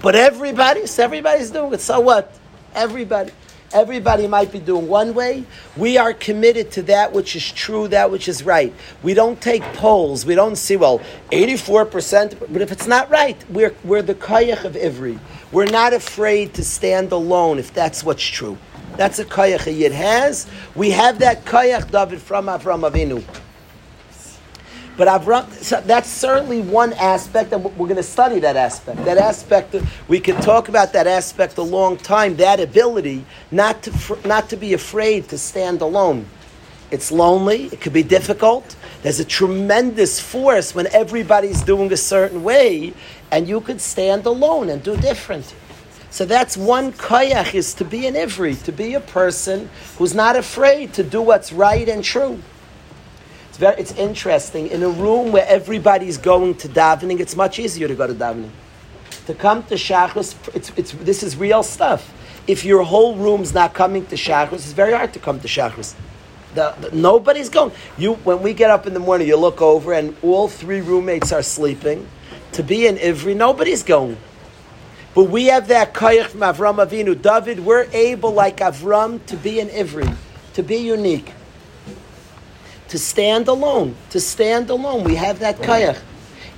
But 0.00 0.14
everybody, 0.14 0.84
everybody's 0.98 1.50
doing 1.50 1.74
it. 1.74 1.80
So 1.82 2.00
what? 2.00 2.32
Everybody. 2.74 3.32
Everybody 3.72 4.28
might 4.28 4.52
be 4.52 4.60
doing 4.60 4.88
one 4.88 5.14
way. 5.14 5.44
We 5.76 5.98
are 5.98 6.12
committed 6.12 6.70
to 6.72 6.82
that 6.82 7.12
which 7.12 7.34
is 7.34 7.50
true, 7.50 7.88
that 7.88 8.10
which 8.10 8.28
is 8.28 8.44
right. 8.44 8.72
We 9.02 9.12
don't 9.14 9.40
take 9.40 9.62
polls. 9.74 10.24
We 10.24 10.34
don't 10.34 10.56
see, 10.56 10.76
well, 10.76 11.00
84%, 11.32 12.52
but 12.52 12.62
if 12.62 12.70
it's 12.70 12.86
not 12.86 13.10
right, 13.10 13.36
we're, 13.50 13.74
we're 13.84 14.02
the 14.02 14.14
kayach 14.14 14.64
of 14.64 14.74
Ivri. 14.74 15.18
We're 15.50 15.66
not 15.66 15.92
afraid 15.92 16.54
to 16.54 16.64
stand 16.64 17.12
alone 17.12 17.58
if 17.58 17.74
that's 17.74 18.04
what's 18.04 18.24
true. 18.24 18.56
That's 18.96 19.18
a 19.18 19.24
kayach 19.24 19.66
a 19.66 19.72
yid 19.72 19.92
has. 19.92 20.46
We 20.74 20.90
have 20.90 21.18
that 21.18 21.44
kayach, 21.44 21.90
David, 21.90 22.22
from 22.22 22.46
Avram 22.46 22.88
Avinu. 22.88 23.24
But 24.96 25.08
Avram, 25.08 25.52
so 25.52 25.82
that's 25.82 26.08
certainly 26.08 26.62
one 26.62 26.94
aspect, 26.94 27.52
and 27.52 27.62
we're 27.62 27.86
going 27.86 27.96
to 27.96 28.02
study 28.02 28.38
that 28.40 28.56
aspect. 28.56 29.04
That 29.04 29.18
aspect, 29.18 29.76
we 30.08 30.20
could 30.20 30.40
talk 30.40 30.70
about 30.70 30.94
that 30.94 31.06
aspect 31.06 31.58
a 31.58 31.62
long 31.62 31.98
time. 31.98 32.36
That 32.36 32.60
ability 32.60 33.24
not 33.50 33.82
to 33.82 34.18
not 34.26 34.48
to 34.50 34.56
be 34.56 34.72
afraid 34.72 35.28
to 35.28 35.38
stand 35.38 35.82
alone. 35.82 36.26
It's 36.90 37.12
lonely. 37.12 37.64
It 37.66 37.80
could 37.82 37.92
be 37.92 38.04
difficult. 38.04 38.74
There's 39.02 39.20
a 39.20 39.24
tremendous 39.24 40.18
force 40.18 40.74
when 40.74 40.86
everybody's 40.88 41.60
doing 41.60 41.92
a 41.92 41.96
certain 41.96 42.42
way, 42.42 42.94
and 43.30 43.46
you 43.46 43.60
could 43.60 43.82
stand 43.82 44.24
alone 44.24 44.70
and 44.70 44.82
do 44.82 44.96
different. 44.96 45.54
So 46.10 46.24
that's 46.24 46.56
one 46.56 46.92
koyach 46.92 47.52
is 47.52 47.74
to 47.74 47.84
be 47.84 48.06
an 48.06 48.14
ivri, 48.14 48.62
to 48.64 48.72
be 48.72 48.94
a 48.94 49.00
person 49.00 49.68
who's 49.98 50.14
not 50.14 50.36
afraid 50.36 50.94
to 50.94 51.02
do 51.02 51.20
what's 51.20 51.52
right 51.52 51.86
and 51.86 52.02
true. 52.02 52.40
It's 53.56 53.60
very, 53.62 53.80
it's 53.80 53.92
interesting. 53.92 54.66
In 54.66 54.82
a 54.82 54.90
room 54.90 55.32
where 55.32 55.46
everybody's 55.48 56.18
going 56.18 56.56
to 56.56 56.68
davening, 56.68 57.20
it's 57.20 57.34
much 57.34 57.58
easier 57.58 57.88
to 57.88 57.94
go 57.94 58.06
to 58.06 58.12
davening. 58.12 58.50
To 59.28 59.34
come 59.34 59.62
to 59.68 59.76
shachris, 59.76 60.36
it's, 60.54 60.70
it's, 60.76 60.92
this 60.92 61.22
is 61.22 61.38
real 61.38 61.62
stuff. 61.62 62.12
If 62.46 62.66
your 62.66 62.82
whole 62.82 63.16
room's 63.16 63.54
not 63.54 63.72
coming 63.72 64.04
to 64.08 64.14
shachris, 64.14 64.56
it's 64.56 64.72
very 64.72 64.92
hard 64.92 65.14
to 65.14 65.18
come 65.18 65.40
to 65.40 65.48
shachris. 65.48 65.94
The, 66.54 66.74
the, 66.82 66.94
nobody's 66.94 67.48
going. 67.48 67.72
You, 67.96 68.16
when 68.24 68.42
we 68.42 68.52
get 68.52 68.70
up 68.70 68.86
in 68.86 68.92
the 68.92 69.00
morning, 69.00 69.26
you 69.26 69.38
look 69.38 69.62
over 69.62 69.94
and 69.94 70.14
all 70.20 70.48
three 70.48 70.82
roommates 70.82 71.32
are 71.32 71.42
sleeping. 71.42 72.06
To 72.52 72.62
be 72.62 72.86
in 72.86 72.96
Ivri, 72.96 73.34
nobody's 73.34 73.82
going. 73.82 74.18
But 75.14 75.30
we 75.30 75.46
have 75.46 75.68
that 75.68 75.94
koyach 75.94 76.26
from 76.26 76.40
Avram 76.40 76.86
Avinu. 76.86 77.22
David, 77.22 77.60
we're 77.60 77.88
able, 77.94 78.32
like 78.32 78.58
Avram, 78.58 79.24
to 79.24 79.36
be 79.38 79.60
in 79.60 79.68
Ivri, 79.68 80.14
to 80.52 80.62
be 80.62 80.76
unique, 80.76 81.32
to 82.96 83.02
stand 83.02 83.46
alone, 83.46 83.94
to 84.08 84.18
stand 84.18 84.70
alone. 84.70 85.04
We 85.04 85.16
have 85.16 85.40
that 85.40 85.58
koyach. 85.58 85.98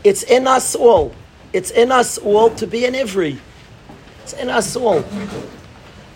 It's 0.05 0.23
in 0.23 0.47
us 0.47 0.77
all. 0.77 1.13
It's 1.53 1.73
in 1.73 1.91
us 1.91 2.17
all 2.17 2.51
to 2.51 2.65
be 2.65 2.85
an 2.85 2.95
Ivri. 2.95 3.39
It's 4.23 4.35
in 4.35 4.49
us 4.49 4.77
all. 4.77 5.05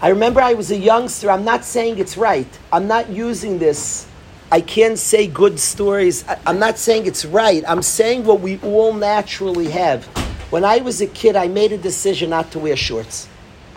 I 0.00 0.10
remember 0.10 0.40
I 0.40 0.54
was 0.54 0.70
a 0.70 0.76
youngster. 0.76 1.28
I'm 1.28 1.44
not 1.44 1.64
saying 1.64 1.98
it's 1.98 2.16
right. 2.16 2.46
I'm 2.72 2.86
not 2.86 3.08
using 3.10 3.58
this. 3.58 4.06
I 4.52 4.60
can't 4.60 4.96
say 4.96 5.26
good 5.26 5.58
stories. 5.58 6.24
I- 6.28 6.38
I'm 6.46 6.60
not 6.60 6.78
saying 6.78 7.06
it's 7.06 7.24
right. 7.24 7.64
I'm 7.66 7.82
saying 7.82 8.24
what 8.24 8.40
we 8.40 8.60
all 8.62 8.92
naturally 8.92 9.70
have. 9.70 10.04
When 10.50 10.64
I 10.64 10.78
was 10.78 11.00
a 11.00 11.08
kid, 11.08 11.34
I 11.34 11.48
made 11.48 11.72
a 11.72 11.78
decision 11.78 12.30
not 12.30 12.52
to 12.52 12.60
wear 12.60 12.76
shorts. 12.76 13.26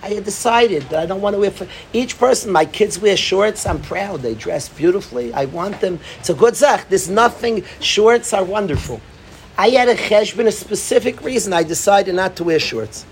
I 0.05 0.09
had 0.13 0.23
decided 0.23 0.83
that 0.89 0.99
I 0.99 1.07
don't 1.07 1.19
want 1.19 1.33
to 1.33 1.39
wear. 1.39 1.49
For 1.49 1.67
Each 1.91 2.19
person, 2.19 2.51
my 2.51 2.63
kids 2.63 2.99
wear 2.99 3.17
shorts. 3.17 3.65
I'm 3.65 3.81
proud. 3.81 4.21
They 4.21 4.35
dress 4.35 4.69
beautifully. 4.69 5.33
I 5.33 5.45
want 5.45 5.81
them. 5.81 5.99
It's 6.19 6.29
a 6.29 6.35
good 6.35 6.55
zach. 6.55 6.87
There's 6.89 7.09
nothing. 7.09 7.63
Shorts 7.79 8.31
are 8.31 8.43
wonderful. 8.43 9.01
I 9.57 9.69
had 9.69 9.89
a 9.89 9.95
cheshbon, 9.95 10.45
a 10.45 10.51
specific 10.51 11.23
reason. 11.23 11.53
I 11.53 11.63
decided 11.63 12.13
not 12.13 12.35
to 12.35 12.43
wear 12.43 12.59
shorts. 12.59 13.03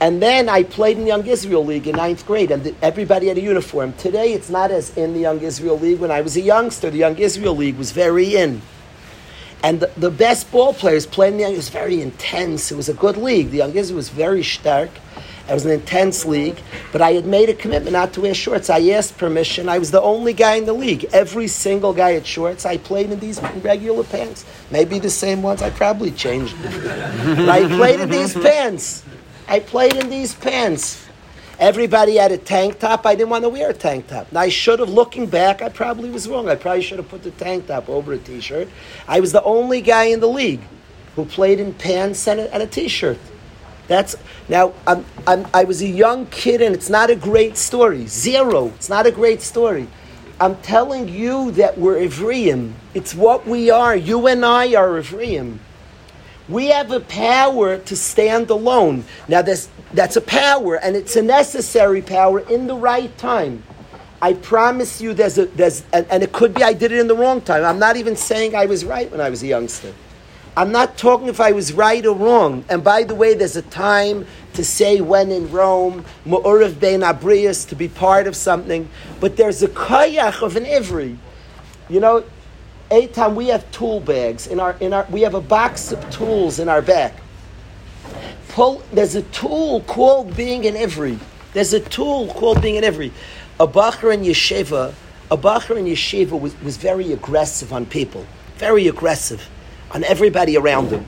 And 0.00 0.20
then 0.20 0.48
I 0.48 0.64
played 0.64 0.96
in 0.96 1.04
the 1.04 1.10
Young 1.10 1.24
Israel 1.24 1.64
League 1.64 1.86
in 1.86 1.94
ninth 1.94 2.26
grade, 2.26 2.50
and 2.50 2.74
everybody 2.82 3.28
had 3.28 3.38
a 3.38 3.40
uniform. 3.40 3.92
Today, 3.92 4.32
it's 4.32 4.50
not 4.50 4.72
as 4.72 4.96
in 4.96 5.12
the 5.14 5.20
Young 5.20 5.40
Israel 5.42 5.78
League. 5.78 6.00
When 6.00 6.10
I 6.10 6.22
was 6.22 6.36
a 6.36 6.40
youngster, 6.40 6.90
the 6.90 6.98
Young 6.98 7.18
Israel 7.18 7.54
League 7.54 7.76
was 7.76 7.92
very 7.92 8.34
in. 8.34 8.62
And 9.62 9.78
the, 9.78 9.92
the 9.96 10.10
best 10.10 10.50
ball 10.50 10.74
players 10.74 11.06
playing 11.06 11.34
in 11.34 11.38
the 11.38 11.42
Young, 11.44 11.52
it 11.52 11.56
was 11.56 11.68
very 11.68 12.02
intense. 12.02 12.72
It 12.72 12.76
was 12.76 12.88
a 12.88 12.94
good 12.94 13.16
league. 13.16 13.50
The 13.50 13.58
Young 13.58 13.76
Israel 13.76 13.98
was 13.98 14.08
very 14.08 14.42
stark. 14.42 14.90
It 15.48 15.54
was 15.54 15.64
an 15.64 15.70
intense 15.72 16.26
league, 16.26 16.60
but 16.92 17.00
I 17.00 17.12
had 17.12 17.24
made 17.24 17.48
a 17.48 17.54
commitment 17.54 17.92
not 17.92 18.12
to 18.14 18.20
wear 18.20 18.34
shorts. 18.34 18.68
I 18.68 18.80
asked 18.90 19.16
permission. 19.16 19.68
I 19.68 19.78
was 19.78 19.90
the 19.90 20.02
only 20.02 20.34
guy 20.34 20.56
in 20.56 20.66
the 20.66 20.74
league. 20.74 21.06
Every 21.12 21.48
single 21.48 21.94
guy 21.94 22.12
had 22.12 22.26
shorts. 22.26 22.66
I 22.66 22.76
played 22.76 23.10
in 23.10 23.18
these 23.18 23.40
regular 23.62 24.04
pants. 24.04 24.44
Maybe 24.70 24.98
the 24.98 25.08
same 25.08 25.42
ones. 25.42 25.62
I 25.62 25.70
probably 25.70 26.10
changed. 26.10 26.54
but 26.62 27.48
I 27.48 27.66
played 27.66 28.00
in 28.00 28.10
these 28.10 28.34
pants. 28.34 29.04
I 29.48 29.60
played 29.60 29.96
in 29.96 30.10
these 30.10 30.34
pants. 30.34 31.06
Everybody 31.58 32.16
had 32.16 32.30
a 32.30 32.38
tank 32.38 32.78
top. 32.78 33.06
I 33.06 33.14
didn't 33.14 33.30
want 33.30 33.44
to 33.44 33.48
wear 33.48 33.70
a 33.70 33.74
tank 33.74 34.06
top. 34.06 34.30
Now, 34.30 34.40
I 34.40 34.48
should 34.50 34.78
have, 34.78 34.90
looking 34.90 35.26
back, 35.26 35.62
I 35.62 35.70
probably 35.70 36.10
was 36.10 36.28
wrong. 36.28 36.48
I 36.48 36.54
probably 36.54 36.82
should 36.82 36.98
have 36.98 37.08
put 37.08 37.22
the 37.22 37.32
tank 37.32 37.66
top 37.66 37.88
over 37.88 38.12
a 38.12 38.18
t 38.18 38.40
shirt. 38.40 38.68
I 39.08 39.18
was 39.20 39.32
the 39.32 39.42
only 39.42 39.80
guy 39.80 40.04
in 40.04 40.20
the 40.20 40.28
league 40.28 40.60
who 41.16 41.24
played 41.24 41.58
in 41.58 41.72
pants 41.72 42.28
and 42.28 42.38
a, 42.38 42.54
and 42.54 42.62
a 42.62 42.66
t 42.66 42.86
shirt. 42.86 43.18
That's 43.88 44.16
now. 44.48 44.74
I'm, 44.86 45.04
I'm, 45.26 45.46
I 45.52 45.64
was 45.64 45.82
a 45.82 45.88
young 45.88 46.26
kid, 46.26 46.62
and 46.62 46.74
it's 46.74 46.90
not 46.90 47.10
a 47.10 47.16
great 47.16 47.56
story. 47.56 48.06
Zero. 48.06 48.66
It's 48.68 48.88
not 48.88 49.06
a 49.06 49.10
great 49.10 49.42
story. 49.42 49.88
I'm 50.40 50.56
telling 50.56 51.08
you 51.08 51.50
that 51.52 51.78
we're 51.78 51.96
Ivriim. 51.96 52.74
It's 52.94 53.14
what 53.14 53.46
we 53.46 53.70
are. 53.70 53.96
You 53.96 54.26
and 54.28 54.44
I 54.44 54.74
are 54.74 54.90
Ivriim. 54.90 55.58
We 56.48 56.66
have 56.66 56.92
a 56.92 57.00
power 57.00 57.78
to 57.78 57.96
stand 57.96 58.48
alone. 58.50 59.04
Now, 59.26 59.42
that's, 59.42 59.68
that's 59.92 60.16
a 60.16 60.20
power, 60.20 60.76
and 60.76 60.94
it's 60.94 61.16
a 61.16 61.22
necessary 61.22 62.00
power 62.00 62.40
in 62.40 62.66
the 62.68 62.76
right 62.76 63.16
time. 63.18 63.64
I 64.20 64.34
promise 64.34 65.00
you, 65.00 65.12
there's 65.14 65.38
a, 65.38 65.46
there's, 65.46 65.84
and 65.92 66.22
it 66.22 66.32
could 66.32 66.54
be 66.54 66.62
I 66.62 66.72
did 66.72 66.92
it 66.92 66.98
in 66.98 67.06
the 67.06 67.16
wrong 67.16 67.40
time. 67.40 67.64
I'm 67.64 67.78
not 67.78 67.96
even 67.96 68.16
saying 68.16 68.54
I 68.54 68.66
was 68.66 68.84
right 68.84 69.10
when 69.10 69.20
I 69.20 69.30
was 69.30 69.42
a 69.42 69.46
youngster. 69.46 69.92
I'm 70.58 70.72
not 70.72 70.98
talking 70.98 71.28
if 71.28 71.40
I 71.40 71.52
was 71.52 71.72
right 71.72 72.04
or 72.04 72.16
wrong. 72.16 72.64
And 72.68 72.82
by 72.82 73.04
the 73.04 73.14
way, 73.14 73.32
there's 73.32 73.54
a 73.54 73.62
time 73.62 74.26
to 74.54 74.64
say 74.64 75.00
when 75.00 75.30
in 75.30 75.52
Rome, 75.52 76.04
Mu'urav 76.26 76.80
bein 76.80 77.02
Abrius, 77.02 77.68
to 77.68 77.76
be 77.76 77.86
part 77.86 78.26
of 78.26 78.34
something. 78.34 78.88
But 79.20 79.36
there's 79.36 79.62
a 79.62 79.68
kayach 79.68 80.42
of 80.42 80.56
an 80.56 80.64
Ivri. 80.64 81.16
You 81.88 82.00
know, 82.00 82.24
Eitan, 82.90 83.36
we 83.36 83.46
have 83.46 83.70
tool 83.70 84.00
bags 84.00 84.48
in 84.48 84.58
our 84.58 84.76
in 84.80 84.92
our. 84.92 85.06
We 85.10 85.20
have 85.20 85.34
a 85.34 85.40
box 85.40 85.92
of 85.92 86.10
tools 86.10 86.58
in 86.58 86.68
our 86.68 86.82
back. 86.82 87.14
Pull. 88.48 88.82
There's 88.92 89.14
a 89.14 89.22
tool 89.22 89.82
called 89.82 90.36
being 90.36 90.66
an 90.66 90.74
Ivri. 90.74 91.20
There's 91.52 91.72
a 91.72 91.78
tool 91.78 92.26
called 92.34 92.62
being 92.62 92.78
an 92.78 92.82
Ivri. 92.82 93.12
A 93.60 93.68
bacher 93.68 94.12
in 94.12 94.22
yeshiva, 94.22 94.92
a 95.30 95.36
bacher 95.36 95.78
in 95.78 95.84
yeshiva 95.84 96.32
was, 96.40 96.60
was 96.62 96.76
very 96.76 97.12
aggressive 97.12 97.72
on 97.72 97.86
people, 97.86 98.26
very 98.56 98.88
aggressive 98.88 99.48
on 99.92 100.04
everybody 100.04 100.56
around 100.56 100.90
him. 100.90 101.06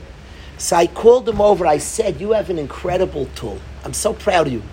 So 0.57 0.75
I 0.75 0.87
called 0.87 1.27
him 1.27 1.41
over. 1.41 1.65
I 1.65 1.77
said, 1.77 2.21
"You 2.21 2.31
have 2.31 2.49
an 2.49 2.59
incredible 2.59 3.27
tool. 3.35 3.59
I'm 3.83 3.93
so 3.93 4.13
proud 4.13 4.47
of 4.47 4.53
you." 4.53 4.63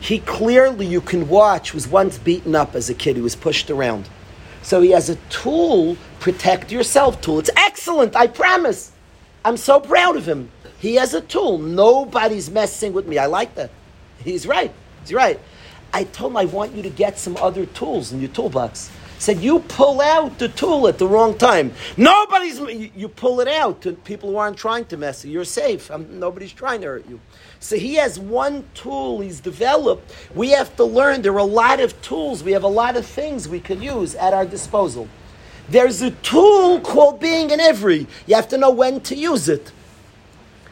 He 0.00 0.18
clearly, 0.18 0.86
you 0.86 1.00
can 1.00 1.28
watch, 1.28 1.72
was 1.72 1.88
once 1.88 2.18
beaten 2.18 2.54
up 2.54 2.74
as 2.74 2.90
a 2.90 2.94
kid. 2.94 3.16
He 3.16 3.22
was 3.22 3.34
pushed 3.34 3.70
around. 3.70 4.08
So 4.62 4.80
he 4.80 4.90
has 4.90 5.08
a 5.08 5.16
tool, 5.30 5.96
protect 6.20 6.70
yourself 6.70 7.20
tool. 7.20 7.38
It's 7.38 7.50
excellent, 7.56 8.14
I 8.16 8.26
promise. 8.26 8.92
I'm 9.44 9.56
so 9.56 9.80
proud 9.80 10.16
of 10.16 10.26
him. 10.26 10.50
He 10.78 10.96
has 10.96 11.14
a 11.14 11.20
tool. 11.20 11.58
Nobody's 11.58 12.50
messing 12.50 12.92
with 12.92 13.06
me. 13.06 13.16
I 13.16 13.26
like 13.26 13.54
that. 13.54 13.70
He's 14.22 14.46
right. 14.46 14.72
He's 15.02 15.12
right. 15.12 15.40
I 15.92 16.04
told 16.04 16.32
him 16.32 16.36
I 16.36 16.44
want 16.44 16.74
you 16.74 16.82
to 16.82 16.90
get 16.90 17.18
some 17.18 17.36
other 17.36 17.64
tools 17.64 18.12
in 18.12 18.20
your 18.20 18.28
toolbox. 18.30 18.90
Said 19.18 19.40
you 19.40 19.60
pull 19.60 20.00
out 20.00 20.38
the 20.38 20.48
tool 20.48 20.88
at 20.88 20.98
the 20.98 21.06
wrong 21.06 21.38
time. 21.38 21.72
Nobody's 21.96 22.60
you, 22.94 23.08
pull 23.08 23.40
it 23.40 23.48
out 23.48 23.80
to 23.82 23.92
people 23.92 24.30
who 24.30 24.36
aren't 24.36 24.58
trying 24.58 24.84
to 24.86 24.96
mess 24.96 25.24
you. 25.24 25.32
You're 25.32 25.44
safe. 25.44 25.90
I'm, 25.90 26.18
nobody's 26.18 26.52
trying 26.52 26.82
to 26.82 26.88
hurt 26.88 27.08
you. 27.08 27.18
So 27.58 27.76
he 27.76 27.94
has 27.94 28.18
one 28.18 28.64
tool 28.74 29.20
he's 29.20 29.40
developed. 29.40 30.12
We 30.34 30.50
have 30.50 30.76
to 30.76 30.84
learn. 30.84 31.22
There 31.22 31.32
are 31.32 31.38
a 31.38 31.44
lot 31.44 31.80
of 31.80 32.00
tools. 32.02 32.44
We 32.44 32.52
have 32.52 32.62
a 32.62 32.68
lot 32.68 32.96
of 32.96 33.06
things 33.06 33.48
we 33.48 33.60
can 33.60 33.80
use 33.80 34.14
at 34.14 34.34
our 34.34 34.44
disposal. 34.44 35.08
There's 35.68 36.02
a 36.02 36.10
tool 36.10 36.80
called 36.80 37.18
being 37.18 37.50
an 37.52 37.58
Ivri. 37.58 38.06
You 38.26 38.34
have 38.36 38.48
to 38.48 38.58
know 38.58 38.70
when 38.70 39.00
to 39.02 39.16
use 39.16 39.48
it. 39.48 39.72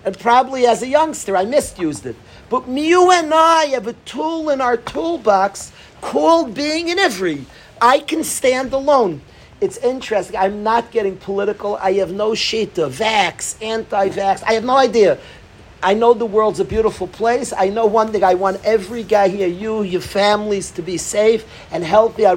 And 0.05 0.18
probably 0.18 0.66
as 0.66 0.82
a 0.82 0.86
youngster, 0.86 1.36
I 1.36 1.47
misused 1.47 2.05
it. 2.05 2.16
But 2.51 2.68
you 2.68 3.11
and 3.11 3.32
I 3.32 3.66
have 3.66 3.86
a 3.86 3.95
tool 4.05 4.51
in 4.51 4.61
our 4.61 4.76
toolbox 4.76 5.72
called 6.01 6.55
being 6.55 6.90
an 6.90 6.99
Ivri. 6.99 7.45
I 7.85 7.99
can 7.99 8.24
stand 8.24 8.72
alone. 8.72 9.20
It's 9.61 9.76
interesting. 9.76 10.39
I'm 10.39 10.62
not 10.62 10.91
getting 10.91 11.18
political. 11.18 11.76
I 11.76 11.93
have 11.95 12.12
no 12.12 12.30
shita, 12.30 12.89
vax, 12.91 13.62
anti-vax. 13.62 14.43
I 14.43 14.55
have 14.55 14.64
no 14.64 14.78
idea. 14.78 15.18
I 15.82 15.93
know 15.93 16.14
the 16.14 16.24
world's 16.24 16.61
a 16.61 16.64
beautiful 16.64 17.07
place. 17.07 17.53
I 17.53 17.68
know 17.68 17.85
one 17.85 18.11
thing. 18.11 18.24
I 18.24 18.37
want 18.37 18.64
every 18.64 19.03
guy 19.03 19.28
here, 19.28 19.49
you, 19.49 19.82
your 19.82 20.01
families, 20.01 20.70
to 20.70 20.80
be 20.80 20.97
safe 20.97 21.45
and 21.70 21.85
healthy. 21.85 22.24
I 22.24 22.30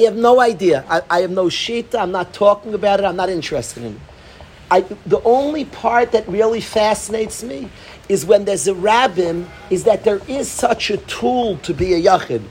have 0.00 0.16
no 0.16 0.40
idea. 0.42 0.84
I, 0.86 1.00
I 1.08 1.20
have 1.20 1.30
no 1.30 1.46
shita. 1.46 1.94
I'm 1.98 2.12
not 2.12 2.34
talking 2.34 2.74
about 2.74 3.00
it. 3.00 3.04
I'm 3.04 3.16
not 3.16 3.30
interested 3.30 3.84
in 3.84 3.94
it. 3.94 4.00
I, 4.70 4.80
the 5.06 5.22
only 5.22 5.64
part 5.64 6.12
that 6.12 6.28
really 6.28 6.60
fascinates 6.60 7.42
me 7.42 7.70
is 8.10 8.26
when 8.26 8.44
there's 8.44 8.68
a 8.68 8.74
rabbin, 8.74 9.48
is 9.70 9.84
that 9.84 10.04
there 10.04 10.20
is 10.28 10.50
such 10.50 10.90
a 10.90 10.98
tool 10.98 11.56
to 11.62 11.72
be 11.72 11.94
a 11.94 12.02
yachid. 12.02 12.42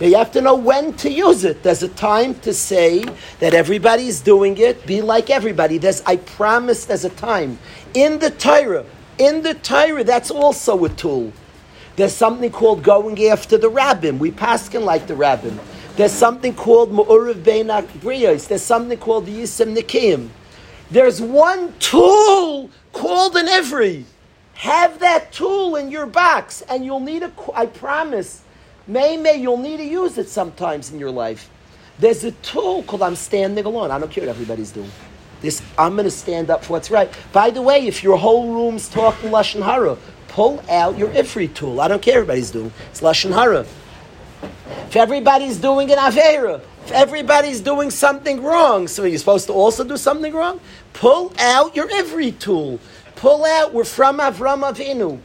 Now 0.00 0.06
you 0.06 0.16
have 0.16 0.32
to 0.32 0.42
know 0.42 0.54
when 0.54 0.92
to 0.94 1.10
use 1.10 1.44
it. 1.44 1.62
There's 1.62 1.82
a 1.82 1.88
time 1.88 2.34
to 2.40 2.52
say 2.52 3.04
that 3.40 3.54
everybody's 3.54 4.20
doing 4.20 4.58
it. 4.58 4.86
Be 4.86 5.00
like 5.00 5.30
everybody. 5.30 5.78
There's, 5.78 6.02
I 6.02 6.16
promise, 6.16 6.84
there's 6.84 7.04
a 7.04 7.10
time 7.10 7.58
in 7.94 8.18
the 8.18 8.30
Torah. 8.30 8.84
In 9.18 9.42
the 9.42 9.54
Torah, 9.54 10.04
that's 10.04 10.30
also 10.30 10.84
a 10.84 10.90
tool. 10.90 11.32
There's 11.96 12.12
something 12.12 12.50
called 12.50 12.82
going 12.82 13.24
after 13.26 13.56
the 13.56 13.70
rabbin. 13.70 14.18
We 14.18 14.30
paskin 14.30 14.84
like 14.84 15.06
the 15.06 15.16
rabbin. 15.16 15.58
There's 15.96 16.12
something 16.12 16.54
called 16.54 16.92
mu'urav 16.92 17.42
bein 17.42 17.68
briyos. 17.68 18.48
There's 18.48 18.60
something 18.60 18.98
called 18.98 19.24
the 19.24 19.40
yisem 19.40 19.74
nikim. 19.74 20.28
There's 20.90 21.22
one 21.22 21.72
tool 21.78 22.70
called 22.92 23.34
an 23.36 23.46
Ivri. 23.46 24.04
Have 24.54 24.98
that 24.98 25.32
tool 25.32 25.76
in 25.76 25.90
your 25.90 26.06
box, 26.06 26.62
and 26.62 26.84
you'll 26.84 27.00
need 27.00 27.22
a. 27.22 27.32
I 27.54 27.66
promise 27.66 28.42
May, 28.86 29.16
may, 29.16 29.36
you'll 29.36 29.58
need 29.58 29.78
to 29.78 29.84
use 29.84 30.16
it 30.16 30.28
sometimes 30.28 30.92
in 30.92 30.98
your 30.98 31.10
life. 31.10 31.50
There's 31.98 32.22
a 32.24 32.30
tool 32.32 32.82
called 32.84 33.02
I'm 33.02 33.16
standing 33.16 33.64
alone. 33.64 33.90
I 33.90 33.98
don't 33.98 34.10
care 34.10 34.22
what 34.22 34.30
everybody's 34.30 34.70
doing. 34.70 34.90
This 35.40 35.62
I'm 35.76 35.94
going 35.94 36.04
to 36.04 36.10
stand 36.10 36.50
up 36.50 36.64
for 36.64 36.74
what's 36.74 36.90
right. 36.90 37.12
By 37.32 37.50
the 37.50 37.62
way, 37.62 37.86
if 37.86 38.02
your 38.02 38.16
whole 38.16 38.52
room's 38.54 38.88
talking 38.88 39.30
lashon 39.30 39.62
hara, 39.62 39.96
pull 40.28 40.62
out 40.70 40.96
your 40.96 41.08
Ivri 41.08 41.52
tool. 41.52 41.80
I 41.80 41.88
don't 41.88 42.00
care 42.00 42.14
what 42.14 42.22
everybody's 42.22 42.50
doing. 42.50 42.72
It's 42.90 43.00
lashon 43.00 43.32
hara. 43.32 43.66
If 44.88 44.96
everybody's 44.96 45.58
doing 45.58 45.90
an 45.90 45.98
avera, 45.98 46.60
if 46.84 46.92
everybody's 46.92 47.60
doing 47.60 47.90
something 47.90 48.42
wrong, 48.42 48.86
so 48.86 49.04
you're 49.04 49.18
supposed 49.18 49.46
to 49.48 49.52
also 49.52 49.82
do 49.82 49.96
something 49.96 50.32
wrong. 50.32 50.60
Pull 50.92 51.32
out 51.38 51.74
your 51.74 51.88
Ivri 51.88 52.38
tool. 52.38 52.78
Pull 53.16 53.44
out. 53.44 53.74
We're 53.74 53.84
from 53.84 54.18
Avram 54.18 54.62
Avinu. 54.62 55.18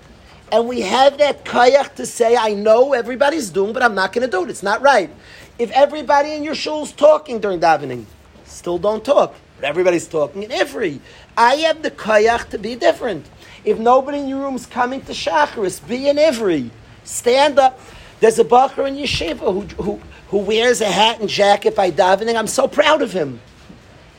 And 0.51 0.67
we 0.67 0.81
have 0.81 1.17
that 1.19 1.45
kayak 1.45 1.95
to 1.95 2.05
say, 2.05 2.35
I 2.35 2.53
know 2.53 2.93
everybody's 2.93 3.49
doing, 3.49 3.71
but 3.71 3.81
I'm 3.81 3.95
not 3.95 4.11
going 4.11 4.25
to 4.25 4.31
do 4.31 4.43
it. 4.43 4.49
It's 4.49 4.63
not 4.63 4.81
right. 4.81 5.09
If 5.57 5.71
everybody 5.71 6.33
in 6.33 6.43
your 6.43 6.55
shul's 6.55 6.91
talking 6.91 7.39
during 7.39 7.59
davening, 7.59 8.05
still 8.43 8.77
don't 8.77 9.03
talk. 9.03 9.33
But 9.55 9.65
everybody's 9.65 10.07
talking 10.07 10.43
in 10.43 10.51
every. 10.51 10.99
I 11.37 11.55
have 11.55 11.83
the 11.83 11.91
kayak 11.91 12.49
to 12.49 12.57
be 12.57 12.75
different. 12.75 13.25
If 13.63 13.79
nobody 13.79 14.19
in 14.19 14.27
your 14.27 14.39
room's 14.39 14.65
coming 14.65 15.01
to 15.01 15.13
Shacharis, 15.13 15.87
be 15.87 16.09
in 16.09 16.17
Ivri. 16.17 16.69
Stand 17.03 17.59
up. 17.59 17.79
There's 18.19 18.39
a 18.39 18.43
bacher 18.43 18.87
in 18.87 18.95
yeshiva 18.95 19.39
who, 19.39 19.61
who, 19.83 20.01
who 20.29 20.37
wears 20.39 20.81
a 20.81 20.85
hat 20.85 21.19
and 21.21 21.29
jacket 21.29 21.75
by 21.75 21.91
davening. 21.91 22.35
I'm 22.35 22.47
so 22.47 22.67
proud 22.67 23.01
of 23.01 23.13
him. 23.13 23.39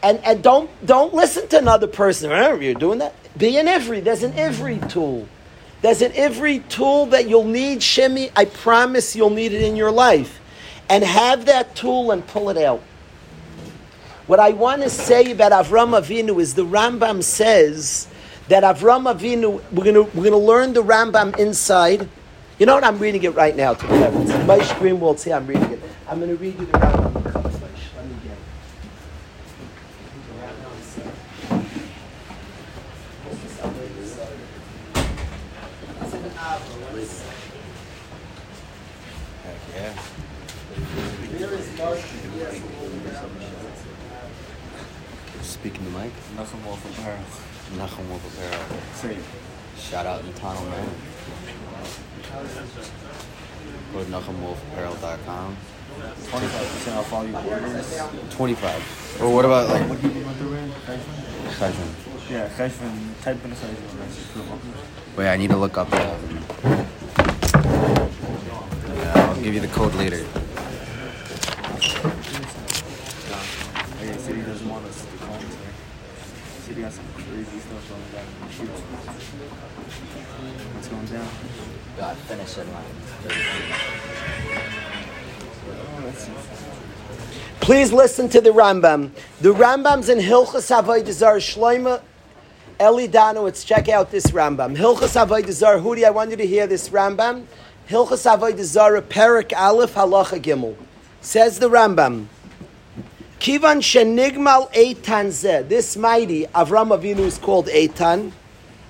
And, 0.03 0.18
and 0.24 0.43
don't, 0.43 0.70
don't 0.85 1.12
listen 1.12 1.47
to 1.49 1.59
another 1.59 1.87
person. 1.87 2.30
Remember, 2.30 2.62
you're 2.62 2.74
doing 2.74 2.99
that. 3.01 3.14
Be 3.37 3.59
an 3.59 3.66
Ivri. 3.66 4.03
There's 4.03 4.22
an 4.22 4.33
Ivri 4.33 4.89
tool. 4.91 5.28
There's 5.83 6.01
an 6.01 6.12
Ivri 6.12 6.66
tool 6.68 7.07
that 7.07 7.28
you'll 7.28 7.45
need, 7.45 7.80
Shemi. 7.80 8.30
I 8.35 8.45
promise 8.47 9.14
you'll 9.14 9.30
need 9.30 9.53
it 9.53 9.62
in 9.62 9.76
your 9.76 9.91
life. 9.91 10.41
And 10.89 11.05
have 11.05 11.47
that 11.47 11.74
tool 11.74 12.12
and 12.12 12.26
pull 12.26 12.51
it 12.51 12.57
out. 12.57 12.83
What 14.26 14.41
I 14.41 14.51
want 14.51 14.83
to 14.83 14.91
say 14.91 15.33
about 15.33 15.53
Avram 15.53 16.01
Avinu 16.01 16.41
is 16.41 16.55
the 16.55 16.64
Rambam 16.64 17.22
says 17.22 18.07
that 18.49 18.62
Avram 18.62 19.12
Avinu, 19.12 19.61
we're 19.72 19.85
going 19.85 20.11
we're 20.14 20.24
gonna 20.24 20.37
learn 20.37 20.72
the 20.72 20.83
Rambam 20.83 21.37
inside. 21.39 22.09
You 22.59 22.66
know 22.66 22.74
what? 22.76 22.85
I'm 22.85 22.99
reading 23.01 23.24
it 23.24 23.35
right 23.35 23.57
now 23.57 23.74
to 23.74 23.87
heavens. 23.87 24.30
Moshe 24.30 24.70
Greenwald 24.78 25.18
say 25.18 25.33
I'm 25.33 25.47
reading 25.47 25.72
it. 25.72 25.80
I'm 26.09 26.18
going 26.18 26.30
to 26.30 26.37
read 26.37 26.59
you 26.61 26.66
the 26.66 26.72
Rambam. 26.78 27.14
Let 27.14 28.05
me 28.07 28.14
get 28.22 28.33
it. 28.33 28.39
Heck 39.43 39.59
yeah. 39.74 39.99
Speaking 45.43 45.85
to 45.85 45.91
Nothing 46.43 46.61
from 46.74 47.05
Pearl. 47.05 47.22
Nachum 47.78 48.09
Wolf 48.09 48.24
Apparel. 48.34 48.64
Same. 48.95 49.22
Shout 49.78 50.07
out 50.07 50.24
to 50.24 50.32
Tunnel 50.40 50.64
Man. 50.64 50.88
Go 53.93 54.03
to 54.03 54.11
NachumWolfApparel.com. 54.11 55.57
25% 56.01 56.97
off 56.97 57.12
all 57.12 57.24
your 57.24 57.45
orders. 57.45 58.01
25. 58.30 59.20
Or 59.22 59.32
what 59.32 59.45
about 59.45 59.68
like 59.68 59.88
What 59.88 60.03
do 60.03 60.09
you 60.09 60.24
want 60.24 60.38
to 60.38 60.51
wear? 60.51 60.66
Cheshvan? 61.61 62.28
Yeah, 62.28 62.49
Cheshvan. 62.49 63.22
Type 63.22 63.45
in 63.45 63.51
the 63.51 63.57
size 63.57 63.70
of 63.70 63.93
the 63.93 63.99
rest. 63.99 65.16
Wait, 65.16 65.28
I 65.28 65.36
need 65.36 65.51
to 65.51 65.57
look 65.57 65.78
up 65.78 65.90
the. 65.90 65.97
Yeah, 68.88 69.12
I'll 69.14 69.40
give 69.40 69.55
you 69.55 69.61
the 69.61 69.68
code 69.68 69.95
later. 69.95 70.24
Hey, 74.01 74.18
City 74.18 74.43
doesn't 74.43 74.68
want 74.68 74.84
us 74.86 75.03
to 75.03 75.16
call 75.18 75.34
him 75.34 75.49
today. 75.49 75.59
City 76.73 76.83
got 76.85 76.93
some 76.93 77.05
crazy 77.12 77.59
stuff 77.59 77.87
down 77.91 78.25
in. 78.49 78.66
What's 80.73 80.89
going 80.89 81.05
down? 81.05 81.29
God, 81.99 82.16
finish 82.16 82.57
it, 82.57 82.66
Oh, 85.68 86.01
that's 86.03 86.31
Please 87.61 87.93
listen 87.93 88.31
to 88.31 88.41
the 88.41 88.49
Rambam. 88.49 89.11
The 89.43 89.53
Rambam's 89.53 90.09
in 90.09 90.16
Hilchas 90.16 90.70
Avodah 90.70 91.05
Shloima 91.05 92.01
Eli 92.81 93.07
Danowitz. 93.07 93.66
Check 93.66 93.91
out 93.91 94.11
this 94.11 94.29
Rambam. 94.29 94.75
Hilchas 94.75 95.14
Avodah. 95.27 95.83
Hudi, 95.83 96.05
I 96.07 96.11
want 96.11 96.31
you 96.31 96.37
to 96.39 96.47
hear 96.47 96.66
this 96.66 96.89
Rambam. 96.89 97.45
Hilchas 97.87 98.25
Avodah 98.25 99.03
Perik 99.03 99.53
Aleph 99.55 99.93
Halacha 99.95 100.41
Gimel. 100.41 100.75
Says 101.20 101.59
the 101.59 101.68
Rambam. 101.68 102.29
Kivan 103.43 103.82
shenigmal 103.82 104.72
Eitan 104.72 105.26
zeh. 105.26 105.68
This 105.68 105.97
mighty 105.97 106.47
Avram 106.55 106.97
Avinu 106.97 107.26
is 107.26 107.38
called 107.38 107.66
Eitan. 107.66 108.30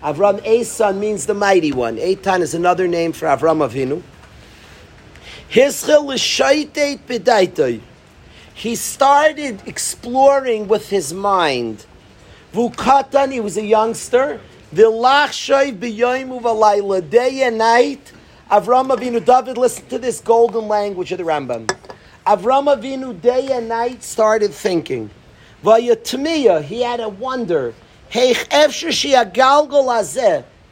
Avram 0.02 0.44
Esan 0.44 0.98
means 0.98 1.24
the 1.24 1.32
mighty 1.32 1.72
one. 1.72 1.96
Eitan 1.96 2.40
is 2.40 2.52
another 2.52 2.86
name 2.86 3.14
for 3.14 3.24
Avram 3.28 3.66
Avinu. 3.66 4.02
Hischil 5.50 6.04
l'shaitet 6.04 6.98
b'daitoi. 7.06 7.80
He 8.52 8.76
started 8.76 9.62
exploring 9.64 10.68
with 10.68 10.90
his 10.90 11.14
mind. 11.14 11.86
Vukatan, 12.52 13.32
he 13.32 13.40
was 13.40 13.56
a 13.56 13.64
youngster. 13.64 14.38
V'lach 14.74 15.30
shoiv 15.30 15.78
b'yoim 15.78 16.42
u'valayla. 16.42 17.08
Day 17.08 17.44
and 17.44 17.56
night. 17.56 18.12
Avram 18.50 18.94
Avinu, 18.94 19.24
David, 19.24 19.56
listen 19.56 19.86
to 19.86 19.98
this 19.98 20.20
golden 20.20 20.68
language 20.68 21.10
of 21.10 21.16
the 21.16 21.24
Rambam. 21.24 21.74
Avram 22.26 22.72
Avinu, 22.72 23.20
day 23.20 23.48
and 23.50 23.68
night, 23.68 24.04
started 24.04 24.52
thinking. 24.54 25.10
Vayatmiya, 25.64 26.58
uh, 26.58 26.60
he 26.60 26.82
had 26.82 27.00
a 27.00 27.08
wonder. 27.08 27.74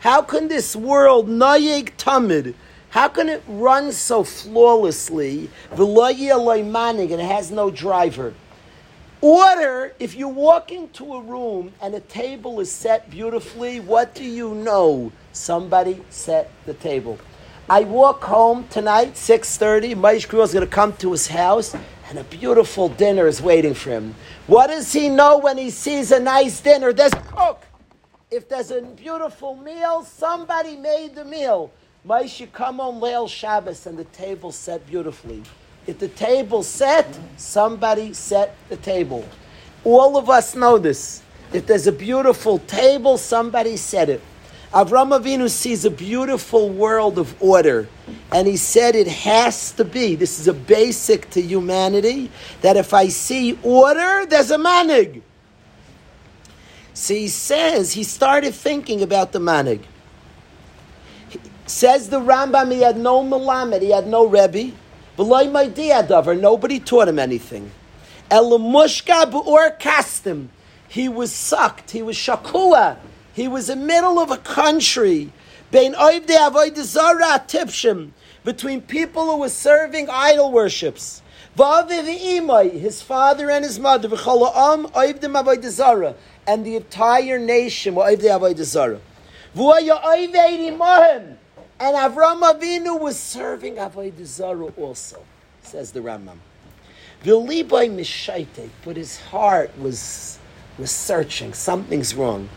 How 0.00 0.22
can 0.22 0.48
this 0.48 0.76
world, 0.76 1.28
nayig 1.28 1.96
tamid, 1.96 2.54
how 2.90 3.08
can 3.08 3.28
it 3.28 3.42
run 3.48 3.90
so 3.92 4.22
flawlessly? 4.22 5.50
And 5.70 5.80
it 5.80 7.20
has 7.20 7.50
no 7.50 7.70
driver. 7.70 8.34
Order, 9.20 9.94
if 9.98 10.16
you 10.16 10.28
walk 10.28 10.70
into 10.72 11.14
a 11.14 11.20
room 11.20 11.72
and 11.82 11.94
a 11.94 12.00
table 12.00 12.60
is 12.60 12.70
set 12.70 13.10
beautifully, 13.10 13.80
what 13.80 14.14
do 14.14 14.24
you 14.24 14.54
know? 14.54 15.12
Somebody 15.32 16.00
set 16.10 16.50
the 16.64 16.74
table. 16.74 17.18
I 17.70 17.82
walk 17.82 18.24
home 18.24 18.66
tonight, 18.66 19.14
6.30, 19.14 19.94
Maish 19.94 20.26
Kriel 20.26 20.42
is 20.42 20.52
going 20.52 20.66
to 20.66 20.74
come 20.74 20.92
to 20.94 21.12
his 21.12 21.28
house 21.28 21.72
and 22.08 22.18
a 22.18 22.24
beautiful 22.24 22.88
dinner 22.88 23.28
is 23.28 23.40
waiting 23.40 23.74
for 23.74 23.90
him. 23.90 24.16
What 24.48 24.66
does 24.66 24.92
he 24.92 25.08
know 25.08 25.38
when 25.38 25.56
he 25.56 25.70
sees 25.70 26.10
a 26.10 26.18
nice 26.18 26.60
dinner? 26.60 26.92
There's 26.92 27.12
a 27.12 27.20
cook. 27.20 27.62
If 28.28 28.48
there's 28.48 28.72
a 28.72 28.82
beautiful 28.82 29.54
meal, 29.54 30.02
somebody 30.02 30.74
made 30.74 31.14
the 31.14 31.24
meal. 31.24 31.70
Maish, 32.04 32.40
you 32.40 32.48
come 32.48 32.78
home 32.78 33.00
Leil 33.00 33.28
Shabbos 33.28 33.86
and 33.86 33.96
the 33.96 34.04
table 34.06 34.50
set 34.50 34.84
beautifully. 34.88 35.44
If 35.86 36.00
the 36.00 36.08
table 36.08 36.64
set, 36.64 37.06
somebody 37.36 38.14
set 38.14 38.56
the 38.68 38.78
table. 38.78 39.24
All 39.84 40.16
of 40.16 40.28
us 40.28 40.56
know 40.56 40.76
this. 40.76 41.22
If 41.52 41.68
there's 41.68 41.86
a 41.86 41.92
beautiful 41.92 42.58
table, 42.58 43.16
somebody 43.16 43.76
set 43.76 44.08
it. 44.08 44.20
Avram 44.72 45.18
Avinu 45.18 45.50
sees 45.50 45.84
a 45.84 45.90
beautiful 45.90 46.68
world 46.68 47.18
of 47.18 47.34
order, 47.42 47.88
and 48.30 48.46
he 48.46 48.56
said 48.56 48.94
it 48.94 49.08
has 49.08 49.72
to 49.72 49.84
be. 49.84 50.14
This 50.14 50.38
is 50.38 50.46
a 50.46 50.52
basic 50.54 51.28
to 51.30 51.42
humanity 51.42 52.30
that 52.60 52.76
if 52.76 52.94
I 52.94 53.08
see 53.08 53.58
order, 53.64 54.24
there's 54.26 54.52
a 54.52 54.58
manig. 54.58 55.22
So 56.94 57.14
he 57.14 57.26
says 57.26 57.92
he 57.92 58.04
started 58.04 58.54
thinking 58.54 59.02
about 59.02 59.32
the 59.32 59.40
manig. 59.40 59.80
He 61.28 61.40
Says 61.66 62.08
the 62.08 62.20
Rambam, 62.20 62.70
he 62.70 62.82
had 62.82 62.96
no 62.96 63.24
Malamed, 63.24 63.82
he 63.82 63.90
had 63.90 64.06
no 64.06 64.24
Rebbe. 64.24 64.72
V'loy 65.18 65.50
Davar, 66.06 66.40
nobody 66.40 66.78
taught 66.78 67.08
him 67.08 67.18
anything. 67.18 67.72
El 68.30 68.50
Elamushka 68.50 69.32
b'or 69.32 69.76
kastim. 69.80 70.46
He 70.86 71.08
was 71.08 71.32
sucked, 71.32 71.90
he 71.90 72.02
was 72.02 72.16
shakua. 72.16 72.98
He 73.40 73.48
was 73.48 73.70
in 73.70 73.80
the 73.80 73.86
middle 73.86 74.18
of 74.18 74.30
a 74.30 74.36
country. 74.36 75.32
Between 75.72 75.94
people 78.82 79.24
who 79.24 79.38
were 79.38 79.48
serving 79.48 80.10
idol 80.10 80.52
worships. 80.52 81.22
His 81.56 83.00
father 83.00 83.50
and 83.50 83.64
his 83.64 83.78
mother. 83.78 84.10
And 86.46 86.66
the 86.66 86.76
entire 86.76 87.38
nation. 87.38 87.96
And 87.96 88.20
Avram 91.96 92.42
Avinu 92.42 93.00
was 93.00 93.18
serving 93.18 93.76
Avodah 93.76 94.26
Zarah 94.26 94.66
also, 94.76 95.24
says 95.62 95.92
the 95.92 96.00
Rambam. 96.00 96.36
Mishaite, 97.24 98.68
but 98.84 98.98
his 98.98 99.18
heart 99.18 99.70
was, 99.78 100.38
was 100.76 100.90
searching. 100.90 101.54
Something's 101.54 102.14
wrong. 102.14 102.50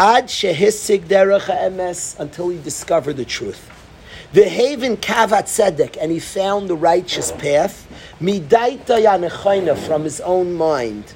Ad 0.00 0.28
shehisig 0.28 1.08
emes, 1.08 2.18
until 2.18 2.48
he 2.48 2.58
discovered 2.62 3.18
the 3.18 3.24
truth. 3.26 3.68
The 4.32 4.48
haven 4.48 4.96
kavat 4.96 5.44
tzedek, 5.44 5.98
and 6.00 6.10
he 6.10 6.18
found 6.18 6.70
the 6.70 6.74
righteous 6.74 7.32
path. 7.32 7.86
Midaita 8.18 9.76
from 9.86 10.04
his 10.04 10.22
own 10.22 10.54
mind. 10.54 11.12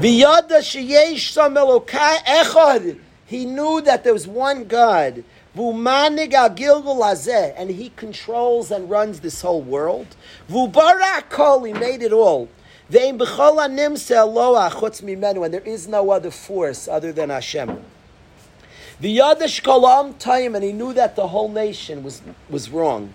V'yada 0.00 0.62
sheyesh 0.62 1.32
sam 1.32 1.56
echad, 1.56 2.98
He 3.26 3.44
knew 3.44 3.82
that 3.82 4.04
there 4.04 4.14
was 4.14 4.26
one 4.26 4.64
God. 4.64 5.22
And 5.54 7.70
he 7.70 7.90
controls 7.90 8.70
and 8.70 8.88
runs 8.88 9.20
this 9.20 9.42
whole 9.42 9.60
world. 9.60 10.06
V'ubarak 10.48 11.28
kol, 11.28 11.64
he 11.64 11.74
made 11.74 12.00
it 12.00 12.14
all. 12.14 12.48
And 12.90 13.20
there 13.20 13.32
is 15.64 15.88
no 15.88 16.10
other 16.10 16.30
force 16.30 16.88
other 16.88 17.12
than 17.12 17.30
Hashem. 17.30 17.82
V'yadash 19.02 19.62
kolam 19.62 20.14
taim, 20.14 20.54
and 20.54 20.62
he 20.62 20.72
knew 20.72 20.92
that 20.92 21.16
the 21.16 21.28
whole 21.28 21.48
nation 21.48 22.02
was, 22.02 22.22
was 22.48 22.70
wrong. 22.70 23.12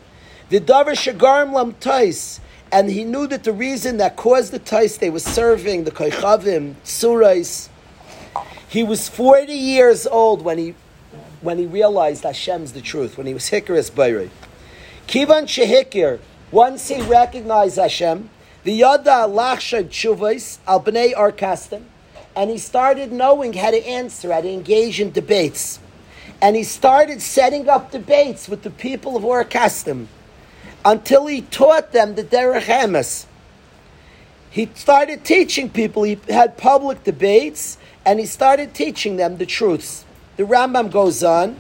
The 0.49 0.59
davar 0.59 0.93
shagarm 0.93 1.53
lam 1.53 1.73
tais, 1.73 2.39
and 2.71 2.89
he 2.89 3.05
knew 3.05 3.27
that 3.27 3.43
the 3.43 3.53
reason 3.53 3.97
that 3.97 4.15
caused 4.15 4.51
the 4.51 4.59
tais 4.59 4.97
they 4.97 5.09
were 5.09 5.19
serving, 5.19 5.85
the 5.85 5.91
koichavim, 5.91 6.75
tsurais, 6.83 7.69
he 8.67 8.83
was 8.83 9.07
40 9.07 9.53
years 9.53 10.05
old 10.07 10.43
when 10.43 10.57
he 10.57 10.75
when 11.41 11.57
he 11.57 11.65
realized 11.65 12.23
Hashem's 12.23 12.73
the 12.73 12.81
truth, 12.81 13.17
when 13.17 13.25
he 13.25 13.33
was 13.33 13.49
Hikaris 13.49 13.89
Bayri. 13.89 14.29
Kivan 15.07 15.43
Shehikir, 15.43 16.19
once 16.51 16.89
he 16.89 17.01
recognized 17.01 17.77
Hashem, 17.77 18.29
the 18.69 18.75
Yada 18.75 19.25
Lachshav 19.27 19.85
Chuvais, 19.85 20.59
al 20.67 20.79
Bnei 20.79 21.15
Arkastim, 21.15 21.85
and 22.35 22.51
he 22.51 22.59
started 22.59 23.11
knowing 23.11 23.53
how 23.53 23.71
to 23.71 23.83
answer, 23.83 24.31
how 24.31 24.41
to 24.41 24.47
engage 24.47 25.01
in 25.01 25.11
debates. 25.11 25.79
And 26.39 26.55
he 26.55 26.61
started 26.61 27.19
setting 27.19 27.67
up 27.67 27.89
debates 27.89 28.47
with 28.47 28.61
the 28.61 28.69
people 28.69 29.17
of 29.17 29.23
Arkastim 29.23 30.05
until 30.85 31.25
he 31.25 31.41
taught 31.41 31.93
them 31.93 32.13
the 32.13 32.23
Derech 32.23 32.65
Emes. 32.65 33.25
He 34.51 34.69
started 34.75 35.25
teaching 35.25 35.71
people, 35.71 36.03
he 36.03 36.19
had 36.29 36.55
public 36.55 37.03
debates, 37.03 37.79
and 38.05 38.19
he 38.19 38.27
started 38.27 38.75
teaching 38.75 39.15
them 39.15 39.37
the 39.37 39.47
truths. 39.47 40.05
The 40.37 40.43
Rambam 40.43 40.91
goes 40.91 41.23
on. 41.23 41.57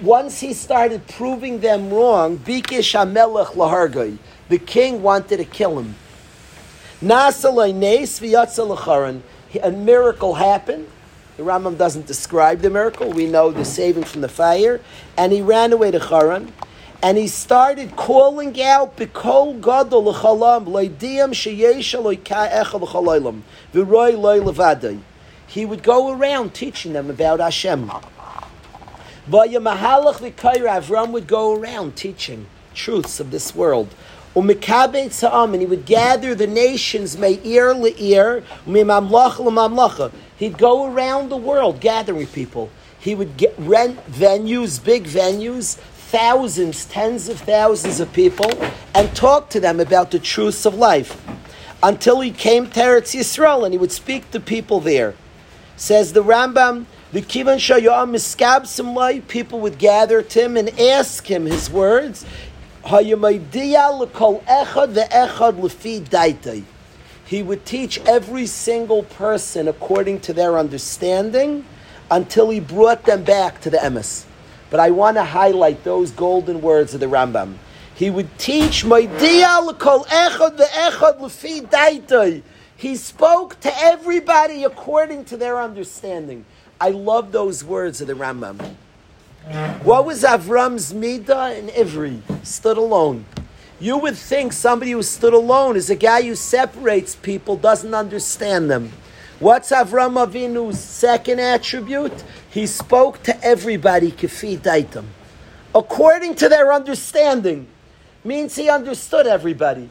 Once 0.00 0.40
he 0.40 0.52
started 0.52 1.06
proving 1.06 1.60
them 1.60 1.90
wrong, 1.90 2.36
Bikish 2.36 2.98
Hamelech 2.98 3.54
Lahargai, 3.54 4.18
the 4.48 4.58
king 4.58 5.02
wanted 5.02 5.38
to 5.38 5.44
kill 5.44 5.78
him. 5.78 5.94
A 7.02 7.32
miracle 9.70 10.34
happened. 10.34 10.88
The 11.36 11.42
Rambam 11.42 11.76
doesn't 11.76 12.06
describe 12.06 12.60
the 12.60 12.70
miracle. 12.70 13.12
We 13.12 13.26
know 13.26 13.50
the 13.50 13.64
saving 13.64 14.04
from 14.04 14.20
the 14.22 14.28
fire. 14.28 14.80
And 15.16 15.32
he 15.32 15.42
ran 15.42 15.72
away 15.72 15.90
to 15.90 15.98
Charan. 16.00 16.52
And 17.02 17.18
he 17.18 17.26
started 17.28 17.96
calling 17.96 18.60
out 18.62 18.96
Bikol 18.96 19.60
Gadol 19.60 20.04
L'chalam 20.04 20.66
Leidiyam 20.66 21.32
Sheyesh 21.32 21.94
Echel 21.94 22.80
L'chalaylam 22.80 23.42
V'roi 23.74 24.18
Loi 24.18 24.40
Levadai 24.40 25.02
he 25.46 25.64
would 25.64 25.82
go 25.82 26.12
around 26.12 26.54
teaching 26.54 26.92
them 26.92 27.08
about 27.08 27.40
Hashem. 27.40 27.90
Mahalach 29.28 30.34
Avram 30.34 31.10
would 31.12 31.26
go 31.26 31.54
around 31.54 31.96
teaching 31.96 32.46
truths 32.74 33.20
of 33.20 33.30
this 33.30 33.54
world. 33.54 33.94
And 34.36 35.60
he 35.60 35.66
would 35.66 35.86
gather 35.86 36.34
the 36.34 36.46
nations, 36.46 37.16
me'ir 37.16 37.72
le'ir, 37.72 38.44
mi'mamlacha 38.66 39.38
le'mamlacha. 39.38 40.12
He'd 40.36 40.58
go 40.58 40.92
around 40.92 41.30
the 41.30 41.38
world 41.38 41.80
gathering 41.80 42.26
people. 42.26 42.68
He 43.00 43.14
would 43.14 43.38
get, 43.38 43.54
rent 43.56 43.98
venues, 44.10 44.82
big 44.84 45.04
venues, 45.04 45.76
thousands, 45.76 46.84
tens 46.84 47.30
of 47.30 47.40
thousands 47.40 47.98
of 47.98 48.12
people, 48.12 48.50
and 48.94 49.14
talk 49.16 49.48
to 49.50 49.60
them 49.60 49.80
about 49.80 50.10
the 50.10 50.18
truths 50.18 50.66
of 50.66 50.74
life. 50.74 51.24
Until 51.82 52.20
he 52.20 52.30
came 52.30 52.68
to 52.70 52.80
Eretz 52.80 53.14
Yisrael 53.14 53.64
and 53.64 53.72
he 53.72 53.78
would 53.78 53.92
speak 53.92 54.30
to 54.32 54.40
people 54.40 54.80
there. 54.80 55.14
Says 55.76 56.12
the 56.12 56.22
Rambam, 56.22 56.84
the 57.12 57.22
Kivan 57.22 57.56
Shayam 57.56 58.10
Miskab 58.10 58.94
light, 58.94 59.28
people 59.28 59.60
would 59.60 59.78
gather 59.78 60.20
to 60.22 60.42
him 60.42 60.56
and 60.56 60.78
ask 60.78 61.26
him 61.26 61.46
his 61.46 61.70
words. 61.70 62.26
He 67.26 67.42
would 67.42 67.66
teach 67.66 67.98
every 68.06 68.46
single 68.46 69.02
person 69.02 69.66
according 69.66 70.20
to 70.20 70.32
their 70.32 70.56
understanding 70.56 71.64
until 72.12 72.50
he 72.50 72.60
brought 72.60 73.02
them 73.02 73.24
back 73.24 73.60
to 73.62 73.70
the 73.70 73.78
emes. 73.78 74.24
But 74.70 74.78
I 74.78 74.90
want 74.92 75.16
to 75.16 75.24
highlight 75.24 75.82
those 75.82 76.12
golden 76.12 76.60
words 76.62 76.94
of 76.94 77.00
the 77.00 77.06
Rambam. 77.06 77.56
He 77.96 78.08
would 78.08 78.38
teach 78.38 78.84
he 82.76 82.96
spoke 82.96 83.60
to 83.60 83.78
everybody 83.78 84.62
according 84.62 85.24
to 85.24 85.36
their 85.36 85.60
understanding. 85.60 86.44
I 86.80 86.90
love 86.90 87.32
those 87.32 87.64
words 87.64 88.00
of 88.00 88.06
the 88.06 88.14
Rambam. 88.14 88.76
What 89.46 90.04
was 90.04 90.24
Avram's 90.24 90.92
midah 90.92 91.56
in 91.56 91.68
Ivri? 91.68 92.20
Stood 92.44 92.76
alone. 92.76 93.26
You 93.78 93.96
would 93.96 94.16
think 94.16 94.52
somebody 94.52 94.90
who 94.90 95.04
stood 95.04 95.34
alone 95.34 95.76
is 95.76 95.88
a 95.88 95.94
guy 95.94 96.22
who 96.22 96.34
separates 96.34 97.14
people, 97.14 97.56
doesn't 97.56 97.94
understand 97.94 98.68
them. 98.68 98.90
What's 99.38 99.70
Avram 99.70 100.14
Avinu's 100.14 100.80
second 100.80 101.38
attribute? 101.38 102.24
He 102.50 102.66
spoke 102.66 103.22
to 103.22 103.44
everybody, 103.44 104.10
kifi 104.10 104.58
daitam, 104.58 105.04
according 105.72 106.34
to 106.36 106.48
their 106.48 106.72
understanding. 106.72 107.68
Means 108.24 108.56
he 108.56 108.68
understood 108.68 109.28
everybody. 109.28 109.88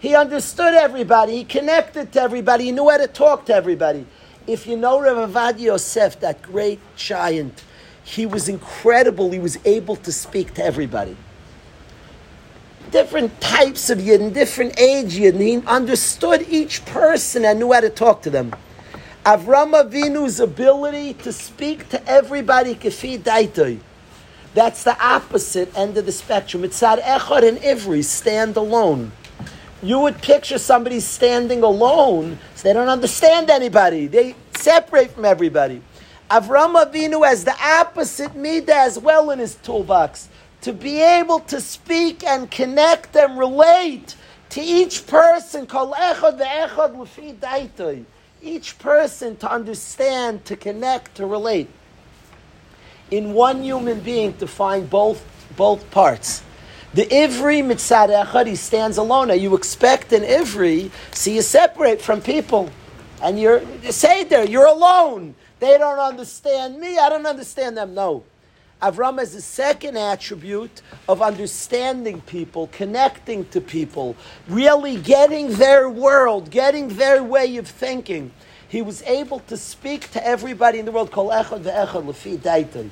He 0.00 0.16
understood 0.16 0.74
everybody. 0.74 1.36
He 1.36 1.44
connected 1.44 2.10
to 2.14 2.20
everybody. 2.22 2.64
He 2.64 2.72
knew 2.72 2.90
how 2.90 2.96
to 2.96 3.06
talk 3.06 3.46
to 3.46 3.54
everybody. 3.54 4.06
If 4.48 4.66
you 4.66 4.76
know 4.76 5.00
Rav 5.00 5.30
Ovadia 5.30 5.60
Yosef, 5.60 6.18
that 6.18 6.42
great 6.42 6.80
giant, 6.96 7.62
he 8.08 8.24
was 8.26 8.48
incredible. 8.48 9.30
He 9.30 9.38
was 9.38 9.58
able 9.64 9.96
to 9.96 10.10
speak 10.12 10.54
to 10.54 10.64
everybody. 10.64 11.16
Different 12.90 13.38
types 13.40 13.90
of 13.90 13.98
Yidden, 13.98 14.32
different 14.32 14.80
age 14.80 15.16
Yidden. 15.18 15.40
He 15.40 15.66
understood 15.66 16.46
each 16.48 16.86
person 16.86 17.44
and 17.44 17.58
knew 17.58 17.72
how 17.72 17.80
to 17.80 17.90
talk 17.90 18.22
to 18.22 18.30
them. 18.30 18.54
Avram 19.26 19.72
Avinu's 19.74 20.40
ability 20.40 21.14
to 21.14 21.32
speak 21.32 21.90
to 21.90 22.08
everybody, 22.08 22.74
kefi 22.74 23.18
daitoi. 23.18 23.80
That's 24.54 24.84
the 24.84 24.96
opposite 25.04 25.76
end 25.76 25.98
of 25.98 26.06
the 26.06 26.12
spectrum. 26.12 26.64
It's 26.64 26.80
that 26.80 27.00
Echad 27.00 27.46
and 27.46 27.58
Ivri 27.58 28.02
stand 28.02 28.56
alone 28.56 29.12
you 29.82 30.00
would 30.00 30.20
picture 30.20 30.58
somebody 30.58 31.00
standing 31.00 31.62
alone, 31.62 32.38
so 32.54 32.68
they 32.68 32.72
don't 32.72 32.88
understand 32.88 33.48
anybody. 33.50 34.06
They 34.06 34.34
separate 34.56 35.12
from 35.12 35.24
everybody. 35.24 35.82
Avram 36.30 36.74
Avinu 36.74 37.26
has 37.26 37.44
the 37.44 37.54
opposite 37.62 38.34
midah 38.34 38.68
as 38.68 38.98
well 38.98 39.30
in 39.30 39.38
his 39.38 39.54
toolbox 39.56 40.28
to 40.60 40.74
be 40.74 41.00
able 41.00 41.40
to 41.40 41.60
speak 41.60 42.22
and 42.22 42.50
connect 42.50 43.16
and 43.16 43.38
relate 43.38 44.14
to 44.50 44.60
each 44.60 45.06
person. 45.06 45.66
Each 48.42 48.78
person 48.78 49.36
to 49.36 49.50
understand, 49.50 50.44
to 50.44 50.56
connect, 50.56 51.14
to 51.14 51.26
relate. 51.26 51.68
In 53.10 53.32
one 53.32 53.62
human 53.62 54.00
being 54.00 54.36
to 54.36 54.46
find 54.46 54.90
both 54.90 55.24
both 55.56 55.90
parts. 55.90 56.42
The 56.94 57.06
Ivri 57.06 57.62
mitzad 57.62 58.08
echad, 58.08 58.46
he 58.46 58.54
stands 58.54 58.96
alone. 58.96 59.28
Now 59.28 59.34
you 59.34 59.54
expect 59.54 60.12
an 60.12 60.22
Ivri, 60.22 60.90
so 61.12 61.30
you 61.30 61.42
separate 61.42 62.00
from 62.02 62.20
people. 62.20 62.70
And 63.22 63.40
you're, 63.40 63.62
you 63.82 63.92
say 63.92 64.24
there, 64.24 64.44
you're 64.44 64.66
alone. 64.66 65.34
They 65.60 65.76
don't 65.78 65.98
understand 65.98 66.78
me, 66.80 66.98
I 66.98 67.08
don't 67.08 67.26
understand 67.26 67.76
them. 67.76 67.94
No. 67.94 68.24
Avram 68.80 69.18
has 69.18 69.34
a 69.34 69.42
second 69.42 69.96
attribute 69.96 70.82
of 71.08 71.20
understanding 71.20 72.20
people, 72.20 72.68
connecting 72.68 73.44
to 73.46 73.60
people, 73.60 74.14
really 74.48 74.96
getting 74.96 75.54
their 75.54 75.90
world, 75.90 76.50
getting 76.50 76.88
their 76.88 77.24
way 77.24 77.56
of 77.56 77.66
thinking. 77.66 78.30
He 78.68 78.80
was 78.80 79.02
able 79.02 79.40
to 79.40 79.56
speak 79.56 80.10
to 80.12 80.24
everybody 80.24 80.78
in 80.78 80.84
the 80.84 80.92
world. 80.92 81.10
Kol 81.10 81.30
echad 81.30 81.62
ve'echad. 81.62 82.90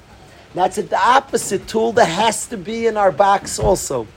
That's 0.54 0.76
the 0.76 0.98
opposite 0.98 1.68
tool 1.68 1.92
that 1.92 2.06
has 2.06 2.46
to 2.48 2.56
be 2.56 2.86
in 2.86 2.96
our 2.96 3.12
box 3.12 3.58
also. 3.58 4.08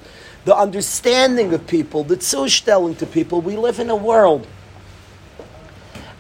The 0.46 0.56
understanding 0.56 1.54
of 1.54 1.68
people, 1.68 2.04
the 2.04 2.16
zustelling 2.16 2.98
to 2.98 3.06
people. 3.06 3.42
We 3.42 3.58
live 3.58 3.80
in 3.80 3.90
a 3.90 3.96
world. 3.96 4.48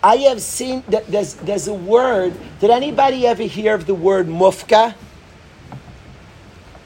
I 0.01 0.15
have 0.17 0.41
seen 0.41 0.83
that 0.89 1.07
there's, 1.07 1.33
there's 1.35 1.67
a 1.67 1.73
word. 1.73 2.33
Did 2.59 2.69
anybody 2.69 3.27
ever 3.27 3.43
hear 3.43 3.73
of 3.75 3.85
the 3.85 3.95
word 3.95 4.27
mufka? 4.27 4.95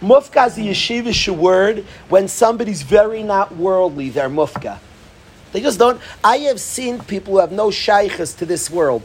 Mufka 0.01 0.47
is 0.47 0.57
a 0.57 0.61
yeshivish 0.61 1.29
word 1.29 1.85
when 2.09 2.27
somebody's 2.27 2.81
very 2.81 3.23
not 3.23 3.55
worldly, 3.55 4.09
they're 4.09 4.29
mufka. 4.29 4.79
They 5.53 5.61
just 5.61 5.77
don't. 5.77 6.01
I 6.23 6.37
have 6.37 6.59
seen 6.59 6.99
people 6.99 7.33
who 7.33 7.39
have 7.39 7.51
no 7.51 7.69
shaykhs 7.69 8.33
to 8.33 8.45
this 8.45 8.69
world. 8.69 9.03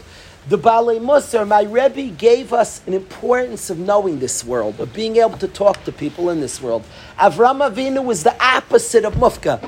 The 0.48 0.56
Balei 0.56 0.98
Musar, 0.98 1.46
my 1.46 1.62
Rebbe 1.62 2.14
gave 2.16 2.54
us 2.54 2.80
an 2.86 2.94
importance 2.94 3.68
of 3.68 3.78
knowing 3.78 4.18
this 4.18 4.42
world, 4.42 4.80
of 4.80 4.94
being 4.94 5.16
able 5.16 5.36
to 5.36 5.46
talk 5.46 5.84
to 5.84 5.92
people 5.92 6.30
in 6.30 6.40
this 6.40 6.62
world. 6.62 6.84
Avram 7.18 7.61
Avinu 7.61 8.02
was 8.02 8.24
the 8.24 8.34
opposite 8.42 9.04
of 9.04 9.12
Mufka. 9.14 9.61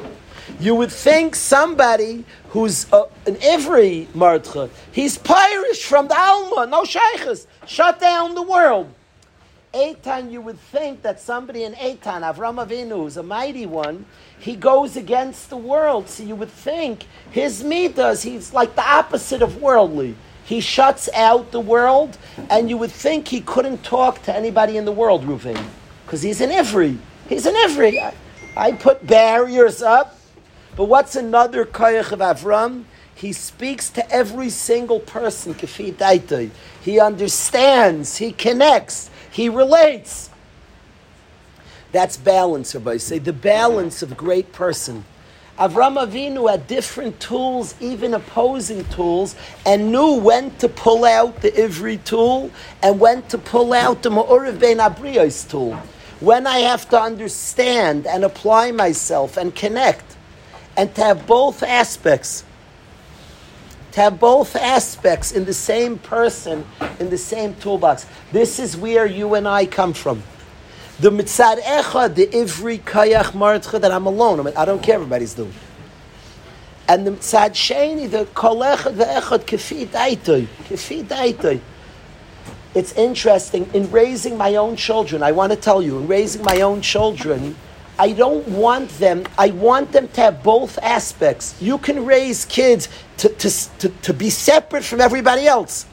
You 0.61 0.75
would 0.75 0.93
think 0.93 1.35
somebody 1.37 2.27
who's 2.51 2.87
uh, 2.93 3.05
an 3.27 3.37
Ivri 3.37 4.07
Mardcha, 4.09 4.69
he's 4.93 5.17
Pirish 5.17 5.83
from 5.85 6.07
the 6.09 6.19
Alma, 6.19 6.67
no 6.67 6.85
Sheikhs, 6.85 7.47
shut 7.67 7.99
down 7.99 8.35
the 8.35 8.43
world. 8.43 8.93
Eitan, 9.73 10.31
you 10.31 10.43
would 10.43 10.59
think 10.59 11.01
that 11.01 11.19
somebody 11.19 11.63
in 11.63 11.73
Eitan, 11.73 12.21
Avram 12.21 12.63
Avinu, 12.63 13.05
who's 13.05 13.17
a 13.17 13.23
mighty 13.23 13.65
one, 13.65 14.05
he 14.39 14.55
goes 14.55 14.97
against 14.97 15.49
the 15.49 15.57
world. 15.57 16.11
So 16.11 16.25
you 16.25 16.35
would 16.35 16.51
think 16.51 17.07
his 17.31 17.65
midas, 17.65 18.23
he's 18.23 18.53
like 18.53 18.75
the 18.75 18.87
opposite 18.87 19.41
of 19.41 19.63
worldly. 19.63 20.15
He 20.45 20.61
shuts 20.61 21.09
out 21.15 21.53
the 21.53 21.61
world, 21.61 22.19
and 22.51 22.69
you 22.69 22.77
would 22.77 22.91
think 22.91 23.29
he 23.29 23.41
couldn't 23.41 23.83
talk 23.83 24.21
to 24.25 24.37
anybody 24.37 24.77
in 24.77 24.85
the 24.85 24.93
world, 24.93 25.25
Reuven, 25.25 25.65
because 26.05 26.21
he's 26.21 26.43
an 26.43 26.51
Ivri. 26.51 26.99
He's 27.31 27.47
an 27.47 27.55
Ivri. 27.55 27.99
I, 27.99 28.15
I 28.57 28.73
put 28.73 29.07
barriers 29.07 29.81
up, 29.81 30.20
but 30.81 30.87
what's 30.89 31.15
another 31.15 31.67
koyach 31.67 32.11
of 32.11 32.21
Avram? 32.21 32.85
He 33.15 33.35
speaks 33.35 33.91
to 33.91 34.11
every 34.11 34.49
single 34.49 34.99
person, 34.99 35.55
He 36.81 36.99
understands, 36.99 38.17
he 38.17 38.33
connects, 38.33 39.11
he 39.31 39.51
relates. 39.51 40.31
That's 41.93 42.17
balance, 42.17 42.75
everybody. 42.75 42.99
Say 42.99 43.19
the 43.19 43.35
balance 43.35 44.03
of 44.03 44.17
great 44.17 44.55
person. 44.55 45.05
Avram 45.59 46.03
Avinu 46.03 46.51
had 46.51 46.67
different 46.67 47.21
tools, 47.21 47.75
even 47.79 48.15
opposing 48.15 48.87
tools, 48.87 49.37
and 49.67 49.93
knew 49.93 50.15
when 50.15 50.51
to 50.57 50.69
pull 50.71 51.05
out 51.05 51.43
the 51.43 51.51
Ivri 51.51 52.03
tool 52.05 52.51
and 52.83 52.99
when 52.99 53.21
to 53.25 53.37
pull 53.37 53.75
out 53.75 54.03
the 54.03 54.09
Ma'uriv 54.09 54.59
Ben 54.59 54.79
Abriyos 54.79 55.47
tool. 55.47 55.75
When 56.21 56.47
I 56.47 56.61
have 56.61 56.89
to 56.89 56.99
understand 56.99 58.07
and 58.07 58.25
apply 58.25 58.71
myself 58.71 59.37
and 59.37 59.55
connect, 59.55 60.10
and 60.77 60.95
to 60.95 61.03
have 61.03 61.27
both 61.27 61.63
aspects, 61.63 62.45
to 63.93 64.01
have 64.01 64.21
both 64.21 64.57
aspects 64.57 65.33
in 65.33 65.45
the 65.45 65.55
same 65.55 65.99
person, 65.99 66.65
in 66.99 67.11
the 67.11 67.19
same 67.19 67.55
toolbox. 67.57 68.07
This 68.33 68.59
is 68.59 68.77
where 68.77 69.07
you 69.07 69.35
and 69.35 69.49
I 69.49 69.67
come 69.67 69.93
from. 69.93 70.23
The 71.01 71.11
mitzad 71.11 71.61
echad, 71.63 72.15
the 72.15 72.27
ivri 72.27 72.81
kayach 72.81 73.33
martcha, 73.33 73.81
that 73.81 73.91
I'm 73.91 74.07
alone. 74.07 74.39
I, 74.41 74.43
mean, 74.43 74.55
I 74.57 74.65
don't 74.65 74.83
care 74.83 74.97
everybody's 74.97 75.35
doing. 75.35 75.55
And 76.87 77.07
the 77.07 77.13
mitzad 77.13 77.53
sheni, 77.53 78.11
the 78.11 78.27
kol 78.35 78.59
echad 78.59 78.95
ve'echad 78.95 79.41
kefi 79.41 79.87
daitoi, 79.87 80.47
kefi 80.65 81.05
daitoi. 81.05 81.61
It's 82.75 82.93
interesting, 82.93 83.69
in 83.75 83.91
raising 83.91 84.37
my 84.37 84.55
own 84.55 84.77
children, 84.77 85.23
I 85.23 85.33
want 85.33 85.53
to 85.53 85.57
tell 85.57 85.83
you, 85.83 85.99
in 85.99 86.07
raising 86.07 86.45
my 86.45 86.61
own 86.61 86.83
children, 86.83 87.57
I 88.01 88.13
don't 88.13 88.49
want 88.49 88.89
them, 88.99 89.27
I 89.37 89.51
want 89.51 89.93
them 89.93 90.09
to 90.09 90.21
have 90.23 90.43
both 90.43 90.79
aspects. 90.79 91.55
You 91.61 91.77
can 91.77 92.07
raise 92.07 92.47
kids 92.47 92.89
to, 93.19 93.29
to, 93.29 93.79
to, 93.79 93.89
to 93.91 94.15
be 94.15 94.31
separate 94.31 94.85
from 94.85 95.03
everybody 95.03 95.47
else. 95.47 95.85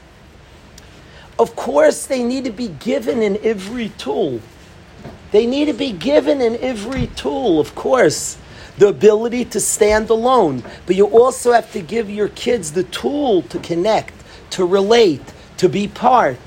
Of 1.38 1.54
course, 1.54 2.06
they 2.06 2.22
need 2.22 2.44
to 2.44 2.50
be 2.50 2.68
given 2.68 3.20
in 3.20 3.34
Ivri 3.34 3.94
tool. 3.98 4.40
They 5.32 5.44
need 5.44 5.66
to 5.66 5.74
be 5.74 5.92
given 5.92 6.40
in 6.40 6.54
Ivri 6.54 7.14
tool, 7.14 7.60
of 7.60 7.74
course, 7.74 8.38
the 8.78 8.88
ability 8.88 9.44
to 9.44 9.60
stand 9.60 10.08
alone. 10.08 10.62
But 10.86 10.96
you 10.96 11.08
also 11.08 11.52
have 11.52 11.70
to 11.72 11.82
give 11.82 12.08
your 12.08 12.28
kids 12.30 12.72
the 12.72 12.84
tool 12.84 13.42
to 13.42 13.58
connect, 13.58 14.14
to 14.52 14.64
relate, 14.64 15.34
to 15.58 15.68
be 15.68 15.86
part. 15.88 16.38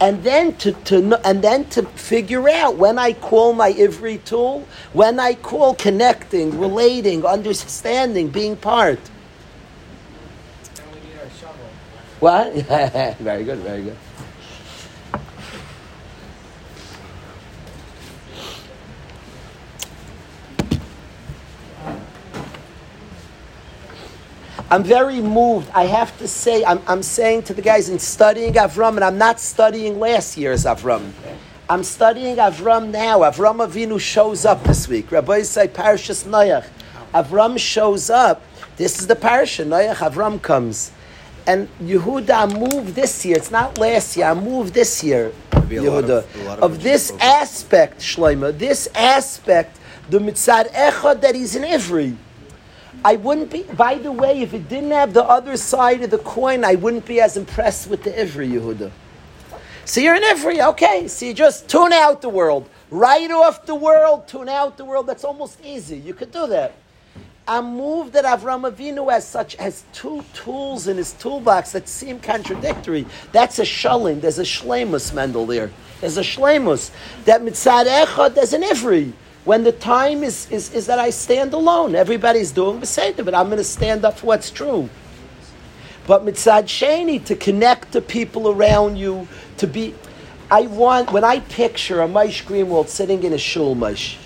And 0.00 0.22
then 0.22 0.56
to, 0.56 0.72
to 0.72 1.20
and 1.26 1.42
then 1.42 1.64
to 1.70 1.82
figure 1.82 2.48
out 2.48 2.76
when 2.76 2.98
I 2.98 3.12
call 3.12 3.52
my 3.52 3.72
Ivri 3.72 4.22
tool, 4.24 4.66
when 4.92 5.20
I 5.20 5.34
call 5.34 5.74
connecting, 5.74 6.58
relating, 6.58 7.24
understanding, 7.24 8.28
being 8.28 8.56
part. 8.56 8.98
What? 12.20 12.52
very 13.18 13.44
good, 13.44 13.58
very 13.58 13.82
good. 13.82 13.96
I'm 24.70 24.82
very 24.82 25.20
moved. 25.20 25.70
I 25.74 25.84
have 25.84 26.16
to 26.18 26.26
say, 26.26 26.64
I'm, 26.64 26.80
I'm 26.86 27.02
saying 27.02 27.42
to 27.44 27.54
the 27.54 27.62
guys 27.62 27.88
in 27.88 27.98
studying 27.98 28.54
Avram, 28.54 28.96
and 28.96 29.04
I'm 29.04 29.18
not 29.18 29.38
studying 29.38 30.00
last 30.00 30.36
year's 30.36 30.64
Avram. 30.64 31.12
I'm 31.68 31.84
studying 31.84 32.36
Avram 32.36 32.90
now. 32.90 33.20
Avram 33.20 33.66
Avinu 33.66 34.00
shows 34.00 34.44
up 34.44 34.64
this 34.64 34.88
week. 34.88 35.12
Rabbi 35.12 35.42
say 35.42 35.68
Parashas 35.68 36.24
Noach. 36.24 36.66
Avram 37.12 37.58
shows 37.58 38.10
up. 38.10 38.42
This 38.76 38.98
is 38.98 39.06
the 39.06 39.16
parasha. 39.16 39.64
Noach 39.64 39.96
Avram 39.96 40.40
comes. 40.40 40.92
And 41.46 41.68
Yehuda 41.80 42.58
moved 42.58 42.94
this 42.94 43.24
year. 43.24 43.36
It's 43.36 43.50
not 43.50 43.78
last 43.78 44.16
year. 44.16 44.26
I 44.26 44.34
moved 44.34 44.74
this 44.74 45.04
year. 45.04 45.32
Yehuda. 45.52 46.24
Of, 46.56 46.62
of, 46.62 46.82
this 46.82 47.12
aspect, 47.20 48.00
Shloima, 48.00 48.56
this 48.58 48.88
aspect, 48.94 49.78
the 50.10 50.18
mitzad 50.18 50.70
echad 50.72 51.20
that 51.20 51.34
he's 51.34 51.54
in 51.54 51.62
Ivri. 51.62 52.16
I 53.04 53.16
wouldn't 53.16 53.50
be, 53.50 53.64
by 53.64 53.96
the 53.96 54.10
way, 54.10 54.40
if 54.40 54.54
it 54.54 54.68
didn't 54.68 54.92
have 54.92 55.12
the 55.12 55.24
other 55.24 55.58
side 55.58 56.02
of 56.02 56.10
the 56.10 56.18
coin, 56.18 56.64
I 56.64 56.76
wouldn't 56.76 57.04
be 57.04 57.20
as 57.20 57.36
impressed 57.36 57.88
with 57.88 58.02
the 58.02 58.10
Ivri 58.10 58.50
Yehuda. 58.50 58.90
So 59.84 60.00
you're 60.00 60.14
an 60.14 60.22
Ivri, 60.22 60.66
okay. 60.70 61.06
So 61.08 61.26
you 61.26 61.34
just 61.34 61.68
tune 61.68 61.92
out 61.92 62.22
the 62.22 62.30
world. 62.30 62.66
Write 62.90 63.30
off 63.30 63.66
the 63.66 63.74
world, 63.74 64.26
tune 64.26 64.48
out 64.48 64.78
the 64.78 64.86
world. 64.86 65.06
That's 65.06 65.24
almost 65.24 65.62
easy. 65.62 65.98
You 65.98 66.14
could 66.14 66.32
do 66.32 66.46
that. 66.46 66.74
I'm 67.46 67.76
moved 67.76 68.14
that 68.14 68.24
Avram 68.24 68.70
Avinu 68.70 69.12
has 69.12 69.28
such 69.28 69.56
has 69.56 69.84
two 69.92 70.24
tools 70.32 70.88
in 70.88 70.96
his 70.96 71.12
toolbox 71.12 71.72
that 71.72 71.86
seem 71.86 72.18
contradictory. 72.18 73.04
That's 73.32 73.58
a 73.58 73.66
shalom. 73.66 74.20
There's 74.20 74.38
a 74.38 74.44
shlemus 74.44 75.12
Mendel 75.12 75.44
there. 75.44 75.70
There's 76.00 76.16
a 76.16 76.22
shlemus. 76.22 76.90
That 77.26 77.42
mitzad 77.42 77.84
echad, 77.84 78.34
there's 78.34 78.54
an 78.54 78.62
ivri. 78.62 79.12
When 79.44 79.62
the 79.62 79.72
time 79.72 80.22
is, 80.22 80.50
is, 80.50 80.72
is 80.72 80.86
that 80.86 80.98
I 80.98 81.10
stand 81.10 81.52
alone. 81.52 81.94
Everybody's 81.94 82.50
doing 82.50 82.80
Beseder, 82.80 83.24
but 83.24 83.34
I'm 83.34 83.46
going 83.46 83.58
to 83.58 83.64
stand 83.64 84.04
up 84.04 84.18
for 84.18 84.26
what's 84.26 84.50
true. 84.50 84.88
But 86.06 86.24
mitzad 86.24 86.64
sheni, 86.64 87.22
to 87.26 87.36
connect 87.36 87.92
to 87.92 88.00
people 88.00 88.50
around 88.50 88.96
you, 88.96 89.28
to 89.58 89.66
be... 89.66 89.94
I 90.50 90.62
want, 90.62 91.12
when 91.12 91.24
I 91.24 91.40
picture 91.40 92.00
a 92.00 92.08
Maish 92.08 92.44
Greenwald 92.44 92.88
sitting 92.88 93.22
in 93.22 93.32
a 93.32 93.38
shul, 93.38 93.74
Maish, 93.74 94.16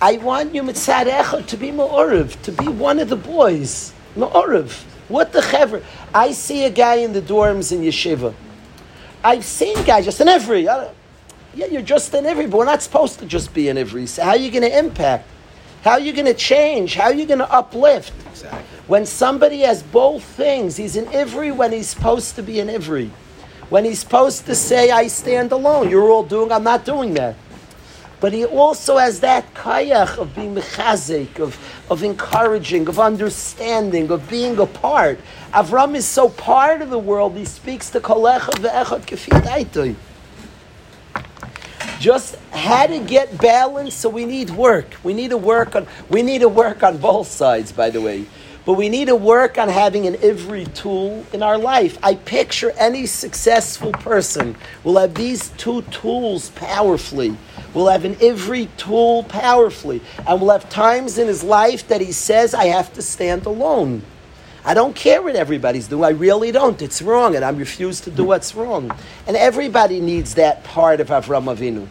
I 0.00 0.16
want 0.18 0.54
you 0.54 0.62
mitzad 0.62 1.10
echad 1.10 1.46
to 1.46 1.56
be 1.56 1.70
ma'oriv, 1.70 2.40
to 2.42 2.52
be 2.52 2.68
one 2.68 3.00
of 3.00 3.08
the 3.08 3.16
boys. 3.16 3.92
Ma'oriv. 4.16 4.82
What 5.08 5.32
the 5.32 5.42
chever? 5.42 5.82
I 6.14 6.32
see 6.32 6.64
a 6.64 6.70
guy 6.70 6.96
in 6.96 7.12
the 7.12 7.22
dorms 7.22 7.72
in 7.72 7.80
yeshiva. 7.80 8.34
I've 9.22 9.44
seen 9.44 9.82
guys 9.84 10.06
just 10.06 10.20
in 10.20 10.28
Ivri... 10.28 10.94
Yeah, 11.54 11.66
you're 11.66 11.82
just 11.82 12.12
an 12.14 12.24
Ivri, 12.24 12.50
but 12.50 12.58
we're 12.58 12.64
not 12.64 12.82
supposed 12.82 13.20
to 13.20 13.26
just 13.26 13.54
be 13.54 13.68
an 13.68 13.76
Ivri. 13.76 14.08
So 14.08 14.24
how 14.24 14.30
are 14.30 14.36
you 14.36 14.50
going 14.50 14.68
to 14.68 14.78
impact? 14.78 15.28
How 15.82 15.92
are 15.92 16.00
you 16.00 16.12
going 16.12 16.26
to 16.26 16.34
change? 16.34 16.94
How 16.94 17.04
are 17.04 17.14
you 17.14 17.26
going 17.26 17.38
to 17.38 17.52
uplift? 17.52 18.12
Exactly. 18.30 18.60
When 18.86 19.06
somebody 19.06 19.60
has 19.60 19.82
both 19.82 20.24
things, 20.24 20.76
he's 20.76 20.96
an 20.96 21.06
Ivri 21.06 21.54
when 21.54 21.72
he's 21.72 21.88
supposed 21.88 22.34
to 22.36 22.42
be 22.42 22.58
an 22.58 22.68
Ivri. 22.68 23.10
When 23.70 23.84
he's 23.84 24.00
supposed 24.00 24.46
to 24.46 24.54
say, 24.54 24.90
I 24.90 25.06
stand 25.06 25.52
alone, 25.52 25.90
you're 25.90 26.10
all 26.10 26.22
doing, 26.24 26.50
I'm 26.50 26.64
not 26.64 26.84
doing 26.84 27.14
that. 27.14 27.36
But 28.20 28.32
he 28.32 28.44
also 28.44 28.96
has 28.96 29.20
that 29.20 29.52
kayach 29.54 30.18
of 30.18 30.34
being 30.34 30.54
mechazik, 30.54 31.38
of, 31.38 31.58
of 31.90 32.02
encouraging, 32.02 32.88
of 32.88 32.98
understanding, 32.98 34.10
of 34.10 34.28
being 34.28 34.58
a 34.58 34.66
part. 34.66 35.20
Avram 35.52 35.94
is 35.94 36.06
so 36.06 36.30
part 36.30 36.80
of 36.82 36.90
the 36.90 36.98
world, 36.98 37.36
he 37.36 37.44
speaks 37.44 37.90
to 37.90 38.00
kolecha 38.00 38.54
ve'echad 38.54 39.02
kefit 39.02 39.96
just 41.98 42.36
how 42.50 42.86
to 42.86 42.98
get 42.98 43.38
balance. 43.38 43.94
So 43.94 44.08
we 44.08 44.24
need 44.24 44.50
work. 44.50 44.96
We 45.02 45.14
need 45.14 45.30
to 45.30 45.38
work 45.38 45.74
on. 45.76 45.86
We 46.08 46.22
need 46.22 46.40
to 46.40 46.48
work 46.48 46.82
on 46.82 46.98
both 46.98 47.28
sides, 47.28 47.72
by 47.72 47.90
the 47.90 48.00
way. 48.00 48.26
But 48.66 48.74
we 48.74 48.88
need 48.88 49.08
to 49.08 49.16
work 49.16 49.58
on 49.58 49.68
having 49.68 50.06
an 50.06 50.14
Ivri 50.14 50.72
tool 50.74 51.26
in 51.34 51.42
our 51.42 51.58
life. 51.58 51.98
I 52.02 52.14
picture 52.14 52.72
any 52.78 53.04
successful 53.04 53.92
person 53.92 54.56
will 54.84 54.98
have 54.98 55.14
these 55.14 55.50
two 55.58 55.82
tools 55.90 56.48
powerfully. 56.50 57.36
Will 57.74 57.88
have 57.88 58.06
an 58.06 58.14
Ivri 58.16 58.68
tool 58.78 59.24
powerfully, 59.24 60.00
and 60.26 60.40
will 60.40 60.50
have 60.50 60.70
times 60.70 61.18
in 61.18 61.26
his 61.26 61.42
life 61.42 61.88
that 61.88 62.00
he 62.00 62.12
says, 62.12 62.54
"I 62.54 62.66
have 62.66 62.90
to 62.94 63.02
stand 63.02 63.44
alone." 63.44 64.02
I 64.66 64.72
don't 64.72 64.96
care 64.96 65.20
what 65.20 65.36
everybody's 65.36 65.88
doing. 65.88 66.04
I 66.04 66.10
really 66.10 66.50
don't. 66.50 66.80
It's 66.80 67.02
wrong, 67.02 67.36
and 67.36 67.44
I 67.44 67.50
refuse 67.50 68.00
to 68.02 68.10
do 68.10 68.24
what's 68.24 68.54
wrong. 68.54 68.96
And 69.26 69.36
everybody 69.36 70.00
needs 70.00 70.34
that 70.36 70.64
part 70.64 71.00
of 71.00 71.08
Avram 71.08 71.54
Avinu. 71.54 71.86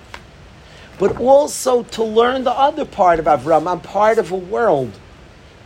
But 0.97 1.19
also 1.19 1.84
to 1.84 2.03
learn 2.03 2.43
the 2.43 2.51
other 2.51 2.86
part 2.86 3.19
of 3.19 3.26
Avram. 3.26 3.71
I'm 3.71 3.80
part 3.80 4.17
of 4.17 4.32
a 4.32 4.36
world. 4.36 4.91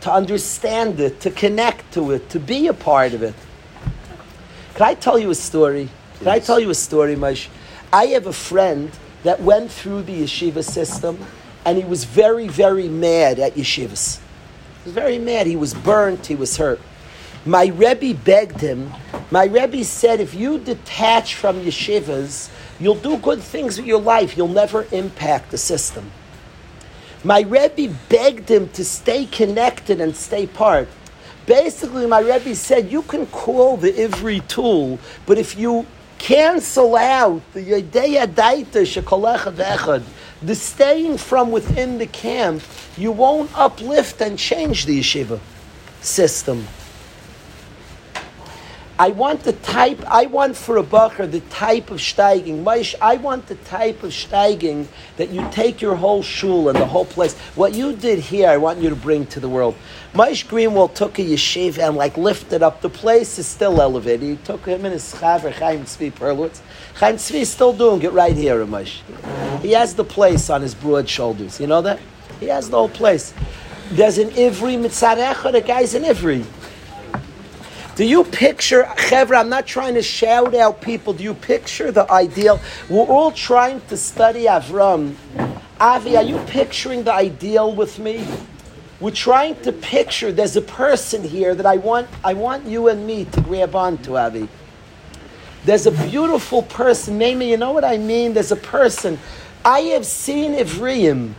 To 0.02 0.12
understand 0.12 1.00
it, 1.00 1.20
to 1.20 1.30
connect 1.30 1.94
to 1.94 2.12
it, 2.12 2.28
to 2.30 2.38
be 2.38 2.66
a 2.66 2.74
part 2.74 3.14
of 3.14 3.22
it. 3.22 3.34
Can 4.74 4.86
I 4.86 4.94
tell 4.94 5.18
you 5.18 5.30
a 5.30 5.34
story? 5.34 5.88
Can 6.18 6.26
yes. 6.26 6.36
I 6.36 6.38
tell 6.38 6.60
you 6.60 6.70
a 6.70 6.74
story, 6.74 7.16
Moshe? 7.16 7.48
I 7.92 8.06
have 8.06 8.26
a 8.26 8.32
friend 8.32 8.90
that 9.22 9.40
went 9.40 9.72
through 9.72 10.02
the 10.02 10.22
yeshiva 10.22 10.62
system, 10.62 11.18
and 11.64 11.78
he 11.78 11.84
was 11.84 12.04
very, 12.04 12.48
very 12.48 12.88
mad 12.88 13.38
at 13.38 13.54
yeshivas 13.54 14.18
He 14.18 14.84
was 14.84 14.92
very 14.92 15.18
mad. 15.18 15.46
He 15.46 15.56
was 15.56 15.74
burnt. 15.74 16.26
He 16.26 16.36
was 16.36 16.58
hurt. 16.58 16.80
My 17.48 17.68
Rebbe 17.68 18.12
begged 18.12 18.60
him. 18.60 18.92
My 19.30 19.46
Rebbe 19.46 19.82
said, 19.82 20.20
if 20.20 20.34
you 20.34 20.58
detach 20.58 21.34
from 21.34 21.62
yeshivas, 21.62 22.50
you'll 22.78 22.96
do 22.96 23.16
good 23.16 23.40
things 23.40 23.78
with 23.78 23.86
your 23.86 24.02
life. 24.02 24.36
You'll 24.36 24.48
never 24.48 24.86
impact 24.92 25.50
the 25.50 25.56
system. 25.56 26.10
My 27.24 27.40
Rebbe 27.40 27.96
begged 28.10 28.50
him 28.50 28.68
to 28.74 28.84
stay 28.84 29.24
connected 29.24 29.98
and 29.98 30.14
stay 30.14 30.46
part. 30.46 30.88
Basically, 31.46 32.06
my 32.06 32.20
Rebbe 32.20 32.54
said, 32.54 32.92
you 32.92 33.00
can 33.00 33.24
call 33.28 33.78
the 33.78 33.92
Ivri 33.92 34.46
tool, 34.46 34.98
but 35.24 35.38
if 35.38 35.56
you 35.56 35.86
cancel 36.18 36.96
out 36.96 37.40
the 37.54 37.64
Yedei 37.64 38.26
Adaita 38.26 38.84
Shekolechad 38.84 39.54
Echad, 39.54 40.02
the 40.42 40.54
staying 40.54 41.16
from 41.16 41.50
within 41.50 41.96
the 41.96 42.08
camp, 42.08 42.62
you 42.98 43.10
won't 43.10 43.50
uplift 43.58 44.20
and 44.20 44.38
change 44.38 44.84
the 44.84 45.00
yeshiva 45.00 45.40
system. 46.02 46.68
I 49.00 49.10
want 49.10 49.44
the 49.44 49.52
type, 49.52 50.02
I 50.08 50.26
want 50.26 50.56
for 50.56 50.76
a 50.76 50.82
bacher 50.82 51.30
the 51.30 51.38
type 51.50 51.92
of 51.92 52.00
steiging. 52.00 52.64
Maish, 52.64 52.96
I 53.00 53.16
want 53.16 53.46
the 53.46 53.54
type 53.54 54.02
of 54.02 54.10
steiging 54.10 54.88
that 55.16 55.30
you 55.30 55.48
take 55.52 55.80
your 55.80 55.94
whole 55.94 56.20
shul 56.20 56.68
and 56.68 56.76
the 56.76 56.84
whole 56.84 57.04
place. 57.04 57.38
What 57.54 57.74
you 57.74 57.94
did 57.94 58.18
here, 58.18 58.48
I 58.48 58.56
want 58.56 58.80
you 58.80 58.90
to 58.90 58.96
bring 58.96 59.26
to 59.26 59.38
the 59.38 59.48
world. 59.48 59.76
Maish 60.14 60.44
Greenwald 60.48 60.94
took 60.94 61.20
a 61.20 61.22
yeshiva 61.22 61.86
and 61.86 61.96
like 61.96 62.16
lifted 62.16 62.60
up. 62.60 62.80
The 62.80 62.90
place 62.90 63.38
is 63.38 63.46
still 63.46 63.80
elevated. 63.80 64.30
He 64.30 64.36
took 64.38 64.66
him 64.66 64.84
and 64.84 64.92
his 64.92 65.14
chaver, 65.14 65.52
Chaim 65.52 65.84
Tzvi 65.84 66.10
Perlwitz. 66.10 66.60
Chaim 66.96 67.14
Tzvi 67.14 67.42
is 67.42 67.50
still 67.50 67.72
doing 67.72 68.02
it 68.02 68.10
right 68.10 68.34
here, 68.36 68.66
Maish. 68.66 69.02
He 69.60 69.72
has 69.72 69.94
the 69.94 70.04
place 70.04 70.50
on 70.50 70.60
his 70.60 70.74
broad 70.74 71.08
shoulders. 71.08 71.60
You 71.60 71.68
know 71.68 71.82
that? 71.82 72.00
He 72.40 72.46
has 72.46 72.68
the 72.68 72.76
whole 72.76 72.88
place. 72.88 73.32
There's 73.92 74.18
an 74.18 74.30
Ivri 74.30 74.76
Mitzarecha, 74.76 75.52
the 75.52 75.60
guy's 75.60 75.94
an 75.94 76.02
Ivri. 76.02 76.44
Do 77.98 78.04
you 78.04 78.22
picture, 78.22 78.84
Chevra, 78.84 79.40
I'm 79.40 79.48
not 79.48 79.66
trying 79.66 79.94
to 79.94 80.02
shout 80.02 80.54
out 80.54 80.80
people, 80.80 81.12
do 81.12 81.24
you 81.24 81.34
picture 81.34 81.90
the 81.90 82.08
ideal? 82.12 82.60
We're 82.88 83.02
all 83.02 83.32
trying 83.32 83.80
to 83.88 83.96
study 83.96 84.44
Avram. 84.44 85.16
Avi, 85.80 86.16
are 86.16 86.22
you 86.22 86.38
picturing 86.46 87.02
the 87.02 87.12
ideal 87.12 87.74
with 87.74 87.98
me? 87.98 88.24
We're 89.00 89.10
trying 89.10 89.60
to 89.62 89.72
picture, 89.72 90.30
there's 90.30 90.54
a 90.54 90.62
person 90.62 91.24
here 91.24 91.56
that 91.56 91.66
I 91.66 91.78
want, 91.78 92.06
I 92.22 92.34
want 92.34 92.66
you 92.66 92.86
and 92.86 93.04
me 93.04 93.24
to 93.24 93.40
grab 93.40 93.74
onto, 93.74 94.16
Avi. 94.16 94.48
There's 95.64 95.86
a 95.86 95.90
beautiful 95.90 96.62
person, 96.62 97.18
maybe 97.18 97.46
you 97.46 97.56
know 97.56 97.72
what 97.72 97.84
I 97.84 97.98
mean? 97.98 98.32
There's 98.32 98.52
a 98.52 98.56
person. 98.56 99.18
I 99.64 99.80
have 99.80 100.06
seen 100.06 100.52
Ivriim. 100.52 101.34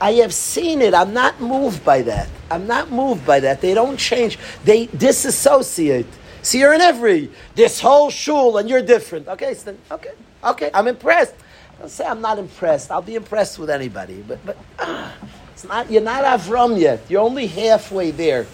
I 0.00 0.12
have 0.14 0.34
seen 0.34 0.82
it. 0.82 0.94
I'm 0.94 1.14
not 1.14 1.40
moved 1.40 1.84
by 1.84 2.02
that. 2.02 2.28
I'm 2.50 2.66
not 2.66 2.90
moved 2.90 3.24
by 3.26 3.40
that. 3.40 3.60
They 3.60 3.74
don't 3.74 3.96
change. 3.96 4.38
They 4.64 4.86
disassociate. 4.86 6.06
See, 6.42 6.60
you're 6.60 6.74
in 6.74 6.80
every 6.80 7.30
this 7.54 7.80
whole 7.80 8.10
shul, 8.10 8.58
and 8.58 8.68
you're 8.68 8.82
different. 8.82 9.28
Okay, 9.28 9.54
so 9.54 9.64
then, 9.72 9.78
okay, 9.90 10.12
okay. 10.44 10.70
I'm 10.74 10.88
impressed. 10.88 11.34
I'll 11.80 11.88
say 11.88 12.04
I'm 12.04 12.20
not 12.20 12.38
impressed. 12.38 12.90
I'll 12.90 13.02
be 13.02 13.14
impressed 13.14 13.58
with 13.58 13.70
anybody, 13.70 14.22
but 14.28 14.44
but 14.44 14.58
uh, 14.78 15.10
it's 15.52 15.64
not. 15.64 15.90
You're 15.90 16.02
not 16.02 16.24
Avram 16.24 16.78
yet. 16.78 17.00
You're 17.08 17.22
only 17.22 17.46
halfway 17.46 18.10
there. 18.10 18.46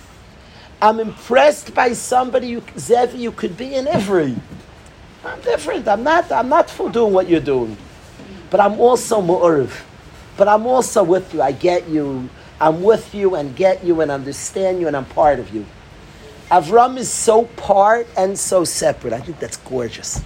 I'm 0.80 1.00
impressed 1.00 1.74
by 1.74 1.92
somebody. 1.92 2.48
You, 2.48 2.62
Zevi, 2.78 3.18
you 3.18 3.32
could 3.32 3.56
be 3.56 3.74
in 3.74 3.88
every. 3.88 4.36
I'm 5.24 5.40
different. 5.40 5.88
I'm 5.88 6.04
not. 6.04 6.30
I'm 6.30 6.48
not 6.48 6.70
for 6.70 6.90
doing 6.90 7.12
what 7.12 7.28
you're 7.28 7.40
doing, 7.40 7.76
but 8.50 8.60
I'm 8.60 8.80
also 8.80 9.20
mu'arif. 9.20 9.89
But 10.36 10.48
I'm 10.48 10.66
also 10.66 11.02
with 11.02 11.34
you. 11.34 11.42
I 11.42 11.52
get 11.52 11.88
you. 11.88 12.28
I'm 12.60 12.82
with 12.82 13.14
you 13.14 13.34
and 13.34 13.56
get 13.56 13.84
you 13.84 14.00
and 14.00 14.10
understand 14.10 14.80
you 14.80 14.86
and 14.86 14.96
I'm 14.96 15.06
part 15.06 15.38
of 15.38 15.54
you. 15.54 15.64
Avram 16.50 16.96
is 16.96 17.10
so 17.10 17.44
part 17.44 18.06
and 18.16 18.38
so 18.38 18.64
separate. 18.64 19.12
I 19.12 19.20
think 19.20 19.38
that's 19.38 19.56
gorgeous. 19.56 20.22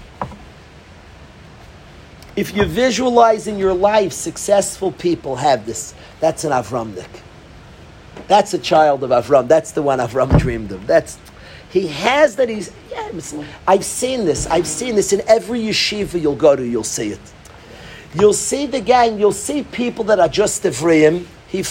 If 2.35 2.57
you 2.57 2.65
visualize 2.65 3.47
in 3.47 3.59
your 3.59 3.75
life, 3.75 4.13
successful 4.13 4.91
people 4.91 5.37
have 5.37 5.67
this. 5.67 5.95
That's 6.21 6.45
an 6.45 6.51
Avramnik. 6.51 7.07
That's 8.27 8.55
a 8.55 8.59
child 8.59 9.05
of 9.05 9.11
Avram. 9.11 9.47
That's 9.47 9.73
the 9.73 9.83
one 9.83 9.99
Avram 9.99 10.39
dreamed 10.39 10.73
of. 10.73 10.87
That's 10.87 11.19
he 11.75 11.89
has 11.89 12.37
that. 12.37 12.49
He's. 12.49 12.73
Yeah, 12.91 13.11
I've 13.67 13.85
seen 13.85 14.25
this. 14.25 14.47
I've 14.47 14.67
seen 14.67 14.95
this 14.95 15.13
in 15.13 15.23
every 15.27 15.61
yeshiva 15.61 16.21
you'll 16.21 16.37
go 16.37 16.55
to. 16.55 16.65
You'll 16.65 16.85
see 16.85 17.09
it. 17.09 17.34
You'll 18.15 18.33
see 18.33 18.67
the 18.67 18.81
gang. 18.81 19.19
You'll 19.19 19.33
see 19.33 19.65
people 19.65 20.05
that 20.05 20.21
are 20.21 20.29
just 20.29 20.65
Ephraim. 20.65 21.27
He. 21.49 21.65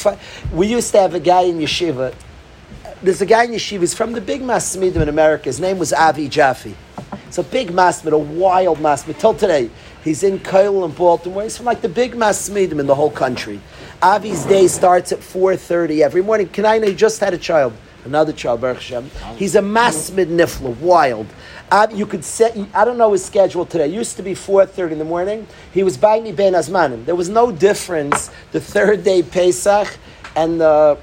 We 0.52 0.68
used 0.68 0.92
to 0.92 1.00
have 1.00 1.14
a 1.14 1.20
guy 1.20 1.44
in 1.44 1.58
yeshiva. 1.58 2.14
There's 3.02 3.22
a 3.22 3.26
guy 3.26 3.46
in 3.46 3.52
yeshiva. 3.52 3.80
He's 3.82 3.94
from 3.94 4.12
the 4.12 4.22
big 4.22 4.42
Masmidim 4.42 4.98
in 4.98 5.10
America. 5.10 5.46
His 5.46 5.60
name 5.60 5.78
was 5.78 5.94
Avi 5.94 6.28
Jaffe. 6.28 6.76
It's 7.28 7.38
a 7.38 7.44
big 7.44 7.70
Masmid, 7.70 8.12
a 8.12 8.18
wild 8.18 8.78
Masmid. 8.80 9.18
Till 9.18 9.34
today, 9.34 9.72
he's 10.04 10.22
in 10.24 10.40
Kyle 10.40 10.84
and 10.84 10.96
Baltimore. 10.96 11.44
He's 11.44 11.58
from 11.58 11.66
like 11.66 11.82
the 11.82 11.90
big 11.90 12.14
Masmidim 12.14 12.80
in 12.80 12.88
the 12.88 12.96
whole 12.96 13.10
country. 13.10 13.60
Avi's 14.04 14.46
day 14.46 14.68
starts 14.68 15.12
at 15.12 15.20
4.30 15.20 16.02
every 16.02 16.22
morning. 16.22 16.50
Can 16.50 16.66
I 16.66 16.78
know 16.78 16.88
he 16.88 16.96
just 16.96 17.20
had 17.20 17.34
a 17.34 17.38
child. 17.38 17.74
Another 18.06 18.34
child, 18.34 18.60
Baruch 18.60 18.78
Hashem. 18.78 19.10
He's 19.38 19.56
a 19.56 19.62
Masmid 19.62 20.28
Nifla, 20.28 20.78
wild. 20.80 21.26
You 21.96 22.06
could 22.06 22.24
set, 22.24 22.58
I 22.74 22.86
don't 22.86 22.98
know 22.98 23.14
his 23.14 23.26
schedule 23.26 23.66
today. 23.66 23.86
It 23.86 23.92
used 23.92 24.18
to 24.18 24.24
be 24.24 24.34
4.30 24.34 24.92
in 24.94 25.00
the 25.00 25.06
morning. 25.06 25.48
He 25.74 25.84
was 25.84 25.98
by 25.98 26.20
me 26.20 26.32
Ben 26.32 26.54
Azmanim. 26.54 27.06
There 27.06 27.16
was 27.16 27.30
no 27.30 27.52
difference 27.52 28.30
the 28.52 28.62
third 28.62 29.04
day 29.04 29.24
Pesach 29.24 29.98
and 30.36 30.62
the 30.62 31.00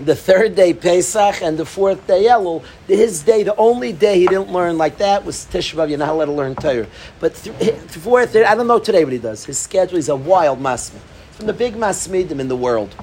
the 0.00 0.16
third 0.16 0.54
day 0.54 0.74
Pesach 0.74 1.42
and 1.42 1.58
the 1.58 1.66
fourth 1.66 2.06
day 2.06 2.24
Elul, 2.24 2.64
his 2.86 3.22
day, 3.22 3.42
the 3.42 3.54
only 3.56 3.92
day 3.92 4.18
he 4.18 4.26
didn't 4.26 4.52
learn 4.52 4.78
like 4.78 4.98
that 4.98 5.24
was 5.24 5.46
Tisha 5.46 5.74
B'Av. 5.74 5.88
You're 5.88 5.98
not 5.98 6.08
allowed 6.08 6.26
to 6.26 6.32
learn 6.32 6.54
Torah. 6.54 6.86
But 7.20 7.34
th- 7.36 7.74
fourth, 7.74 8.34
I 8.34 8.54
don't 8.54 8.66
know 8.66 8.78
today 8.78 9.04
what 9.04 9.12
he 9.12 9.18
does. 9.18 9.44
His 9.44 9.58
schedule 9.58 9.98
is 9.98 10.08
a 10.08 10.16
wild 10.16 10.60
masmid. 10.60 11.00
From 11.32 11.46
the 11.46 11.52
big 11.52 11.74
masmidim 11.74 12.40
in 12.40 12.48
the 12.48 12.56
world. 12.56 12.94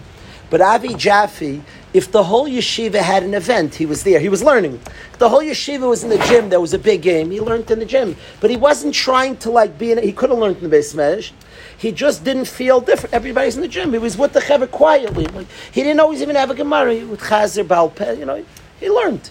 But 0.49 0.61
Avi 0.61 0.95
Jaffe, 0.95 1.61
if 1.93 2.11
the 2.11 2.23
whole 2.23 2.47
yeshiva 2.47 2.99
had 2.99 3.23
an 3.23 3.33
event, 3.33 3.75
he 3.75 3.85
was 3.85 4.03
there. 4.03 4.19
He 4.19 4.29
was 4.29 4.43
learning. 4.43 4.79
If 5.11 5.17
the 5.17 5.29
whole 5.29 5.41
yeshiva 5.41 5.89
was 5.89 6.03
in 6.03 6.09
the 6.09 6.19
gym. 6.19 6.49
There 6.49 6.61
was 6.61 6.73
a 6.73 6.79
big 6.79 7.01
game. 7.01 7.31
He 7.31 7.39
learned 7.39 7.69
in 7.71 7.79
the 7.79 7.85
gym. 7.85 8.15
But 8.39 8.49
he 8.49 8.57
wasn't 8.57 8.93
trying 8.93 9.37
to 9.37 9.49
like 9.49 9.77
be 9.77 9.91
in. 9.91 10.01
He 10.01 10.11
could 10.11 10.29
have 10.29 10.39
learned 10.39 10.57
in 10.57 10.63
the 10.63 10.69
base 10.69 10.93
mesh. 10.93 11.33
He 11.77 11.91
just 11.91 12.23
didn't 12.23 12.45
feel 12.45 12.81
different. 12.81 13.13
Everybody's 13.13 13.55
in 13.55 13.61
the 13.61 13.67
gym. 13.67 13.91
He 13.93 13.99
was 13.99 14.17
with 14.17 14.33
the 14.33 14.41
Chaver 14.41 14.69
quietly. 14.69 15.25
Like, 15.27 15.47
he 15.71 15.81
didn't 15.81 15.99
always 15.99 16.21
even 16.21 16.35
have 16.35 16.51
a 16.51 16.55
Gemara 16.55 17.05
with 17.05 17.21
Chazer 17.21 17.63
Balpeh. 17.63 18.19
You 18.19 18.25
know, 18.25 18.45
he 18.79 18.89
learned. 18.89 19.29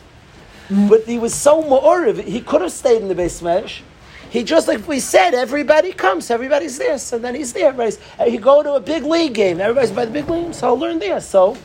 Mm. 0.69 0.89
But 0.89 1.05
he 1.05 1.19
was 1.19 1.35
so 1.35 1.63
ma'oriv, 1.63 2.25
he 2.25 2.41
could 2.41 2.61
have 2.61 2.73
stayed 2.73 3.01
in 3.01 3.09
the 3.09 3.15
base 3.15 3.41
mesh. 3.41 3.83
He 4.31 4.45
just 4.45 4.69
like 4.69 4.87
we 4.87 5.01
said, 5.01 5.33
everybody 5.33 5.93
comes, 5.93 6.31
everybody's 6.31 6.77
there. 6.77 6.99
So 6.99 7.19
then 7.19 7.35
he's 7.35 7.55
there. 7.55 7.69
Everybody's, 7.69 7.99
uh, 8.19 8.25
he 8.27 8.37
go 8.37 8.63
to 8.63 8.75
a 8.75 8.81
big 8.81 9.05
league 9.05 9.33
game. 9.33 9.61
Everybody's 9.61 9.91
by 9.91 10.05
the 10.05 10.11
big 10.11 10.29
league, 10.29 10.53
so 10.53 10.69
I'll 10.69 10.79
learn 10.79 10.99
there. 10.99 11.21
So 11.21 11.57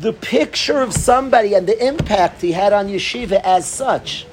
the 0.00 0.12
picture 0.12 0.80
of 0.80 0.92
somebody 0.92 1.54
and 1.54 1.66
the 1.66 1.86
impact 1.86 2.42
he 2.42 2.52
had 2.52 2.72
on 2.72 2.88
yeshiva 2.88 3.40
as 3.42 3.66
such 3.66 4.26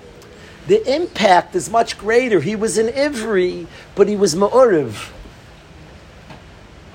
the 0.68 0.96
impact 0.96 1.56
is 1.56 1.70
much 1.70 1.98
greater. 1.98 2.40
He 2.40 2.56
was 2.56 2.78
in 2.78 2.88
Ivri, 2.88 3.68
but 3.96 4.08
he 4.08 4.16
was 4.16 4.34
Ma'uriv. 4.34 5.12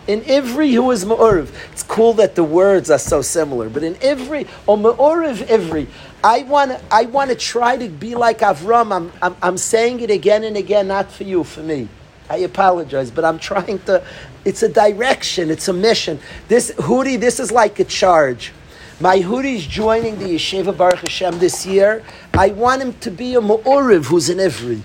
In 0.06 0.22
Ivri, 0.22 0.82
was 0.82 1.04
Ma'uriv. 1.04 1.50
It's 1.72 1.82
cool 1.82 2.14
that 2.14 2.34
the 2.34 2.44
words 2.44 2.90
are 2.90 2.98
so 2.98 3.20
similar, 3.20 3.68
but 3.68 3.82
in 3.82 3.94
Ivri, 3.96 4.48
or 4.66 4.78
Ma'uriv 4.78 5.46
Ivri, 5.46 5.86
I 6.24 6.44
want 6.44 6.80
I 6.90 7.04
want 7.04 7.28
to 7.30 7.36
try 7.36 7.76
to 7.76 7.88
be 7.88 8.14
like 8.14 8.38
Avram. 8.38 8.90
I'm, 8.90 9.12
I'm, 9.20 9.36
I'm 9.42 9.58
saying 9.58 10.00
it 10.00 10.10
again 10.10 10.44
and 10.44 10.56
again, 10.56 10.88
not 10.88 11.12
for 11.12 11.24
you, 11.24 11.44
for 11.44 11.60
me. 11.60 11.88
I 12.30 12.38
apologize, 12.38 13.10
but 13.10 13.24
I'm 13.24 13.38
trying 13.38 13.80
to. 13.80 14.02
It's 14.46 14.62
a 14.62 14.68
direction. 14.68 15.50
It's 15.50 15.68
a 15.68 15.74
mission. 15.74 16.20
This 16.48 16.70
Hudi, 16.72 17.20
this 17.20 17.38
is 17.38 17.52
like 17.52 17.78
a 17.80 17.84
charge. 17.84 18.52
My 19.00 19.18
Huri's 19.18 19.64
joining 19.64 20.18
the 20.18 20.24
Yeshiva 20.24 20.76
Baruch 20.76 20.98
Hashem 20.98 21.38
this 21.38 21.64
year. 21.64 22.02
I 22.34 22.48
want 22.48 22.82
him 22.82 22.94
to 22.94 23.12
be 23.12 23.36
a 23.36 23.40
Mu'uriv 23.40 24.06
who's 24.06 24.28
in 24.28 24.40
every. 24.40 24.82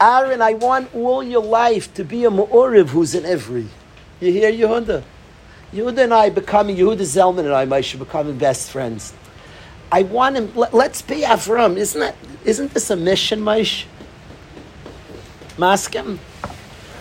Aaron, 0.00 0.42
I 0.42 0.54
want 0.54 0.92
all 0.92 1.22
your 1.22 1.40
life 1.40 1.94
to 1.94 2.04
be 2.04 2.24
a 2.24 2.30
Mu'uriv 2.30 2.88
who's 2.88 3.14
in 3.14 3.24
every. 3.24 3.68
You 4.18 4.32
hear 4.32 4.50
Yehuda? 4.50 5.04
Yehuda 5.72 5.98
and 5.98 6.12
I 6.12 6.30
becoming, 6.30 6.76
Yehuda 6.76 7.02
Zelman 7.02 7.44
and 7.44 7.52
I, 7.52 7.66
Moshe, 7.66 7.96
becoming 7.96 8.36
best 8.36 8.72
friends. 8.72 9.14
I 9.92 10.02
want 10.02 10.34
him, 10.34 10.52
let, 10.56 10.74
us 10.74 11.00
be 11.00 11.20
Avram. 11.20 11.76
Isn't 11.76 12.00
that, 12.00 12.16
isn't 12.44 12.74
this 12.74 12.90
a 12.90 12.96
mission, 12.96 13.42
Moshe? 13.42 13.84
Maskim? 15.56 16.18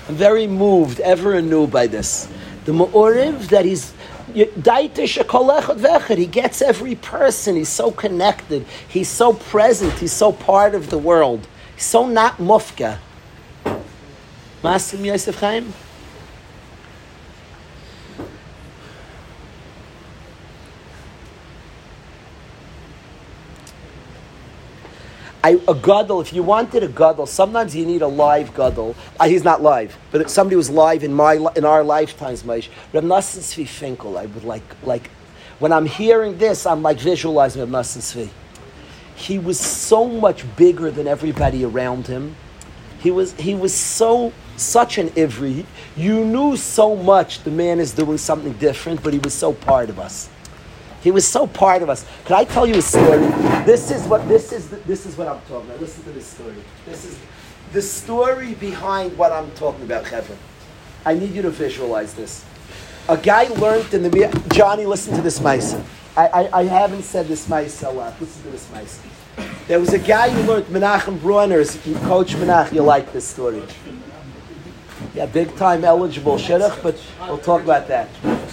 I'm 0.08 0.16
very 0.16 0.46
moved, 0.46 1.00
ever 1.00 1.34
anew 1.34 1.66
by 1.66 1.88
this. 1.88 2.28
The 2.66 2.72
Mu'uriv 2.72 3.48
that 3.50 3.66
he's, 3.66 3.94
he 4.34 6.26
gets 6.26 6.62
every 6.62 6.96
person. 6.96 7.56
He's 7.56 7.70
so 7.70 7.92
connected. 7.92 8.66
He's 8.88 9.10
so 9.10 9.34
present. 9.34 9.94
He's 9.94 10.12
so 10.12 10.32
part 10.32 10.76
of 10.76 10.90
the 10.90 10.98
world. 10.98 11.48
He's 11.76 11.86
so 11.86 12.08
not 12.08 12.38
mufka. 12.38 13.00
Masim 14.64 15.06
Yosef 15.06 15.40
Chaim? 15.40 15.74
I, 25.46 25.60
a 25.68 25.76
gadol, 25.76 26.22
if 26.22 26.32
you 26.32 26.42
wanted 26.42 26.84
a 26.84 26.88
gadol, 26.88 27.26
sometimes 27.26 27.76
you 27.76 27.86
need 27.86 28.02
a 28.02 28.08
live 28.08 28.56
gadol. 28.56 28.96
Uh, 29.20 29.28
he's 29.28 29.44
not 29.44 29.62
live, 29.62 29.98
but 30.10 30.32
somebody 30.32 30.56
was 30.56 30.70
live 30.70 31.04
in 31.04 31.14
my 31.14 31.34
in 31.58 31.66
our 31.66 31.84
lifetimes. 31.84 32.44
Maish 32.44 32.70
Reb 32.94 33.04
Nosson 33.04 33.40
Tzvi 33.40 33.68
Finkel. 33.68 34.18
I 34.18 34.28
would 34.28 34.46
like 34.46 34.64
like 34.84 35.10
when 35.60 35.74
I'm 35.74 35.86
hearing 35.86 36.38
this, 36.38 36.66
I'm 36.66 36.82
like 36.82 36.98
visualizing 36.98 37.62
Reb 37.62 37.70
Nosson 37.72 38.00
Tzvi. 38.00 38.30
He 39.16 39.38
was 39.38 39.60
so 39.60 40.08
much 40.08 40.46
bigger 40.56 40.90
than 40.90 41.08
everybody 41.08 41.66
around 41.66 42.08
him. 42.08 42.38
He 43.00 43.12
was 43.12 43.34
he 43.34 43.54
was 43.54 43.74
so 43.74 44.32
such 44.56 44.98
an 44.98 45.10
ivri. 45.10 45.66
You 45.98 46.24
knew 46.24 46.56
so 46.56 46.96
much 46.96 47.44
the 47.44 47.52
man 47.52 47.82
is 47.82 47.92
doing 47.92 48.18
something 48.18 48.54
different, 48.54 49.04
but 49.04 49.12
he 49.12 49.20
was 49.20 49.34
so 49.34 49.52
part 49.52 49.90
of 49.90 50.00
us. 50.00 50.30
He 51.04 51.12
was 51.12 51.28
so 51.28 51.46
part 51.46 51.82
of 51.82 51.90
us. 51.90 52.06
Can 52.26 52.38
I 52.38 52.46
tell 52.46 52.66
you 52.66 52.76
a 52.76 52.82
story? 52.82 53.28
This 53.66 53.92
is 53.92 54.08
what 54.08 54.26
this 54.30 54.54
is. 54.54 54.70
This 54.70 55.06
is 55.06 55.18
what 55.18 55.28
I'm 55.28 55.42
talking 55.42 55.70
about. 55.70 55.82
Listen 55.82 56.04
to 56.06 56.12
this 56.12 56.26
story. 56.26 56.56
This 56.86 57.04
is 57.04 57.20
the 57.74 57.82
story 57.82 58.54
behind 58.54 59.18
what 59.18 59.34
I'm 59.34 59.52
talking 59.52 59.84
about, 59.84 60.06
Kevin. 60.06 60.38
I 61.06 61.14
need 61.16 61.32
you 61.32 61.42
to 61.42 61.50
visualize 61.50 62.14
this. 62.14 62.46
A 63.10 63.18
guy 63.18 63.44
learned 63.44 63.94
in 63.94 64.04
the 64.04 64.44
Johnny. 64.54 64.86
Listen 64.86 65.14
to 65.16 65.22
this 65.22 65.42
mice. 65.42 65.76
I, 66.16 66.28
I, 66.28 66.60
I 66.60 66.64
haven't 66.64 67.04
said 67.04 67.28
this 67.28 67.50
mice 67.50 67.84
a 67.84 67.90
lot. 67.90 68.14
Listen 68.22 68.44
to 68.44 68.50
this 68.52 68.72
mice. 68.72 69.02
There 69.68 69.80
was 69.80 69.92
a 69.92 70.00
guy 70.00 70.30
who 70.30 70.42
learned 70.44 70.68
Menachem 70.68 71.20
Bronner's 71.20 71.76
Coach 72.06 72.36
Menachem. 72.36 72.74
You 72.74 72.84
like 72.84 73.12
this 73.12 73.28
story? 73.28 73.62
Yeah, 75.14 75.26
big 75.26 75.56
time 75.56 75.84
eligible 75.84 76.38
shidduch, 76.38 76.82
but 76.82 77.00
we'll 77.28 77.38
talk 77.38 77.62
about 77.62 77.88
that. 77.88 78.10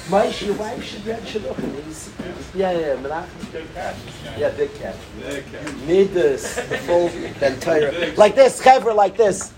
Maish, 0.08 0.46
your 0.46 0.56
wife 0.56 0.82
should 0.84 1.04
read 1.06 1.22
shidduch. 1.22 2.54
Yeah, 2.54 2.72
yeah, 2.72 2.96
Menachem. 2.96 4.38
Yeah, 4.38 4.50
big 4.50 4.74
cat. 4.74 4.96
Need 5.86 6.10
this 6.12 6.58
full 6.86 7.08
entire 7.08 8.14
like 8.16 8.34
this, 8.34 8.60
Chevra, 8.60 8.94
like 8.94 9.16
this. 9.16 9.52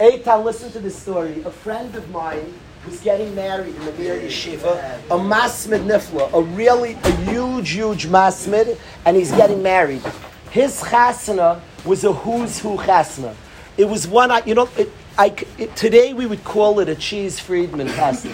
Eitan, 0.00 0.44
listen 0.44 0.70
to 0.72 0.78
this 0.78 0.96
story. 0.96 1.42
A 1.42 1.50
friend 1.50 1.94
of 1.96 2.08
mine 2.10 2.54
was 2.86 3.00
getting 3.00 3.34
married 3.34 3.74
in 3.74 3.84
the 3.84 3.92
Mir 3.92 4.14
Yeshiva, 4.14 5.00
a 5.10 5.18
masmid 5.18 5.84
nifla, 5.84 6.32
a 6.32 6.40
really 6.40 6.92
a 7.02 7.10
huge, 7.22 7.70
huge 7.70 8.06
masmid, 8.06 8.78
and 9.04 9.16
he's 9.16 9.32
getting 9.32 9.62
married. 9.62 10.02
His 10.50 10.80
chasana 10.80 11.60
was 11.84 12.04
a 12.04 12.12
who's 12.12 12.60
who 12.60 12.76
chasana. 12.76 13.34
It 13.76 13.88
was 13.88 14.06
one, 14.06 14.30
you 14.46 14.54
know, 14.54 14.68
it, 14.76 14.90
I, 15.18 15.34
it, 15.58 15.74
today 15.74 16.14
we 16.14 16.26
would 16.26 16.44
call 16.44 16.78
it 16.78 16.88
a 16.88 16.94
Cheese 16.94 17.40
Friedman 17.40 17.88
pasta. 17.88 18.32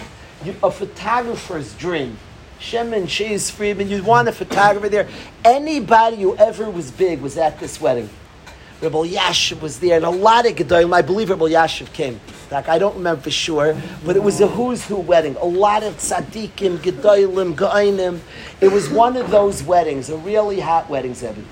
A 0.61 0.69
photographer's 0.69 1.73
dream. 1.73 2.19
Shemin, 2.59 3.07
Cheese 3.07 3.49
Friedman, 3.49 3.89
you'd 3.89 4.05
want 4.05 4.27
a 4.27 4.31
photographer 4.31 4.87
there. 4.87 5.07
Anybody 5.43 6.17
who 6.17 6.37
ever 6.37 6.69
was 6.69 6.91
big 6.91 7.21
was 7.21 7.37
at 7.39 7.59
this 7.59 7.81
wedding. 7.81 8.07
Reb 8.81 8.91
Elyashiv 8.91 9.61
was 9.61 9.79
there, 9.79 9.95
and 9.95 10.05
a 10.05 10.11
lot 10.11 10.45
of 10.45 10.55
Gedolim. 10.55 10.93
I 10.93 11.01
believe 11.01 11.31
Reb 11.31 11.39
Elyashiv 11.39 11.91
came. 11.91 12.21
I 12.51 12.77
don't 12.77 12.95
remember 12.95 13.21
for 13.21 13.31
sure, 13.31 13.75
but 14.05 14.15
it 14.15 14.21
was 14.21 14.39
a 14.39 14.47
who's 14.47 14.85
who 14.85 14.97
wedding. 14.97 15.35
A 15.37 15.45
lot 15.45 15.81
of 15.81 15.95
tzaddikim, 15.95 16.77
Gedolim, 16.77 17.55
Gainim. 17.55 18.19
It 18.61 18.71
was 18.71 18.89
one 18.89 19.17
of 19.17 19.31
those 19.31 19.63
weddings, 19.63 20.11
a 20.11 20.17
really 20.17 20.59
hot 20.59 20.87
wedding, 20.87 21.15
Zevi. 21.15 21.43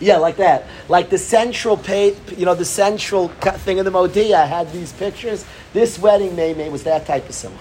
Yeah, 0.00 0.16
like 0.16 0.36
that. 0.36 0.66
Like 0.88 1.10
the 1.10 1.18
central 1.18 1.76
pay, 1.76 2.16
you 2.36 2.44
know, 2.44 2.54
the 2.54 2.64
central 2.64 3.28
thing 3.28 3.78
of 3.78 3.84
the 3.84 3.90
Modia 3.90 4.46
had 4.46 4.72
these 4.72 4.92
pictures. 4.92 5.44
This 5.72 5.98
wedding, 5.98 6.36
May 6.36 6.68
was 6.68 6.84
that 6.84 7.06
type 7.06 7.28
of 7.28 7.34
simcha. 7.34 7.58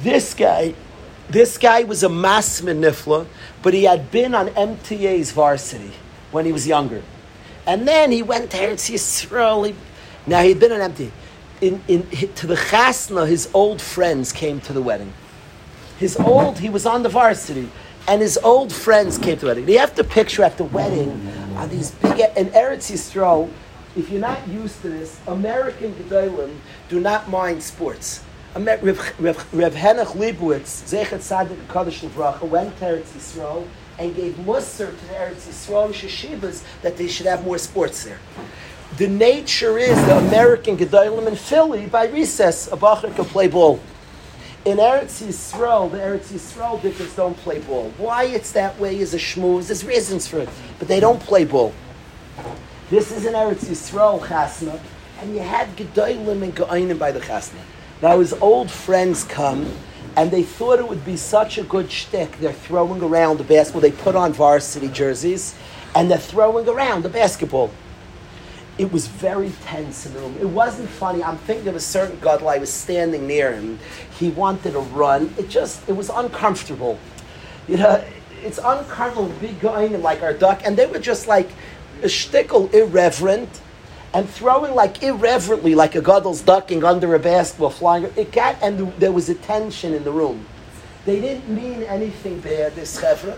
This 0.00 0.34
guy, 0.34 0.74
this 1.28 1.58
guy 1.58 1.84
was 1.84 2.02
a 2.02 2.08
masmid 2.08 2.78
nifla, 2.78 3.26
but 3.62 3.74
he 3.74 3.84
had 3.84 4.10
been 4.10 4.34
on 4.34 4.48
MTA's 4.48 5.30
varsity 5.30 5.92
when 6.30 6.46
he 6.46 6.52
was 6.52 6.66
younger. 6.66 7.02
And 7.66 7.86
then 7.86 8.10
he 8.10 8.22
went 8.22 8.50
there 8.50 8.70
to 8.70 8.74
Eretz 8.74 8.92
Yisrael. 8.92 9.68
He, 9.68 9.74
now 10.26 10.42
he'd 10.42 10.58
been 10.58 10.72
an 10.72 10.92
MTA. 10.92 11.10
In, 11.60 11.82
in, 11.86 12.08
to 12.34 12.46
the 12.46 12.54
chasna, 12.54 13.28
his 13.28 13.50
old 13.52 13.82
friends 13.82 14.32
came 14.32 14.60
to 14.62 14.72
the 14.72 14.80
wedding. 14.80 15.12
His 15.98 16.16
old, 16.16 16.58
he 16.58 16.70
was 16.70 16.86
on 16.86 17.02
the 17.02 17.10
varsity, 17.10 17.68
and 18.08 18.20
his 18.20 18.38
old 18.42 18.72
friends 18.72 19.18
came 19.18 19.36
to 19.36 19.40
the 19.40 19.46
wedding. 19.46 19.68
You 19.68 19.78
have 19.78 19.94
to 19.96 20.04
picture 20.04 20.42
at 20.42 20.56
the 20.56 20.64
wedding 20.64 21.10
on 21.56 21.68
these 21.68 21.90
big, 21.92 22.20
in 22.36 22.46
Eretz 22.48 22.90
Yisrael, 22.90 23.50
if 23.96 24.08
you're 24.10 24.20
not 24.20 24.46
used 24.48 24.82
to 24.82 24.88
this, 24.88 25.20
American 25.26 25.92
Gedolim 25.94 26.56
do 26.88 27.00
not 27.00 27.28
mind 27.28 27.62
sports. 27.62 28.22
Rev, 28.54 28.74
Henach 28.82 30.16
Leibowitz, 30.16 30.82
Zechat 30.90 31.20
Sadik 31.20 31.68
Kaddish 31.68 32.00
Levracha, 32.00 32.42
went 32.42 32.76
to 32.78 32.84
Eretz 32.84 33.12
Yisrael 33.12 33.66
and 33.98 34.14
gave 34.16 34.38
Musser 34.44 34.86
to 34.86 35.06
the 35.06 35.14
Eretz 35.14 35.46
Yisrael 35.48 35.92
Sheshivas 35.92 36.64
that 36.82 36.96
they 36.96 37.06
should 37.06 37.26
have 37.26 37.44
more 37.44 37.58
sports 37.58 38.04
there. 38.04 38.18
The 38.96 39.06
nature 39.06 39.78
is 39.78 39.96
the 40.06 40.18
American 40.18 40.76
Gedolim 40.76 41.28
in 41.28 41.36
Philly, 41.36 41.86
by 41.86 42.06
recess, 42.06 42.66
a 42.72 42.76
Bacher 42.76 43.14
can 43.14 43.24
play 43.24 43.46
ball. 43.46 43.78
In 44.66 44.76
Eretz 44.76 45.26
Yisrael, 45.26 45.90
the 45.90 45.96
Eretz 45.96 46.26
Yisrael 46.32 46.82
dickers 46.82 47.16
don't 47.16 47.34
play 47.38 47.60
ball. 47.60 47.90
Why 47.96 48.24
it's 48.24 48.52
that 48.52 48.78
way 48.78 48.98
is 48.98 49.14
a 49.14 49.16
shmooze. 49.16 49.68
There's 49.68 49.86
reasons 49.86 50.28
for 50.28 50.40
it, 50.40 50.50
but 50.78 50.86
they 50.86 51.00
don't 51.00 51.18
play 51.18 51.46
ball. 51.46 51.72
This 52.90 53.10
is 53.10 53.24
an 53.24 53.32
Eretz 53.32 53.64
Yisrael 53.64 54.20
chasna, 54.20 54.78
and 55.18 55.34
you 55.34 55.40
had 55.40 55.74
Gedolim 55.78 56.42
and 56.42 56.54
Geoinim 56.54 56.98
by 56.98 57.10
the 57.10 57.20
chasna. 57.20 57.60
Now 58.02 58.20
his 58.20 58.34
old 58.34 58.70
friends 58.70 59.24
come, 59.24 59.72
and 60.14 60.30
they 60.30 60.42
thought 60.42 60.78
it 60.78 60.86
would 60.86 61.06
be 61.06 61.16
such 61.16 61.56
a 61.56 61.62
good 61.62 61.90
shtick. 61.90 62.38
They're 62.38 62.52
throwing 62.52 63.02
around 63.02 63.38
the 63.38 63.44
basketball. 63.44 63.80
They 63.80 63.92
put 63.92 64.14
on 64.14 64.34
varsity 64.34 64.88
jerseys, 64.88 65.54
and 65.94 66.10
they're 66.10 66.18
throwing 66.18 66.68
around 66.68 67.02
the 67.02 67.08
basketball. 67.08 67.70
It 68.80 68.90
was 68.90 69.06
very 69.08 69.52
tense 69.66 70.06
in 70.06 70.14
the 70.14 70.20
room. 70.20 70.38
It 70.40 70.48
wasn't 70.48 70.88
funny. 70.88 71.22
I'm 71.22 71.36
thinking 71.36 71.68
of 71.68 71.76
a 71.76 71.80
certain 71.80 72.18
gadol. 72.18 72.48
I 72.48 72.56
was 72.56 72.72
standing 72.72 73.26
near 73.26 73.52
him. 73.52 73.78
He 74.18 74.30
wanted 74.30 74.72
to 74.72 74.80
run. 74.80 75.34
It 75.36 75.50
just, 75.50 75.86
it 75.86 75.92
was 75.92 76.08
uncomfortable. 76.08 76.98
You 77.68 77.76
know, 77.76 78.02
it's 78.42 78.56
uncomfortable, 78.56 79.30
big 79.38 79.60
going 79.60 80.00
like 80.00 80.22
our 80.22 80.32
duck, 80.32 80.62
and 80.64 80.78
they 80.78 80.86
were 80.86 80.98
just 80.98 81.28
like 81.28 81.50
a 82.02 82.06
shtickle 82.06 82.72
irreverent 82.72 83.60
and 84.14 84.26
throwing 84.26 84.74
like 84.74 85.02
irreverently, 85.02 85.74
like 85.74 85.94
a 85.94 86.00
gadol's 86.00 86.40
ducking 86.40 86.82
under 86.82 87.14
a 87.14 87.18
basketball, 87.18 87.68
flying. 87.68 88.04
It 88.16 88.32
got, 88.32 88.56
and 88.62 88.94
there 88.94 89.12
was 89.12 89.28
a 89.28 89.34
tension 89.34 89.92
in 89.92 90.04
the 90.04 90.12
room. 90.12 90.46
They 91.04 91.20
didn't 91.20 91.54
mean 91.54 91.82
anything 91.82 92.40
bad, 92.40 92.74
this 92.76 92.98
chevra. 92.98 93.36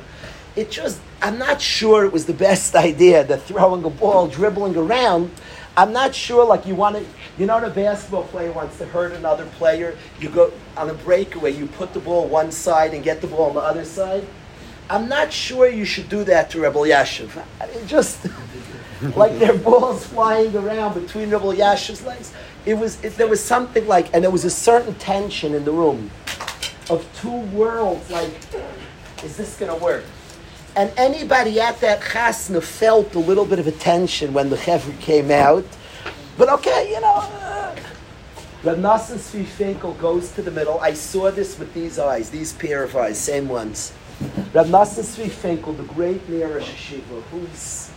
It 0.55 0.71
just, 0.71 1.01
I'm 1.23 1.39
not 1.39 1.61
sure 1.61 2.05
it 2.05 2.13
was 2.13 2.27
the 2.27 2.35
best 2.35 2.75
idea, 2.89 3.25
the 3.25 3.39
throwing 3.39 3.85
a 3.85 3.91
ball, 3.91 4.29
dribbling 4.29 4.77
around. 4.77 5.31
I'm 5.77 5.93
not 5.93 6.15
sure, 6.15 6.45
like 6.45 6.67
you 6.67 6.75
want 6.75 6.97
to, 6.97 7.05
you 7.39 7.47
know, 7.47 7.65
a 7.65 7.71
basketball 7.71 8.25
player 8.25 8.53
wants 8.53 8.77
to 8.79 8.85
hurt 8.85 9.13
another 9.13 9.47
player. 9.57 9.97
You 10.21 10.29
go 10.29 10.53
on 10.77 10.91
a 10.91 10.95
breakaway, 10.95 11.53
you 11.53 11.67
put 11.67 11.95
the 11.95 12.01
ball 12.01 12.29
one 12.29 12.53
side 12.53 12.93
and 12.93 13.03
get 13.03 13.23
the 13.23 13.27
ball 13.27 13.49
on 13.49 13.55
the 13.55 13.61
other 13.61 13.85
side. 13.85 14.27
I'm 14.91 15.09
not 15.09 15.33
sure 15.33 15.69
you 15.69 15.87
should 15.87 16.11
do 16.11 16.25
that 16.25 16.51
to 16.51 16.61
Reb 16.61 16.75
Elyashiv. 16.75 17.43
It 17.63 17.87
just, 17.87 18.27
like 19.17 19.39
their 19.39 19.57
balls 19.57 20.07
flying 20.07 20.55
around 20.55 21.01
between 21.01 21.31
Reb 21.31 21.41
Elyashiv's 21.41 22.05
legs. 22.05 22.35
It 22.67 22.75
was, 22.75 23.03
it, 23.03 23.17
there 23.17 23.29
was 23.29 23.43
something 23.43 23.87
like, 23.87 24.13
and 24.13 24.23
there 24.23 24.31
was 24.31 24.45
a 24.45 24.51
certain 24.51 24.95
tension 24.97 25.55
in 25.55 25.65
the 25.65 25.73
room 25.73 26.11
of 26.91 27.09
two 27.19 27.41
worlds, 27.57 28.11
like, 28.11 28.31
is 29.25 29.39
this 29.39 29.59
going 29.59 29.73
to 29.73 29.83
work? 29.83 30.05
And 30.75 30.91
anybody 30.97 31.61
at 31.61 31.81
that 31.81 32.01
chasna 32.01 32.63
felt 32.63 33.15
a 33.15 33.19
little 33.19 33.45
bit 33.45 33.59
of 33.59 33.67
a 33.67 33.73
tension 33.73 34.33
when 34.33 34.49
the 34.49 34.57
chevra 34.57 34.99
came 35.01 35.31
out. 35.31 35.67
But 36.39 36.49
okay, 36.49 36.91
you 36.91 37.01
know. 37.01 37.17
Uh, 37.17 37.77
Reb 38.65 38.79
Nosson 38.79 39.17
Tzvi 39.17 39.45
Finkel 39.45 39.93
goes 39.95 40.31
to 40.33 40.41
the 40.43 40.51
middle. 40.51 40.79
I 40.81 40.95
saw 40.95 41.33
this 41.33 41.59
with 41.59 41.75
these 41.75 41.99
eyes, 41.99 42.31
these 42.31 42.53
pair 42.53 42.85
of 42.85 42.97
eyes, 42.97 43.19
same 43.19 43.49
ones. 43.49 43.93
Reb 44.55 44.67
Nosson 44.69 45.03
Tzvi 45.03 45.29
Finkel, 45.31 45.73
the 45.73 45.83
great 45.83 46.27
Meir 46.29 46.63
Shiva, 46.63 47.21
who's 47.33 47.91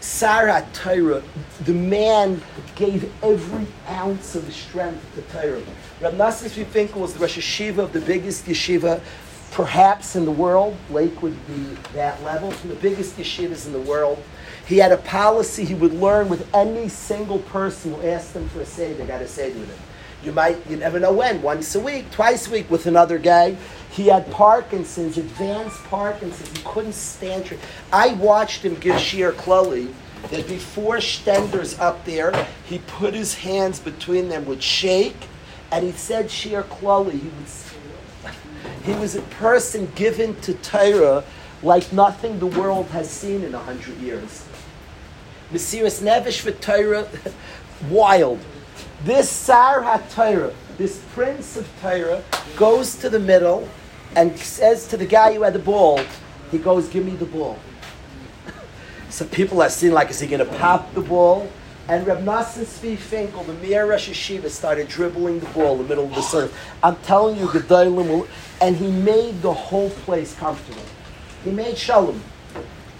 Sar 0.00 0.46
HaTorah, 0.46 1.22
the 1.64 1.74
man 1.74 2.40
gave 2.76 3.12
every 3.24 3.66
ounce 3.88 4.36
of 4.36 4.50
strength 4.54 5.04
to 5.16 5.22
Torah. 5.32 5.60
Reb 6.00 6.14
Nosson 6.14 6.48
Tzvi 6.48 6.64
Finkel 6.64 7.02
was 7.02 7.12
the 7.12 7.18
Rosh 7.18 7.36
Yeshiva 7.36 7.78
of 7.78 7.92
the 7.92 8.00
biggest 8.00 8.46
yeshiva 8.46 9.00
perhaps 9.52 10.16
in 10.16 10.24
the 10.24 10.30
world. 10.30 10.76
Lake 10.90 11.22
would 11.22 11.46
be 11.46 11.76
that 11.94 12.22
level, 12.22 12.50
from 12.50 12.70
the 12.70 12.76
biggest 12.76 13.16
yeshivas 13.16 13.66
in 13.66 13.72
the 13.72 13.80
world. 13.80 14.22
He 14.66 14.78
had 14.78 14.92
a 14.92 14.98
policy 14.98 15.64
he 15.64 15.74
would 15.74 15.94
learn 15.94 16.28
with 16.28 16.46
any 16.54 16.88
single 16.88 17.38
person 17.38 17.94
who 17.94 18.02
asked 18.06 18.34
him 18.34 18.48
for 18.50 18.60
a 18.60 18.66
seder, 18.66 19.04
got 19.04 19.22
a 19.22 19.28
seder 19.28 19.58
with 19.58 19.70
him. 19.70 19.82
You 20.22 20.32
might, 20.32 20.58
you 20.68 20.76
never 20.76 20.98
know 20.98 21.12
when, 21.12 21.40
once 21.42 21.74
a 21.74 21.80
week, 21.80 22.10
twice 22.10 22.48
a 22.48 22.50
week 22.50 22.70
with 22.70 22.86
another 22.86 23.18
guy. 23.18 23.56
He 23.90 24.08
had 24.08 24.30
Parkinson's, 24.30 25.16
advanced 25.16 25.82
Parkinson's. 25.84 26.56
He 26.56 26.64
couldn't 26.64 26.94
stand 26.94 27.52
it. 27.52 27.60
I 27.92 28.14
watched 28.14 28.64
him 28.64 28.74
give 28.74 28.96
Shiur 28.96 29.32
Klali. 29.32 29.92
There'd 30.28 30.48
be 30.48 30.58
four 30.58 31.00
stenders 31.00 31.78
up 31.78 32.04
there. 32.04 32.46
He 32.66 32.78
put 32.78 33.14
his 33.14 33.36
hands 33.36 33.78
between 33.78 34.28
them, 34.28 34.44
would 34.46 34.62
shake, 34.62 35.16
and 35.70 35.84
he 35.84 35.92
said 35.92 36.26
Shiur 36.26 36.64
Klali. 36.64 37.12
He 37.12 37.28
would 37.28 37.48
he 38.88 38.94
was 38.94 39.14
a 39.16 39.22
person 39.22 39.90
given 39.94 40.34
to 40.40 40.54
Torah 40.54 41.22
like 41.62 41.92
nothing 41.92 42.38
the 42.38 42.46
world 42.46 42.86
has 42.86 43.10
seen 43.10 43.44
in 43.44 43.54
a 43.54 43.58
hundred 43.58 43.98
years. 43.98 44.46
Mesiris 45.52 46.02
Nevish 46.02 46.40
for 46.40 46.52
Torah, 46.52 47.06
wild. 47.90 48.38
This 49.04 49.28
Sar 49.28 49.82
HaTorah, 49.82 50.54
this 50.78 51.02
prince 51.12 51.56
of 51.58 51.68
Torah, 51.82 52.22
goes 52.56 52.96
to 52.96 53.10
the 53.10 53.18
middle 53.18 53.68
and 54.16 54.38
says 54.38 54.86
to 54.88 54.96
the 54.96 55.06
guy 55.06 55.34
who 55.34 55.42
had 55.42 55.52
the 55.52 55.58
ball, 55.58 56.00
he 56.50 56.56
goes, 56.56 56.88
give 56.88 57.04
me 57.04 57.14
the 57.14 57.26
ball. 57.26 57.58
so 59.10 59.26
people 59.26 59.60
are 59.60 59.68
seeing 59.68 59.92
like, 59.92 60.08
is 60.08 60.20
he 60.20 60.26
going 60.26 60.40
to 60.46 60.56
pop 60.56 60.94
the 60.94 61.02
ball? 61.02 61.50
And 61.88 62.06
Reb 62.06 62.22
Nosson 62.22 62.64
Tzvi 62.64 62.98
Finkel, 62.98 63.44
the 63.44 63.54
Mir 63.54 63.86
Rosh 63.86 64.10
Hashiva, 64.10 64.50
started 64.50 64.88
dribbling 64.88 65.40
the 65.40 65.46
ball 65.46 65.72
in 65.72 65.78
the 65.78 65.88
middle 65.88 66.04
of 66.04 66.14
the 66.14 66.20
surf. 66.20 66.54
I'm 66.82 66.96
telling 66.96 67.38
you, 67.38 67.46
Gedolim 67.46 68.08
will, 68.08 68.28
and 68.60 68.76
he 68.76 68.90
made 68.90 69.40
the 69.42 69.52
whole 69.52 69.90
place 69.90 70.34
comfortable. 70.34 70.82
He 71.44 71.50
made 71.50 71.78
shalom. 71.78 72.22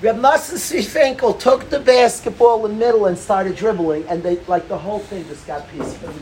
Reb 0.00 0.16
Nosson 0.16 0.54
Tzvi 0.54 1.40
took 1.40 1.68
the 1.70 1.80
basketball 1.80 2.64
in 2.66 2.72
the 2.72 2.78
middle 2.78 3.06
and 3.06 3.18
started 3.18 3.56
dribbling, 3.56 4.06
and 4.08 4.22
they 4.22 4.36
like 4.46 4.68
the 4.68 4.78
whole 4.78 5.00
thing 5.00 5.26
just 5.26 5.44
got 5.46 5.68
peaceful 5.70 6.12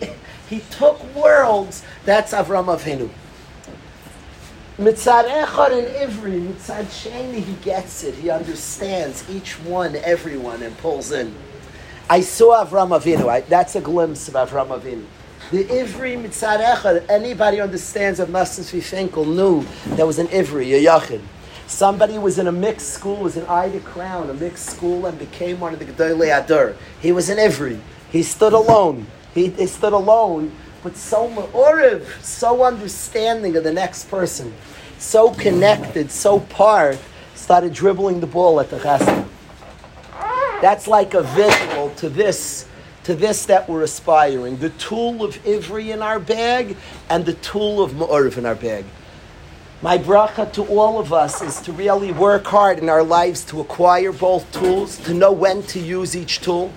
he 0.50 0.60
took 0.70 1.02
worlds. 1.14 1.82
That's 2.04 2.34
Avram 2.34 2.66
Avinu. 2.66 3.08
Mitzad 4.78 5.28
Echad 5.28 5.78
and 5.78 6.12
Ivri, 6.12 6.46
Mitzad 6.46 6.84
Sheni, 6.86 7.42
he 7.42 7.54
gets 7.64 8.04
it. 8.04 8.14
He 8.14 8.28
understands 8.28 9.28
each 9.30 9.52
one, 9.60 9.96
everyone, 9.96 10.62
and 10.62 10.76
pulls 10.78 11.12
in. 11.12 11.34
I 12.10 12.20
saw 12.20 12.64
Avram 12.64 12.88
Avinu. 12.98 13.28
I, 13.28 13.40
that's 13.42 13.76
a 13.76 13.80
glimpse 13.80 14.28
of 14.28 14.34
Avram 14.34 14.68
Avinu. 14.68 15.06
The 15.52 15.64
Ivri 15.64 16.16
Mitzad 16.16 17.04
anybody 17.10 17.60
understands 17.60 18.20
of 18.20 18.30
Master 18.30 18.62
Finkel 18.62 19.26
knew 19.26 19.66
there 19.84 20.06
was 20.06 20.18
an 20.18 20.28
Ivri, 20.28 20.74
a 20.74 20.82
Yachid. 20.82 21.20
Somebody 21.66 22.16
was 22.16 22.38
in 22.38 22.46
a 22.46 22.52
mixed 22.52 22.88
school, 22.88 23.16
was 23.16 23.36
in 23.36 23.44
Ida 23.44 23.80
Crown, 23.80 24.30
a 24.30 24.32
mixed 24.32 24.64
school, 24.64 25.04
and 25.04 25.18
became 25.18 25.60
one 25.60 25.74
of 25.74 25.78
the 25.78 25.84
Gedolei 25.84 26.30
HaDor. 26.30 26.74
He 27.02 27.12
was 27.12 27.28
an 27.28 27.36
Ivri. 27.36 27.78
He 28.10 28.22
stood 28.22 28.54
alone. 28.54 29.06
He, 29.34 29.50
he 29.50 29.66
stood 29.66 29.92
alone, 29.92 30.52
but 30.82 30.96
so 30.96 31.28
Oriv, 31.28 32.06
so 32.24 32.64
understanding 32.64 33.54
of 33.54 33.62
the 33.62 33.74
next 33.74 34.08
person, 34.08 34.54
so 34.96 35.34
connected, 35.34 36.10
so 36.10 36.40
part, 36.40 36.98
started 37.34 37.74
dribbling 37.74 38.20
the 38.20 38.26
ball 38.26 38.58
at 38.58 38.70
the 38.70 38.78
chesed. 38.78 39.28
That's 40.62 40.88
like 40.88 41.12
a 41.12 41.22
visual 41.22 41.90
to 41.96 42.08
this, 42.08 42.66
to 43.04 43.14
this 43.14 43.46
that 43.46 43.68
we're 43.68 43.82
aspiring. 43.82 44.56
The 44.58 44.70
tool 44.70 45.24
of 45.24 45.36
Ivri 45.44 45.92
in 45.92 46.02
our 46.02 46.18
bag 46.18 46.76
and 47.08 47.24
the 47.24 47.34
tool 47.34 47.82
of 47.82 47.92
Ma'oriv 47.92 48.38
in 48.38 48.46
our 48.46 48.54
bag. 48.54 48.84
My 49.82 49.98
bracha 49.98 50.52
to 50.52 50.64
all 50.64 51.00
of 51.00 51.12
us 51.12 51.42
is 51.42 51.60
to 51.62 51.72
really 51.72 52.12
work 52.12 52.44
hard 52.44 52.78
in 52.78 52.88
our 52.88 53.02
lives 53.02 53.44
to 53.46 53.60
acquire 53.60 54.12
both 54.12 54.50
tools, 54.52 54.96
to 54.98 55.12
know 55.12 55.32
when 55.32 55.64
to 55.64 55.80
use 55.80 56.16
each 56.16 56.40
tool. 56.40 56.72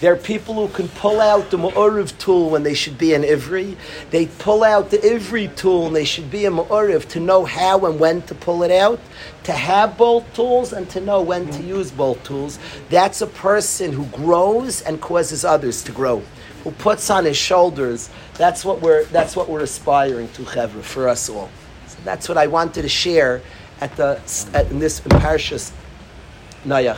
There 0.00 0.10
are 0.14 0.16
people 0.16 0.54
who 0.54 0.72
can 0.72 0.88
pull 0.88 1.20
out 1.20 1.50
the 1.50 1.58
Ma'uriv 1.58 2.16
tool 2.16 2.48
when 2.48 2.62
they 2.62 2.72
should 2.72 2.96
be 2.96 3.12
an 3.12 3.22
Ivri. 3.22 3.76
They 4.10 4.26
pull 4.26 4.64
out 4.64 4.90
the 4.90 4.96
Ivri 4.96 5.54
tool 5.54 5.88
and 5.88 5.96
they 5.96 6.06
should 6.06 6.30
be 6.30 6.46
a 6.46 6.50
Ma'uriv 6.50 7.06
to 7.10 7.20
know 7.20 7.44
how 7.44 7.84
and 7.84 8.00
when 8.00 8.22
to 8.22 8.34
pull 8.34 8.62
it 8.62 8.70
out, 8.70 8.98
to 9.44 9.52
have 9.52 9.98
both 9.98 10.32
tools 10.32 10.72
and 10.72 10.88
to 10.90 11.02
know 11.02 11.20
when 11.20 11.50
to 11.50 11.62
use 11.62 11.90
both 11.90 12.22
tools. 12.24 12.58
That's 12.88 13.20
a 13.20 13.26
person 13.26 13.92
who 13.92 14.06
grows 14.06 14.80
and 14.80 15.02
causes 15.02 15.44
others 15.44 15.84
to 15.84 15.92
grow. 15.92 16.22
Who 16.64 16.70
puts 16.70 17.10
on 17.10 17.26
his 17.26 17.36
shoulders. 17.36 18.08
That's 18.34 18.64
what 18.64 18.80
we're, 18.80 19.04
that's 19.04 19.36
what 19.36 19.50
we're 19.50 19.62
aspiring 19.62 20.28
to, 20.28 20.42
Chevra, 20.42 20.82
for 20.82 21.08
us 21.08 21.28
all. 21.28 21.50
So 21.88 21.98
that's 22.04 22.26
what 22.26 22.38
I 22.38 22.46
wanted 22.46 22.82
to 22.82 22.88
share 22.88 23.42
at 23.82 23.94
the, 23.96 24.18
at, 24.54 24.70
in 24.70 24.78
this 24.78 25.00
in 25.00 25.10
Parshas 25.10 25.72
Noach. 26.64 26.88